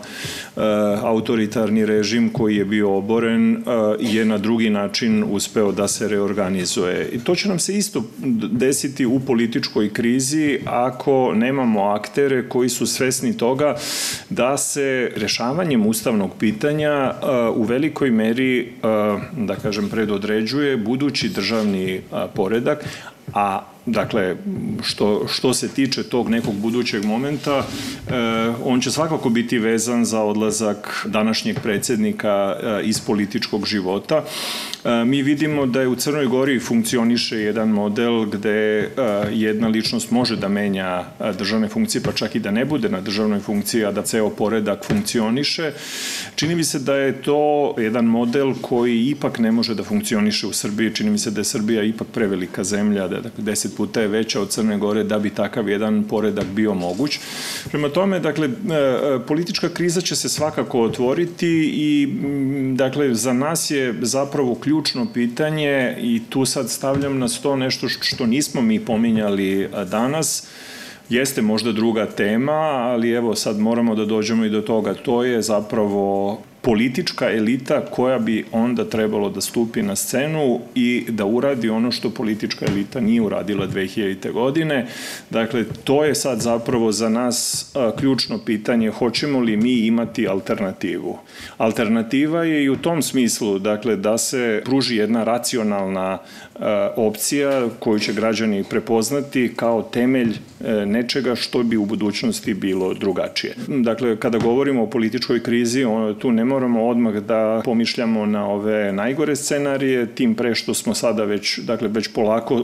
autoritarni 1.01 1.85
režim 1.85 2.29
koji 2.29 2.55
je 2.55 2.65
bio 2.65 2.97
oboren 2.97 3.55
e, 3.55 3.59
je 3.99 4.25
na 4.25 4.37
drugi 4.37 4.69
način 4.69 5.25
uspeo 5.29 5.71
da 5.71 5.87
se 5.87 6.07
reorganizuje. 6.07 7.09
I 7.11 7.19
to 7.19 7.35
će 7.35 7.49
nam 7.49 7.59
se 7.59 7.77
isto 7.77 8.03
desiti 8.51 9.05
u 9.05 9.19
političkoj 9.19 9.93
krizi 9.93 10.59
ako 10.65 11.33
nemamo 11.35 11.83
aktere 11.83 12.49
koji 12.49 12.69
su 12.69 12.85
svesni 12.85 13.37
toga 13.37 13.75
da 14.29 14.57
se 14.57 15.11
rešavanjem 15.15 15.85
ustavnog 15.85 16.31
pitanja 16.39 16.91
e, 16.91 17.13
u 17.55 17.63
velikoj 17.63 18.11
meri, 18.11 18.59
e, 18.59 18.67
da 19.37 19.55
kažem, 19.55 19.89
predodređuje 19.89 20.77
budući 20.77 21.29
državni 21.29 22.01
poredak, 22.35 22.85
a 23.33 23.70
Dakle, 23.91 24.35
što, 24.83 25.27
što 25.27 25.53
se 25.53 25.67
tiče 25.67 26.03
tog 26.03 26.29
nekog 26.29 26.55
budućeg 26.55 27.05
momenta, 27.05 27.57
e, 27.57 28.13
on 28.63 28.81
će 28.81 28.91
svakako 28.91 29.29
biti 29.29 29.59
vezan 29.59 30.05
za 30.05 30.21
odlazak 30.21 31.05
današnjeg 31.09 31.59
predsednika 31.59 32.55
e, 32.63 32.81
iz 32.83 33.01
političkog 33.01 33.65
života. 33.65 34.23
E, 34.83 35.05
mi 35.05 35.21
vidimo 35.21 35.65
da 35.65 35.81
je 35.81 35.87
u 35.87 35.95
Crnoj 35.95 36.25
Gori 36.25 36.59
funkcioniše 36.59 37.37
jedan 37.37 37.69
model 37.69 38.25
gde 38.25 38.89
jedna 39.31 39.67
ličnost 39.67 40.11
može 40.11 40.35
da 40.35 40.47
menja 40.47 41.03
državne 41.37 41.67
funkcije, 41.67 42.01
pa 42.01 42.11
čak 42.11 42.35
i 42.35 42.39
da 42.39 42.51
ne 42.51 42.65
bude 42.65 42.89
na 42.89 43.01
državnoj 43.01 43.39
funkciji, 43.39 43.85
a 43.85 43.91
da 43.91 44.01
ceo 44.01 44.29
poredak 44.29 44.85
funkcioniše. 44.85 45.71
Čini 46.35 46.55
mi 46.55 46.63
se 46.63 46.79
da 46.79 46.95
je 46.95 47.21
to 47.21 47.75
jedan 47.77 48.05
model 48.05 48.53
koji 48.61 49.05
ipak 49.09 49.39
ne 49.39 49.51
može 49.51 49.75
da 49.75 49.83
funkcioniše 49.83 50.47
u 50.47 50.53
Srbiji. 50.53 50.95
Čini 50.95 51.09
mi 51.09 51.17
se 51.17 51.31
da 51.31 51.41
je 51.41 51.45
Srbija 51.45 51.83
ipak 51.83 52.07
prevelika 52.07 52.63
zemlja, 52.63 53.07
da 53.07 53.15
je 53.15 53.21
dakle, 53.21 53.43
deset 53.43 53.75
puta 53.81 54.01
je 54.01 54.07
veća 54.07 54.41
od 54.41 54.49
Crne 54.49 54.77
Gore 54.77 55.03
da 55.03 55.19
bi 55.19 55.29
takav 55.29 55.69
jedan 55.69 56.03
poredak 56.03 56.45
bio 56.45 56.73
moguć. 56.73 57.19
Prema 57.71 57.89
tome, 57.89 58.19
dakle, 58.19 58.49
politička 59.27 59.69
kriza 59.69 60.01
će 60.01 60.15
se 60.15 60.29
svakako 60.29 60.81
otvoriti 60.81 61.71
i 61.73 62.07
dakle, 62.75 63.15
za 63.15 63.33
nas 63.33 63.71
je 63.71 63.95
zapravo 64.01 64.55
ključ 64.55 64.81
ključno 64.81 65.13
pitanje 65.13 65.95
i 66.01 66.21
tu 66.29 66.45
sad 66.45 66.69
stavljam 66.69 67.19
na 67.19 67.27
sto 67.27 67.55
nešto 67.55 67.89
što 67.89 68.25
nismo 68.25 68.61
mi 68.61 68.79
pominjali 68.79 69.69
danas, 69.91 70.47
jeste 71.09 71.41
možda 71.41 71.71
druga 71.71 72.05
tema, 72.05 72.51
ali 72.91 73.11
evo 73.11 73.35
sad 73.35 73.59
moramo 73.59 73.95
da 73.95 74.05
dođemo 74.05 74.45
i 74.45 74.49
do 74.49 74.61
toga. 74.61 74.93
To 74.93 75.23
je 75.23 75.41
zapravo 75.41 76.41
politička 76.61 77.31
elita 77.31 77.85
koja 77.85 78.19
bi 78.19 78.45
onda 78.51 78.85
trebalo 78.85 79.29
da 79.29 79.41
stupi 79.41 79.81
na 79.81 79.95
scenu 79.95 80.59
i 80.75 81.05
da 81.09 81.25
uradi 81.25 81.69
ono 81.69 81.91
što 81.91 82.09
politička 82.09 82.65
elita 82.65 82.99
nije 82.99 83.21
uradila 83.21 83.67
2000. 83.67 84.31
godine. 84.31 84.87
Dakle, 85.29 85.65
to 85.83 86.05
je 86.05 86.15
sad 86.15 86.41
zapravo 86.41 86.91
za 86.91 87.09
nas 87.09 87.71
ključno 87.99 88.39
pitanje, 88.45 88.89
hoćemo 88.89 89.39
li 89.39 89.57
mi 89.57 89.73
imati 89.73 90.27
alternativu. 90.27 91.17
Alternativa 91.57 92.43
je 92.43 92.63
i 92.63 92.69
u 92.69 92.75
tom 92.75 93.01
smislu, 93.01 93.59
dakle, 93.59 93.95
da 93.95 94.17
se 94.17 94.61
pruži 94.65 94.95
jedna 94.95 95.23
racionalna 95.23 96.17
opcija 96.95 97.69
koju 97.79 97.99
će 97.99 98.13
građani 98.13 98.63
prepoznati 98.69 99.53
kao 99.55 99.81
temelj 99.81 100.29
e, 100.59 100.85
nečega 100.85 101.35
što 101.35 101.63
bi 101.63 101.77
u 101.77 101.85
budućnosti 101.85 102.53
bilo 102.53 102.93
drugačije. 102.93 103.55
Dakle, 103.67 104.17
kada 104.17 104.37
govorimo 104.37 104.83
o 104.83 104.89
političkoj 104.89 105.43
krizi, 105.43 105.85
tu 106.19 106.31
ne 106.31 106.45
moramo 106.51 106.87
odmah 106.87 107.13
da 107.13 107.61
pomišljamo 107.65 108.25
na 108.25 108.47
ove 108.47 108.91
najgore 108.93 109.35
scenarije, 109.35 110.05
tim 110.15 110.35
pre 110.35 110.55
što 110.55 110.73
smo 110.73 110.93
sada 110.93 111.23
već, 111.23 111.59
dakle, 111.59 111.87
već 111.87 112.07
polako, 112.07 112.55
e, 112.55 112.63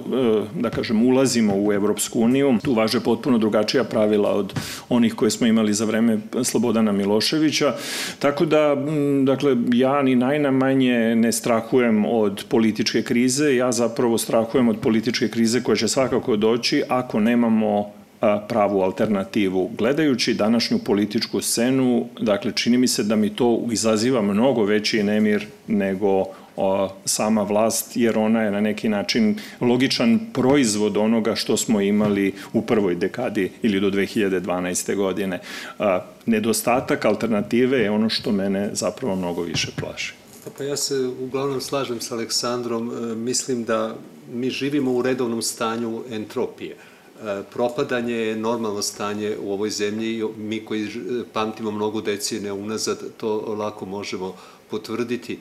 da 0.61 0.69
kažem, 0.69 1.05
ulazimo 1.05 1.53
u 1.55 1.73
Evropsku 1.73 2.19
uniju. 2.19 2.57
Tu 2.63 2.73
važe 2.73 2.99
potpuno 2.99 3.37
drugačija 3.37 3.83
pravila 3.83 4.29
od 4.29 4.53
onih 4.89 5.13
koje 5.13 5.31
smo 5.31 5.47
imali 5.47 5.73
za 5.73 5.85
vreme 5.85 6.19
Slobodana 6.43 6.91
Miloševića. 6.91 7.73
Tako 8.19 8.45
da, 8.45 8.75
dakle, 9.23 9.55
ja 9.73 10.01
ni 10.01 10.15
najnamanje 10.15 11.15
ne 11.15 11.31
strahujem 11.31 12.05
od 12.05 12.45
političke 12.49 13.01
krize, 13.01 13.55
ja 13.55 13.71
zapravo 13.71 14.17
strahujem 14.17 14.69
od 14.69 14.79
političke 14.81 15.27
krize 15.27 15.63
koja 15.63 15.75
će 15.75 15.87
svakako 15.87 16.35
doći 16.35 16.83
ako 16.89 17.19
nemamo 17.19 17.96
pravu 18.19 18.81
alternativu. 18.81 19.71
Gledajući 19.77 20.33
današnju 20.33 20.79
političku 20.79 21.41
scenu, 21.41 22.05
dakle, 22.21 22.51
čini 22.51 22.77
mi 22.77 22.87
se 22.87 23.03
da 23.03 23.15
mi 23.15 23.35
to 23.35 23.67
izaziva 23.71 24.21
mnogo 24.21 24.63
veći 24.63 25.03
nemir 25.03 25.45
nego 25.67 26.25
sama 27.05 27.43
vlast, 27.43 27.97
jer 27.97 28.17
ona 28.17 28.41
je 28.41 28.51
na 28.51 28.61
neki 28.61 28.89
način 28.89 29.39
logičan 29.61 30.19
proizvod 30.33 30.97
onoga 30.97 31.35
što 31.35 31.57
smo 31.57 31.81
imali 31.81 32.33
u 32.53 32.61
prvoj 32.61 32.95
dekadi 32.95 33.51
ili 33.61 33.79
do 33.79 33.89
2012. 33.89 34.95
godine. 34.95 35.39
Nedostatak 36.25 37.05
alternative 37.05 37.77
je 37.77 37.91
ono 37.91 38.09
što 38.09 38.31
mene 38.31 38.69
zapravo 38.73 39.15
mnogo 39.15 39.41
više 39.41 39.67
plaši. 39.79 40.13
Pa 40.57 40.63
ja 40.63 40.77
se 40.77 40.95
uglavnom 41.19 41.61
slažem 41.61 42.01
s 42.01 42.11
Aleksandrom. 42.11 42.91
E, 42.91 43.15
mislim 43.15 43.63
da 43.63 43.95
mi 44.33 44.49
živimo 44.49 44.91
u 44.91 45.01
redovnom 45.01 45.41
stanju 45.41 46.03
entropije. 46.11 46.75
Propadanje 47.51 48.15
je 48.15 48.35
normalno 48.35 48.81
stanje 48.81 49.37
u 49.41 49.53
ovoj 49.53 49.69
zemlji. 49.69 50.23
Mi 50.37 50.65
koji 50.65 50.89
pamtimo 51.33 51.71
mnogo 51.71 52.01
decijene 52.01 52.51
unazad, 52.51 52.99
to 53.17 53.55
lako 53.57 53.85
možemo 53.85 54.35
potvrditi. 54.69 55.39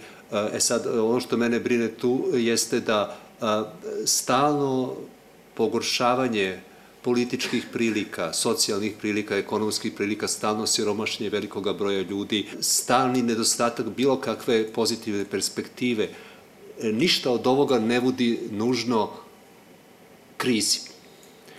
E 0.53 0.61
sad, 0.61 0.87
ono 0.87 1.21
što 1.21 1.37
mene 1.37 1.61
brine 1.61 1.89
tu 1.89 2.25
jeste 2.35 2.81
da 2.81 3.17
stalno 4.05 4.95
pogoršavanje 5.55 6.61
političkih 7.03 7.67
prilika, 7.73 8.33
socijalnih 8.33 8.95
prilika, 9.01 9.37
ekonomskih 9.37 9.93
prilika, 9.93 10.29
stalno 10.29 10.67
siromašnje 10.67 11.31
velikoga 11.31 11.73
broja 11.73 12.03
ljudi, 12.03 12.47
stalni 12.61 13.23
nedostatak 13.23 13.87
bilo 13.87 14.17
kakve 14.21 14.73
pozitivne 14.73 15.25
perspektive, 15.25 16.09
ništa 16.83 17.31
od 17.31 17.47
ovoga 17.47 17.79
ne 17.79 18.01
vodi 18.01 18.41
nužno 18.51 19.11
krizi. 20.37 20.81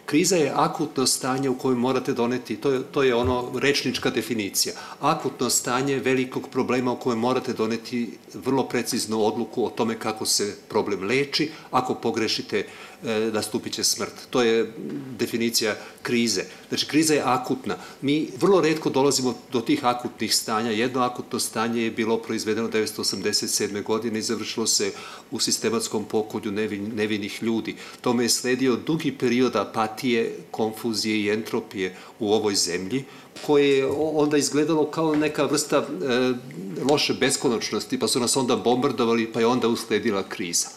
Kriza 0.07 0.35
je 0.35 0.51
akutno 0.55 1.07
stanje 1.07 1.49
u 1.49 1.57
kojem 1.57 1.79
morate 1.79 2.13
doneti, 2.13 2.55
to 2.55 2.71
je, 2.71 2.83
to 2.91 3.03
je 3.03 3.15
ono 3.15 3.51
rečnička 3.59 4.09
definicija, 4.09 4.73
akutno 4.99 5.49
stanje 5.49 5.99
velikog 5.99 6.47
problema 6.49 6.91
u 6.91 6.99
kojem 6.99 7.19
morate 7.19 7.53
doneti 7.53 8.17
vrlo 8.33 8.63
preciznu 8.63 9.19
odluku 9.25 9.65
o 9.65 9.69
tome 9.69 9.99
kako 9.99 10.25
se 10.25 10.55
problem 10.69 11.03
leči, 11.03 11.51
ako 11.71 11.95
pogrešite 11.95 12.63
nastupit 13.33 13.73
će 13.73 13.83
smrt. 13.83 14.13
To 14.29 14.41
je 14.41 14.73
definicija 15.19 15.75
krize. 16.01 16.43
Znači, 16.69 16.87
kriza 16.87 17.13
je 17.13 17.21
akutna. 17.25 17.77
Mi 18.01 18.29
vrlo 18.39 18.61
redko 18.61 18.89
dolazimo 18.89 19.35
do 19.51 19.61
tih 19.61 19.85
akutnih 19.85 20.35
stanja. 20.35 20.71
Jedno 20.71 21.01
akutno 21.01 21.39
stanje 21.39 21.81
je 21.81 21.91
bilo 21.91 22.17
proizvedeno 22.17 22.69
1987. 22.69 23.83
godine 23.83 24.19
i 24.19 24.21
završilo 24.21 24.67
se 24.67 24.91
u 25.31 25.39
sistematskom 25.39 26.05
pokolju 26.05 26.51
nevin, 26.51 26.91
nevinih 26.95 27.43
ljudi. 27.43 27.75
Tome 28.01 28.23
je 28.23 28.29
sledio 28.29 28.75
dugi 28.75 29.11
period 29.11 29.55
apatije, 29.55 30.35
konfuzije 30.51 31.19
i 31.19 31.29
entropije 31.29 31.95
u 32.19 32.33
ovoj 32.33 32.55
zemlji, 32.55 33.03
koje 33.45 33.77
je 33.77 33.87
onda 33.95 34.37
izgledalo 34.37 34.91
kao 34.91 35.15
neka 35.15 35.45
vrsta 35.45 35.77
e, 35.77 35.85
loše 36.91 37.13
beskonačnosti, 37.13 37.99
pa 37.99 38.07
su 38.07 38.19
nas 38.19 38.37
onda 38.37 38.55
bombardovali, 38.55 39.31
pa 39.33 39.39
je 39.39 39.47
onda 39.47 39.67
usledila 39.67 40.23
kriza 40.23 40.76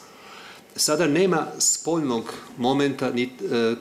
sada 0.76 1.06
nema 1.06 1.46
spoljnog 1.58 2.34
momenta 2.56 3.06
e, 3.08 3.26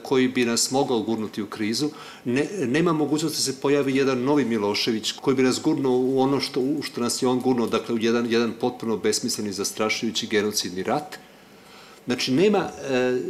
koji 0.02 0.28
bi 0.28 0.44
nas 0.44 0.70
mogao 0.70 1.02
gurnuti 1.02 1.42
u 1.42 1.46
krizu, 1.46 1.90
ne, 2.24 2.48
nema 2.66 2.92
mogućnosti 2.92 3.36
da 3.36 3.42
se 3.42 3.60
pojavi 3.60 3.96
jedan 3.96 4.22
novi 4.22 4.44
Milošević 4.44 5.12
koji 5.12 5.36
bi 5.36 5.42
nas 5.42 5.60
gurnuo 5.62 5.98
u 5.98 6.20
ono 6.20 6.40
što, 6.40 6.60
u 6.60 6.82
što 6.82 7.00
nas 7.00 7.22
je 7.22 7.28
on 7.28 7.40
gurnuo, 7.40 7.66
dakle 7.66 7.94
u 7.94 7.98
jedan, 7.98 8.26
jedan 8.30 8.52
potpuno 8.60 8.96
besmisleni, 8.96 9.52
zastrašujući 9.52 10.26
genocidni 10.26 10.82
rat. 10.82 11.18
Znači, 12.06 12.32
nema 12.32 12.58
e, 12.58 13.20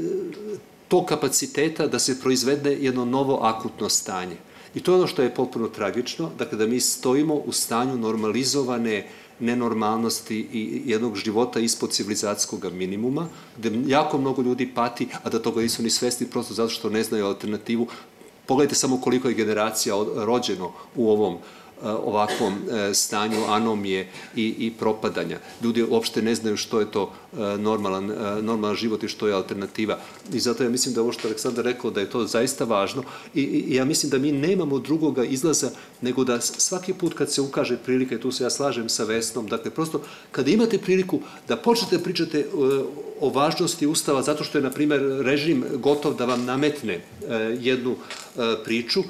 to 0.88 1.06
kapaciteta 1.06 1.86
da 1.86 1.98
se 1.98 2.20
proizvede 2.20 2.76
jedno 2.80 3.04
novo 3.04 3.38
akutno 3.42 3.88
stanje. 3.88 4.36
I 4.74 4.80
to 4.80 4.92
je 4.92 4.96
ono 4.96 5.06
što 5.06 5.22
je 5.22 5.34
potpuno 5.34 5.68
tragično, 5.68 6.30
dakle 6.38 6.58
da 6.58 6.66
mi 6.66 6.80
stojimo 6.80 7.34
u 7.34 7.52
stanju 7.52 7.96
normalizovane 7.96 9.08
nenormalnosti 9.40 10.46
i 10.52 10.82
jednog 10.86 11.16
života 11.16 11.60
ispod 11.60 11.90
civilizacijskog 11.90 12.72
minimuma, 12.72 13.28
gde 13.56 13.82
jako 13.86 14.18
mnogo 14.18 14.42
ljudi 14.42 14.70
pati, 14.74 15.08
a 15.22 15.30
da 15.30 15.42
toga 15.42 15.60
nisu 15.60 15.82
ni 15.82 15.90
svesni 15.90 16.26
prosto 16.26 16.54
zato 16.54 16.68
što 16.68 16.90
ne 16.90 17.02
znaju 17.02 17.26
alternativu. 17.26 17.86
Pogledajte 18.46 18.74
samo 18.74 19.00
koliko 19.00 19.28
je 19.28 19.34
generacija 19.34 19.94
rođeno 20.16 20.72
u 20.96 21.10
ovom 21.10 21.34
uh, 21.34 21.40
ovakvom 21.82 22.54
eh, 22.54 22.94
stanju 22.94 23.44
anomije 23.48 24.08
i, 24.36 24.54
i 24.58 24.72
propadanja. 24.78 25.38
Ljudi 25.62 25.82
uopšte 25.82 26.22
ne 26.22 26.34
znaju 26.34 26.56
što 26.56 26.80
je 26.80 26.90
to 26.90 27.12
eh, 27.32 27.36
normalan, 27.58 28.12
normalan 28.42 28.76
život 28.76 29.02
i 29.02 29.08
što 29.08 29.28
je 29.28 29.34
alternativa. 29.34 29.98
I 30.32 30.40
zato 30.40 30.62
ja 30.62 30.70
mislim 30.70 30.94
da 30.94 31.00
ovo 31.00 31.12
što 31.12 31.28
Aleksandar 31.28 31.64
rekao 31.64 31.90
da 31.90 32.00
je 32.00 32.10
to 32.10 32.26
zaista 32.26 32.64
važno 32.64 33.02
i, 33.34 33.64
ja 33.68 33.84
mislim 33.84 34.10
da 34.10 34.18
mi 34.18 34.32
nemamo 34.32 34.78
drugoga 34.78 35.24
izlaza 35.24 35.70
nego 36.00 36.24
da 36.24 36.40
svaki 36.40 36.92
put 36.92 37.14
kad 37.14 37.32
se 37.32 37.40
ukaže 37.40 37.76
prilika, 37.76 38.18
tu 38.18 38.32
se 38.32 38.44
ja 38.44 38.50
slažem 38.50 38.88
sa 38.88 39.04
Vesnom, 39.04 39.46
dakle 39.46 39.70
prosto 39.70 40.02
kada 40.32 40.50
imate 40.50 40.78
priliku 40.78 41.20
da 41.48 41.56
počnete 41.56 41.96
da 41.96 42.02
pričate 42.02 42.46
o 43.20 43.28
važnosti 43.28 43.86
Ustava 43.86 44.22
zato 44.22 44.44
što 44.44 44.58
je, 44.58 44.62
na 44.62 44.70
primer, 44.70 45.00
režim 45.20 45.64
gotov 45.74 46.14
da 46.14 46.24
vam 46.24 46.44
nametne 46.44 47.00
jednu 47.60 47.96
priču, 48.64 49.02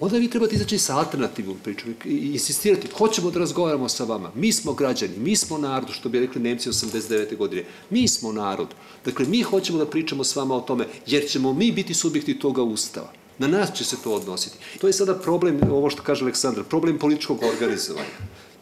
onda 0.00 0.18
vi 0.18 0.30
trebate 0.30 0.54
izaći 0.54 0.78
sa 0.78 0.96
alternativnom 0.96 1.56
pričom 1.64 1.94
i 2.04 2.32
insistirati, 2.32 2.88
hoćemo 2.98 3.30
da 3.30 3.38
razgovaramo 3.38 3.88
sa 3.88 4.04
vama, 4.04 4.30
mi 4.34 4.52
smo 4.52 4.72
građani, 4.72 5.18
mi 5.18 5.36
smo 5.36 5.58
narod, 5.58 5.88
što 5.90 6.08
bi 6.08 6.20
rekli 6.20 6.42
Nemci 6.42 6.70
89. 6.70 7.36
godine, 7.36 7.64
mi 7.90 8.08
smo 8.08 8.32
narod. 8.32 8.68
Dakle, 9.04 9.26
mi 9.26 9.42
hoćemo 9.42 9.78
da 9.78 9.86
pričamo 9.86 10.24
s 10.24 10.36
vama 10.36 10.56
o 10.56 10.60
tome, 10.60 10.86
jer 11.06 11.28
ćemo 11.28 11.52
mi 11.52 11.72
biti 11.72 11.94
subjekti 11.94 12.38
toga 12.38 12.62
ustava. 12.62 13.12
Na 13.38 13.46
nas 13.46 13.72
će 13.74 13.84
se 13.84 13.96
to 14.04 14.12
odnositi. 14.12 14.56
To 14.80 14.86
je 14.86 14.92
sada 14.92 15.14
problem, 15.14 15.60
ovo 15.70 15.90
što 15.90 16.02
kaže 16.02 16.24
Aleksandar, 16.24 16.64
problem 16.64 16.98
političkog 16.98 17.42
organizovanja. 17.42 18.06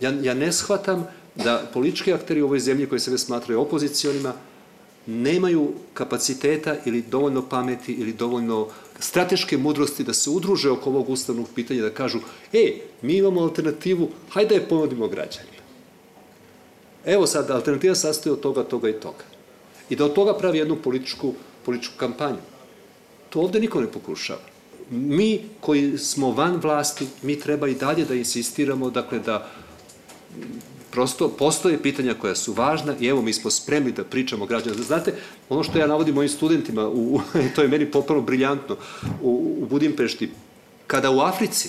Ja, 0.01 0.11
ja 0.11 0.35
ne 0.35 0.53
shvatam 0.53 1.07
da 1.35 1.71
politički 1.75 2.13
akteri 2.13 2.43
u 2.43 2.45
ovoj 2.45 2.61
zemlji 2.61 2.87
koji 2.87 3.01
sebe 3.01 3.19
smatraju 3.19 3.61
opozicionima 3.61 4.33
nemaju 5.07 5.73
kapaciteta 5.95 6.77
ili 6.85 7.03
dovoljno 7.03 7.49
pameti 7.49 7.93
ili 7.93 8.13
dovoljno 8.13 8.69
strateške 8.99 9.59
mudrosti 9.59 10.05
da 10.05 10.15
se 10.15 10.31
udruže 10.31 10.71
oko 10.71 10.91
ovog 10.91 11.11
ustavnog 11.11 11.49
pitanja, 11.55 11.83
da 11.83 11.91
kažu, 11.91 12.19
e, 12.53 12.81
mi 13.03 13.17
imamo 13.17 13.41
alternativu, 13.41 14.11
hajde 14.31 14.49
da 14.49 14.55
je 14.55 14.69
ponudimo 14.69 15.09
građanima. 15.09 15.63
Evo 17.05 17.27
sad, 17.27 17.51
alternativa 17.51 17.95
sastoji 17.95 18.33
od 18.33 18.41
toga, 18.41 18.65
toga 18.65 18.89
i 18.89 19.01
toga. 19.01 19.25
I 19.91 19.97
da 19.97 20.05
od 20.05 20.15
toga 20.15 20.35
pravi 20.39 20.59
jednu 20.59 20.77
političku, 20.77 21.35
političku 21.65 21.95
kampanju. 21.97 22.43
To 23.29 23.41
ovde 23.41 23.61
niko 23.61 23.81
ne 23.81 23.87
pokušava. 23.87 24.41
Mi 24.91 25.43
koji 25.61 25.99
smo 25.99 26.31
van 26.31 26.61
vlasti, 26.63 27.07
mi 27.23 27.41
treba 27.41 27.69
i 27.69 27.75
dalje 27.75 28.05
da 28.05 28.15
insistiramo, 28.15 28.91
dakle, 28.91 29.19
da 29.19 29.51
Prosto, 30.97 31.29
postoje 31.29 31.83
pitanja 31.83 32.15
koja 32.15 32.35
su 32.35 32.53
važna 32.53 32.95
i 33.01 33.07
evo 33.07 33.23
mi 33.23 33.33
smo 33.33 33.51
spremni 33.51 33.93
da 33.93 34.05
pričamo 34.05 34.47
građanima. 34.47 34.83
Znate, 34.83 35.13
ono 35.49 35.63
što 35.63 35.79
ja 35.79 35.87
navodim 35.87 36.15
mojim 36.15 36.29
studentima, 36.29 36.89
u, 36.89 37.21
to 37.55 37.63
je 37.63 37.69
meni 37.69 37.91
potpuno 37.91 38.21
briljantno, 38.21 38.77
u, 39.23 39.57
u 39.61 39.67
Budimpešti, 39.67 40.31
kada 40.87 41.11
u 41.11 41.21
Africi 41.21 41.69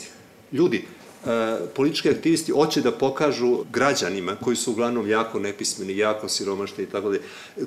ljudi, 0.52 0.78
e, 0.78 1.58
politički 1.76 2.10
aktivisti 2.10 2.52
hoće 2.52 2.82
da 2.82 2.92
pokažu 2.92 3.66
građanima 3.72 4.36
koji 4.36 4.56
su 4.56 4.72
uglavnom 4.72 5.10
jako 5.10 5.40
nepismeni, 5.40 5.98
jako 5.98 6.30
siromašni 6.30 6.84
i 6.84 6.88
tako 6.88 7.10
da 7.10 7.18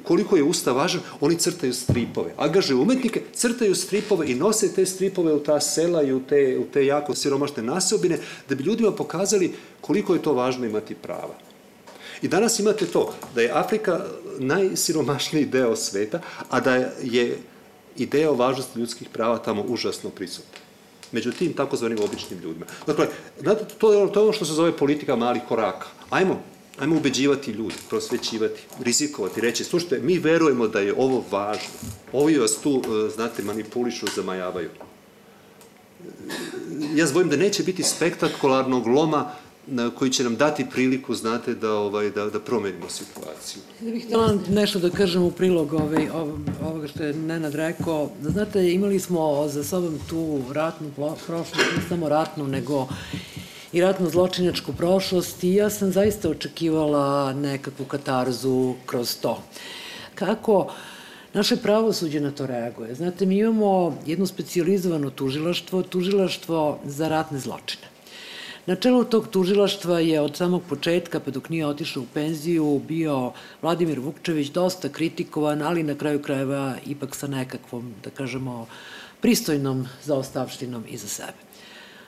koliko 0.02 0.36
je 0.36 0.42
ustav 0.42 0.76
važan, 0.76 1.00
oni 1.20 1.36
crtaju 1.36 1.74
stripove. 1.74 2.32
Angažuju 2.36 2.82
umetnike, 2.82 3.22
crtaju 3.34 3.74
stripove 3.74 4.30
i 4.30 4.34
nose 4.34 4.74
te 4.74 4.86
stripove 4.86 5.34
u 5.34 5.44
ta 5.44 5.60
sela 5.60 6.02
i 6.02 6.12
u 6.12 6.20
te, 6.20 6.58
u 6.58 6.64
te 6.72 6.86
jako 6.86 7.14
siromašne 7.14 7.62
nasobine 7.62 8.18
da 8.48 8.54
bi 8.54 8.64
ljudima 8.64 8.92
pokazali 8.92 9.52
koliko 9.80 10.14
je 10.14 10.22
to 10.22 10.32
važno 10.32 10.66
imati 10.66 10.94
prava. 10.94 11.49
I 12.22 12.28
danas 12.28 12.58
imate 12.58 12.86
to, 12.86 13.14
da 13.34 13.40
je 13.40 13.50
Afrika 13.54 14.00
najsiromašniji 14.38 15.44
deo 15.44 15.76
sveta, 15.76 16.20
a 16.50 16.60
da 16.60 16.74
je 17.02 17.38
ideja 17.96 18.30
o 18.30 18.34
važnosti 18.34 18.78
ljudskih 18.78 19.08
prava 19.12 19.38
tamo 19.38 19.62
užasno 19.62 20.10
prisutna. 20.10 20.58
Među 21.12 21.32
tim 21.32 21.52
takozvanim 21.52 21.98
običnim 22.04 22.40
ljudima. 22.40 22.66
Dakle, 22.86 23.06
to 23.44 23.52
je, 23.52 23.68
to 23.78 23.92
je 23.92 24.22
ono 24.22 24.32
što 24.32 24.44
se 24.44 24.52
zove 24.52 24.76
politika 24.76 25.16
malih 25.16 25.42
koraka. 25.48 25.86
Ajmo, 26.10 26.42
ajmo 26.78 26.96
ubeđivati 26.96 27.50
ljudi, 27.50 27.74
prosvećivati, 27.88 28.60
rizikovati, 28.80 29.40
reći, 29.40 29.64
slušajte, 29.64 30.00
mi 30.02 30.18
verujemo 30.18 30.68
da 30.68 30.80
je 30.80 30.94
ovo 30.96 31.24
važno. 31.30 31.68
Ovi 32.12 32.38
vas 32.38 32.56
tu, 32.62 32.82
e, 32.84 33.10
znate, 33.10 33.42
manipulišu, 33.42 34.06
zamajavaju. 34.14 34.70
Ja 36.94 37.06
zvojim 37.06 37.28
da 37.28 37.36
neće 37.36 37.62
biti 37.62 37.82
spektakularnog 37.82 38.86
loma 38.86 39.32
na, 39.66 39.90
koji 39.90 40.10
će 40.10 40.24
nam 40.24 40.36
dati 40.36 40.66
priliku, 40.70 41.14
znate, 41.14 41.54
da, 41.54 41.72
ovaj, 41.72 42.10
da, 42.10 42.24
da 42.30 42.40
promenimo 42.40 42.88
situaciju. 42.88 43.62
Ja 43.80 43.92
bih 43.92 44.04
htjela 44.04 44.38
nešto 44.48 44.78
da 44.78 44.90
kažem 44.90 45.22
u 45.22 45.30
prilog 45.30 45.72
ovaj, 45.72 46.08
ovoga 46.62 46.88
što 46.88 47.04
je 47.04 47.14
Nenad 47.14 47.54
rekao. 47.54 48.10
Znate, 48.22 48.72
imali 48.72 49.00
smo 49.00 49.48
za 49.48 49.64
sobom 49.64 49.98
tu 50.08 50.40
ratnu 50.52 50.90
prošlost, 51.26 51.56
ne 51.76 51.82
samo 51.88 52.08
ratnu, 52.08 52.46
nego 52.46 52.88
i 53.72 53.80
ratno 53.80 54.10
zločinačku 54.10 54.72
prošlost 54.72 55.44
i 55.44 55.54
ja 55.54 55.70
sam 55.70 55.92
zaista 55.92 56.30
očekivala 56.30 57.32
nekakvu 57.32 57.84
katarzu 57.84 58.74
kroz 58.86 59.16
to. 59.20 59.42
Kako 60.14 60.72
naše 61.32 61.56
pravosuđe 61.56 62.20
na 62.20 62.30
to 62.30 62.46
reaguje? 62.46 62.94
Znate, 62.94 63.26
mi 63.26 63.38
imamo 63.38 63.98
jedno 64.06 64.26
specializovano 64.26 65.10
tužilaštvo, 65.10 65.82
tužilaštvo 65.82 66.78
za 66.84 67.08
ratne 67.08 67.38
zločine. 67.38 67.89
Na 68.66 68.76
čelu 68.76 69.04
tog 69.04 69.28
tužilaštva 69.28 70.00
je 70.00 70.20
od 70.20 70.36
samog 70.36 70.62
početka, 70.68 71.20
pa 71.20 71.30
dok 71.30 71.48
nije 71.48 71.66
otišao 71.66 72.02
u 72.02 72.06
penziju, 72.14 72.82
bio 72.88 73.32
Vladimir 73.62 74.00
Vukčević, 74.00 74.48
dosta 74.48 74.88
kritikovan, 74.88 75.62
ali 75.62 75.82
na 75.82 75.94
kraju 75.94 76.22
krajeva 76.22 76.76
ipak 76.86 77.16
sa 77.16 77.26
nekakvom, 77.26 77.94
da 78.04 78.10
kažemo, 78.10 78.66
pristojnom 79.20 79.86
zaostavštinom 80.04 80.84
iza 80.88 81.08
sebe. 81.08 81.40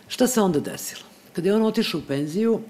Šta 0.09 0.27
se 0.27 0.41
onda 0.41 0.61
desilo? 0.61 1.03
Kada 1.33 1.49
je 1.49 1.55
on 1.55 1.63
otišao 1.63 2.01
u 2.01 2.05
penziju, 2.09 2.61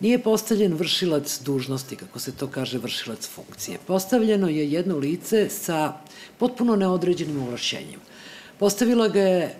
nije 0.00 0.22
postavljen 0.22 0.74
vršilac 0.74 1.40
dužnosti, 1.42 1.96
kako 1.96 2.18
se 2.18 2.32
to 2.36 2.46
kaže, 2.46 2.78
vršilac 2.78 3.26
funkcije. 3.26 3.78
Postavljeno 3.86 4.48
je 4.48 4.70
jedno 4.72 4.96
lice 4.96 5.48
sa 5.48 5.92
potpuno 6.38 6.76
neodređenim 6.76 7.42
ovlašćenjima. 7.42 8.02
Postavila 8.58 9.08
ga 9.08 9.20
je 9.20 9.54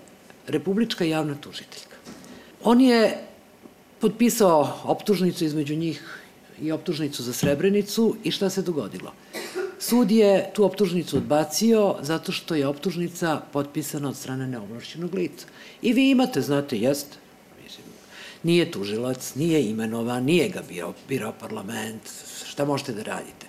Republička 0.47 1.05
javna 1.05 1.35
tužiteljka. 1.35 1.97
On 2.65 2.81
je 2.81 3.32
potpisao 4.03 4.81
optužnicu 4.85 5.45
između 5.45 5.77
njih 5.77 6.03
i 6.61 6.73
optužnicu 6.73 7.23
za 7.23 7.33
Srebrenicu 7.33 8.17
i 8.25 8.31
šta 8.31 8.51
se 8.51 8.63
dogodilo? 8.63 9.13
Sud 9.79 10.11
je 10.11 10.51
tu 10.55 10.65
optužnicu 10.65 11.17
odbacio 11.17 11.95
zato 12.01 12.33
što 12.33 12.55
je 12.55 12.67
optužnica 12.67 13.41
potpisana 13.53 14.09
od 14.09 14.17
strane 14.17 14.47
neoblašćenog 14.47 15.15
lica. 15.15 15.47
I 15.83 15.93
vi 15.93 16.11
imate, 16.11 16.41
znate, 16.41 16.79
jeste, 16.79 17.17
mislim, 17.65 17.87
nije 18.43 18.71
tužilac, 18.71 19.35
nije 19.35 19.65
imenovan, 19.71 20.25
nije 20.25 20.49
ga 20.49 20.63
birao, 20.69 20.95
birao 21.09 21.33
parlament, 21.41 22.11
šta 22.47 22.65
možete 22.65 22.93
da 22.93 23.03
radite. 23.03 23.47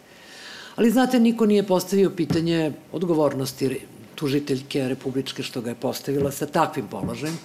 Ali 0.76 0.92
znate, 0.92 1.20
niko 1.20 1.46
nije 1.46 1.68
postavio 1.68 2.10
pitanje 2.10 2.74
odgovornosti 2.92 3.80
tužiteljke 4.16 4.88
republičke 4.88 5.44
što 5.44 5.62
ga 5.62 5.70
je 5.70 5.76
postavila 5.76 6.32
sa 6.32 6.46
takvim 6.46 6.88
položajem, 6.88 7.38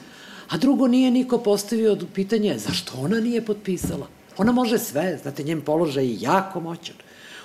a 0.48 0.56
drugo 0.56 0.86
nije 0.86 1.10
niko 1.10 1.38
postavio 1.38 1.98
pitanje 2.14 2.58
zašto 2.58 2.92
ona 3.00 3.20
nije 3.20 3.44
potpisala. 3.44 4.06
Ona 4.36 4.52
može 4.52 4.78
sve, 4.78 5.18
znate, 5.22 5.42
njen 5.42 5.60
položaj 5.60 6.06
je 6.06 6.20
jako 6.20 6.60
moćan. 6.60 6.96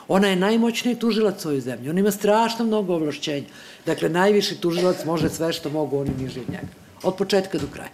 Ona 0.07 0.27
je 0.27 0.35
najmoćniji 0.35 0.95
tužilac 0.95 1.45
u 1.45 1.47
ovoj 1.47 1.61
zemlji. 1.61 1.89
On 1.89 1.97
ima 1.97 2.11
strašno 2.11 2.65
mnogo 2.65 2.93
ovlašćenja. 2.93 3.47
Dakle, 3.85 4.09
najviši 4.09 4.61
tužilac 4.61 5.05
može 5.05 5.29
sve 5.29 5.53
što 5.53 5.69
mogu 5.69 5.99
oni 5.99 6.11
niži 6.19 6.39
od 6.39 6.49
njega. 6.49 6.67
Od 7.03 7.15
početka 7.15 7.57
do 7.57 7.67
kraja. 7.73 7.89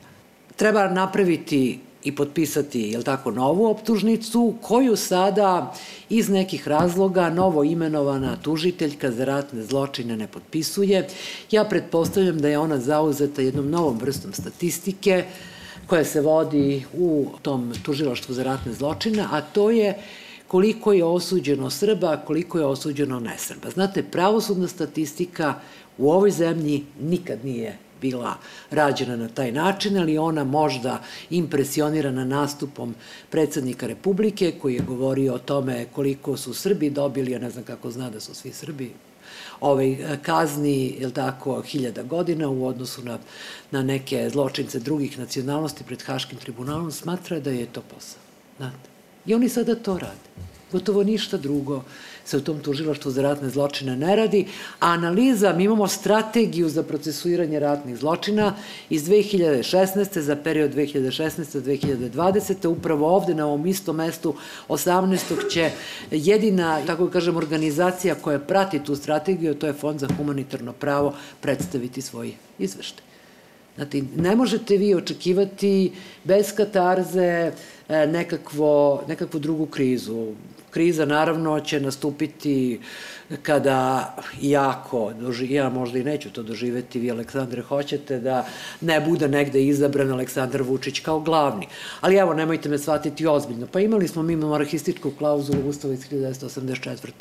Treba 0.55 0.87
napraviti 0.87 1.79
i 2.03 2.15
potpisati, 2.15 2.81
jel 2.81 3.03
tako, 3.03 3.31
novu 3.31 3.65
optužnicu, 3.65 4.53
koju 4.61 4.95
sada 4.95 5.75
iz 6.09 6.29
nekih 6.29 6.67
razloga 6.67 7.29
novo 7.29 7.63
imenovana 7.63 8.35
tužiteljka 8.41 9.11
za 9.11 9.25
ratne 9.25 9.63
zločine 9.63 10.17
ne 10.17 10.27
potpisuje. 10.27 11.07
Ja 11.51 11.63
pretpostavljam 11.63 12.37
da 12.37 12.47
je 12.47 12.59
ona 12.59 12.77
zauzeta 12.77 13.41
jednom 13.41 13.69
novom 13.69 13.97
vrstom 13.97 14.33
statistike 14.33 15.23
koja 15.87 16.05
se 16.05 16.21
vodi 16.21 16.85
u 16.93 17.27
tom 17.41 17.73
tužilaštvu 17.83 18.33
za 18.35 18.43
ratne 18.43 18.73
zločine, 18.73 19.25
a 19.31 19.41
to 19.41 19.71
je 19.71 19.97
koliko 20.47 20.93
je 20.93 21.03
osuđeno 21.03 21.69
Srba, 21.69 22.17
koliko 22.17 22.59
je 22.59 22.65
osuđeno 22.65 23.19
nesrba. 23.19 23.69
Znate, 23.69 24.03
pravosudna 24.03 24.67
statistika 24.67 25.53
u 25.97 26.11
ovoj 26.11 26.31
zemlji 26.31 26.83
nikad 27.01 27.45
nije 27.45 27.77
bila 28.01 28.35
rađena 28.71 29.15
na 29.15 29.27
taj 29.27 29.51
način, 29.51 29.97
ali 29.97 30.17
ona 30.17 30.43
možda 30.43 31.01
impresionirana 31.29 32.25
nastupom 32.25 32.95
predsednika 33.29 33.87
Republike 33.87 34.53
koji 34.61 34.75
je 34.75 34.81
govorio 34.87 35.33
o 35.33 35.39
tome 35.39 35.85
koliko 35.93 36.37
su 36.37 36.53
Srbi 36.53 36.89
dobili, 36.89 37.31
ja 37.31 37.39
ne 37.39 37.49
znam 37.49 37.63
kako 37.63 37.91
zna 37.91 38.09
da 38.09 38.19
su 38.19 38.35
svi 38.35 38.53
Srbi, 38.53 38.93
ovaj, 39.61 39.97
kazni, 40.21 40.95
je 40.99 41.13
tako, 41.13 41.61
hiljada 41.61 42.03
godina 42.03 42.49
u 42.49 42.65
odnosu 42.65 43.03
na, 43.03 43.17
na 43.71 43.83
neke 43.83 44.29
zločince 44.29 44.79
drugih 44.79 45.19
nacionalnosti 45.19 45.83
pred 45.83 46.03
Haškim 46.03 46.37
tribunalom, 46.37 46.91
smatra 46.91 47.39
da 47.39 47.51
je 47.51 47.65
to 47.65 47.81
posao. 47.81 48.21
Znate? 48.57 48.89
I 49.25 49.33
oni 49.33 49.49
sada 49.49 49.75
to 49.75 49.97
rade. 49.97 50.48
Gotovo 50.71 51.03
ništa 51.03 51.37
drugo 51.37 51.83
se 52.25 52.37
u 52.37 52.41
tom 52.41 52.59
tužilaštvu 52.59 53.11
za 53.11 53.21
ratne 53.21 53.49
zločine 53.49 53.95
ne 53.97 54.15
radi, 54.15 54.45
a 54.79 54.91
analiza, 54.91 55.53
mi 55.53 55.63
imamo 55.63 55.87
strategiju 55.87 56.69
za 56.69 56.83
procesuiranje 56.83 57.59
ratnih 57.59 57.97
zločina 57.97 58.55
iz 58.89 59.03
2016. 59.09 60.19
za 60.19 60.35
period 60.35 60.75
2016-2020. 60.75 62.67
Upravo 62.67 63.15
ovde 63.15 63.33
na 63.33 63.47
ovom 63.47 63.65
istom 63.67 63.95
mestu 63.95 64.35
18. 64.67 65.49
će 65.49 65.71
jedina, 66.11 66.85
tako 66.85 67.05
da 67.05 67.11
kažem, 67.11 67.37
organizacija 67.37 68.15
koja 68.15 68.39
prati 68.39 68.83
tu 68.83 68.95
strategiju, 68.95 69.55
to 69.55 69.67
je 69.67 69.73
Fond 69.73 69.99
za 69.99 70.07
humanitarno 70.17 70.73
pravo, 70.73 71.13
predstaviti 71.41 72.01
svoj 72.01 72.31
izveštaj. 72.59 73.09
Znate, 73.75 74.01
ne 74.15 74.35
možete 74.35 74.77
vi 74.77 74.95
očekivati 74.95 75.91
bez 76.23 76.55
katarze 76.55 77.51
e, 77.89 78.07
nekakvo, 78.07 79.03
nekakvu 79.07 79.39
drugu 79.39 79.65
krizu. 79.65 80.27
Kriza 80.71 81.05
naravno 81.05 81.59
će 81.59 81.79
nastupiti 81.79 82.79
kada 83.41 84.15
jako, 84.41 85.13
ja 85.41 85.69
možda 85.69 85.99
i 85.99 86.03
neću 86.03 86.29
to 86.29 86.43
doživeti, 86.43 86.99
vi 86.99 87.11
Aleksandre 87.11 87.61
hoćete 87.61 88.19
da 88.19 88.45
ne 88.81 89.01
bude 89.01 89.27
negde 89.27 89.63
izabran 89.63 90.11
Aleksandar 90.11 90.61
Vučić 90.61 90.99
kao 90.99 91.19
glavni. 91.19 91.67
Ali 92.01 92.15
evo, 92.15 92.33
nemojte 92.33 92.69
me 92.69 92.77
shvatiti 92.77 93.27
ozbiljno. 93.27 93.67
Pa 93.71 93.79
imali 93.79 94.07
smo 94.07 94.23
mi 94.23 94.35
monarhističku 94.35 95.11
klauzulu 95.17 95.69
Ustava 95.69 95.93
iz 95.93 96.09
1984. 96.09 97.11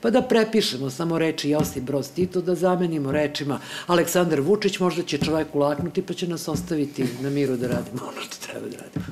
Pa 0.00 0.10
da 0.10 0.22
prepišemo 0.22 0.90
samo 0.90 1.18
reči 1.18 1.50
Josip 1.50 1.82
Broz 1.82 2.10
Tito, 2.10 2.40
da 2.40 2.54
zamenimo 2.54 3.12
rečima 3.12 3.60
Aleksandar 3.86 4.40
Vučić, 4.40 4.78
možda 4.78 5.02
će 5.02 5.18
čovek 5.18 5.54
ulaknuti 5.54 6.02
pa 6.02 6.14
će 6.14 6.28
nas 6.28 6.48
ostaviti 6.48 7.06
na 7.20 7.30
miru 7.30 7.56
da 7.56 7.68
radimo 7.68 8.02
ono 8.02 8.20
što 8.20 8.46
treba 8.46 8.66
da 8.68 8.76
radimo. 8.76 9.04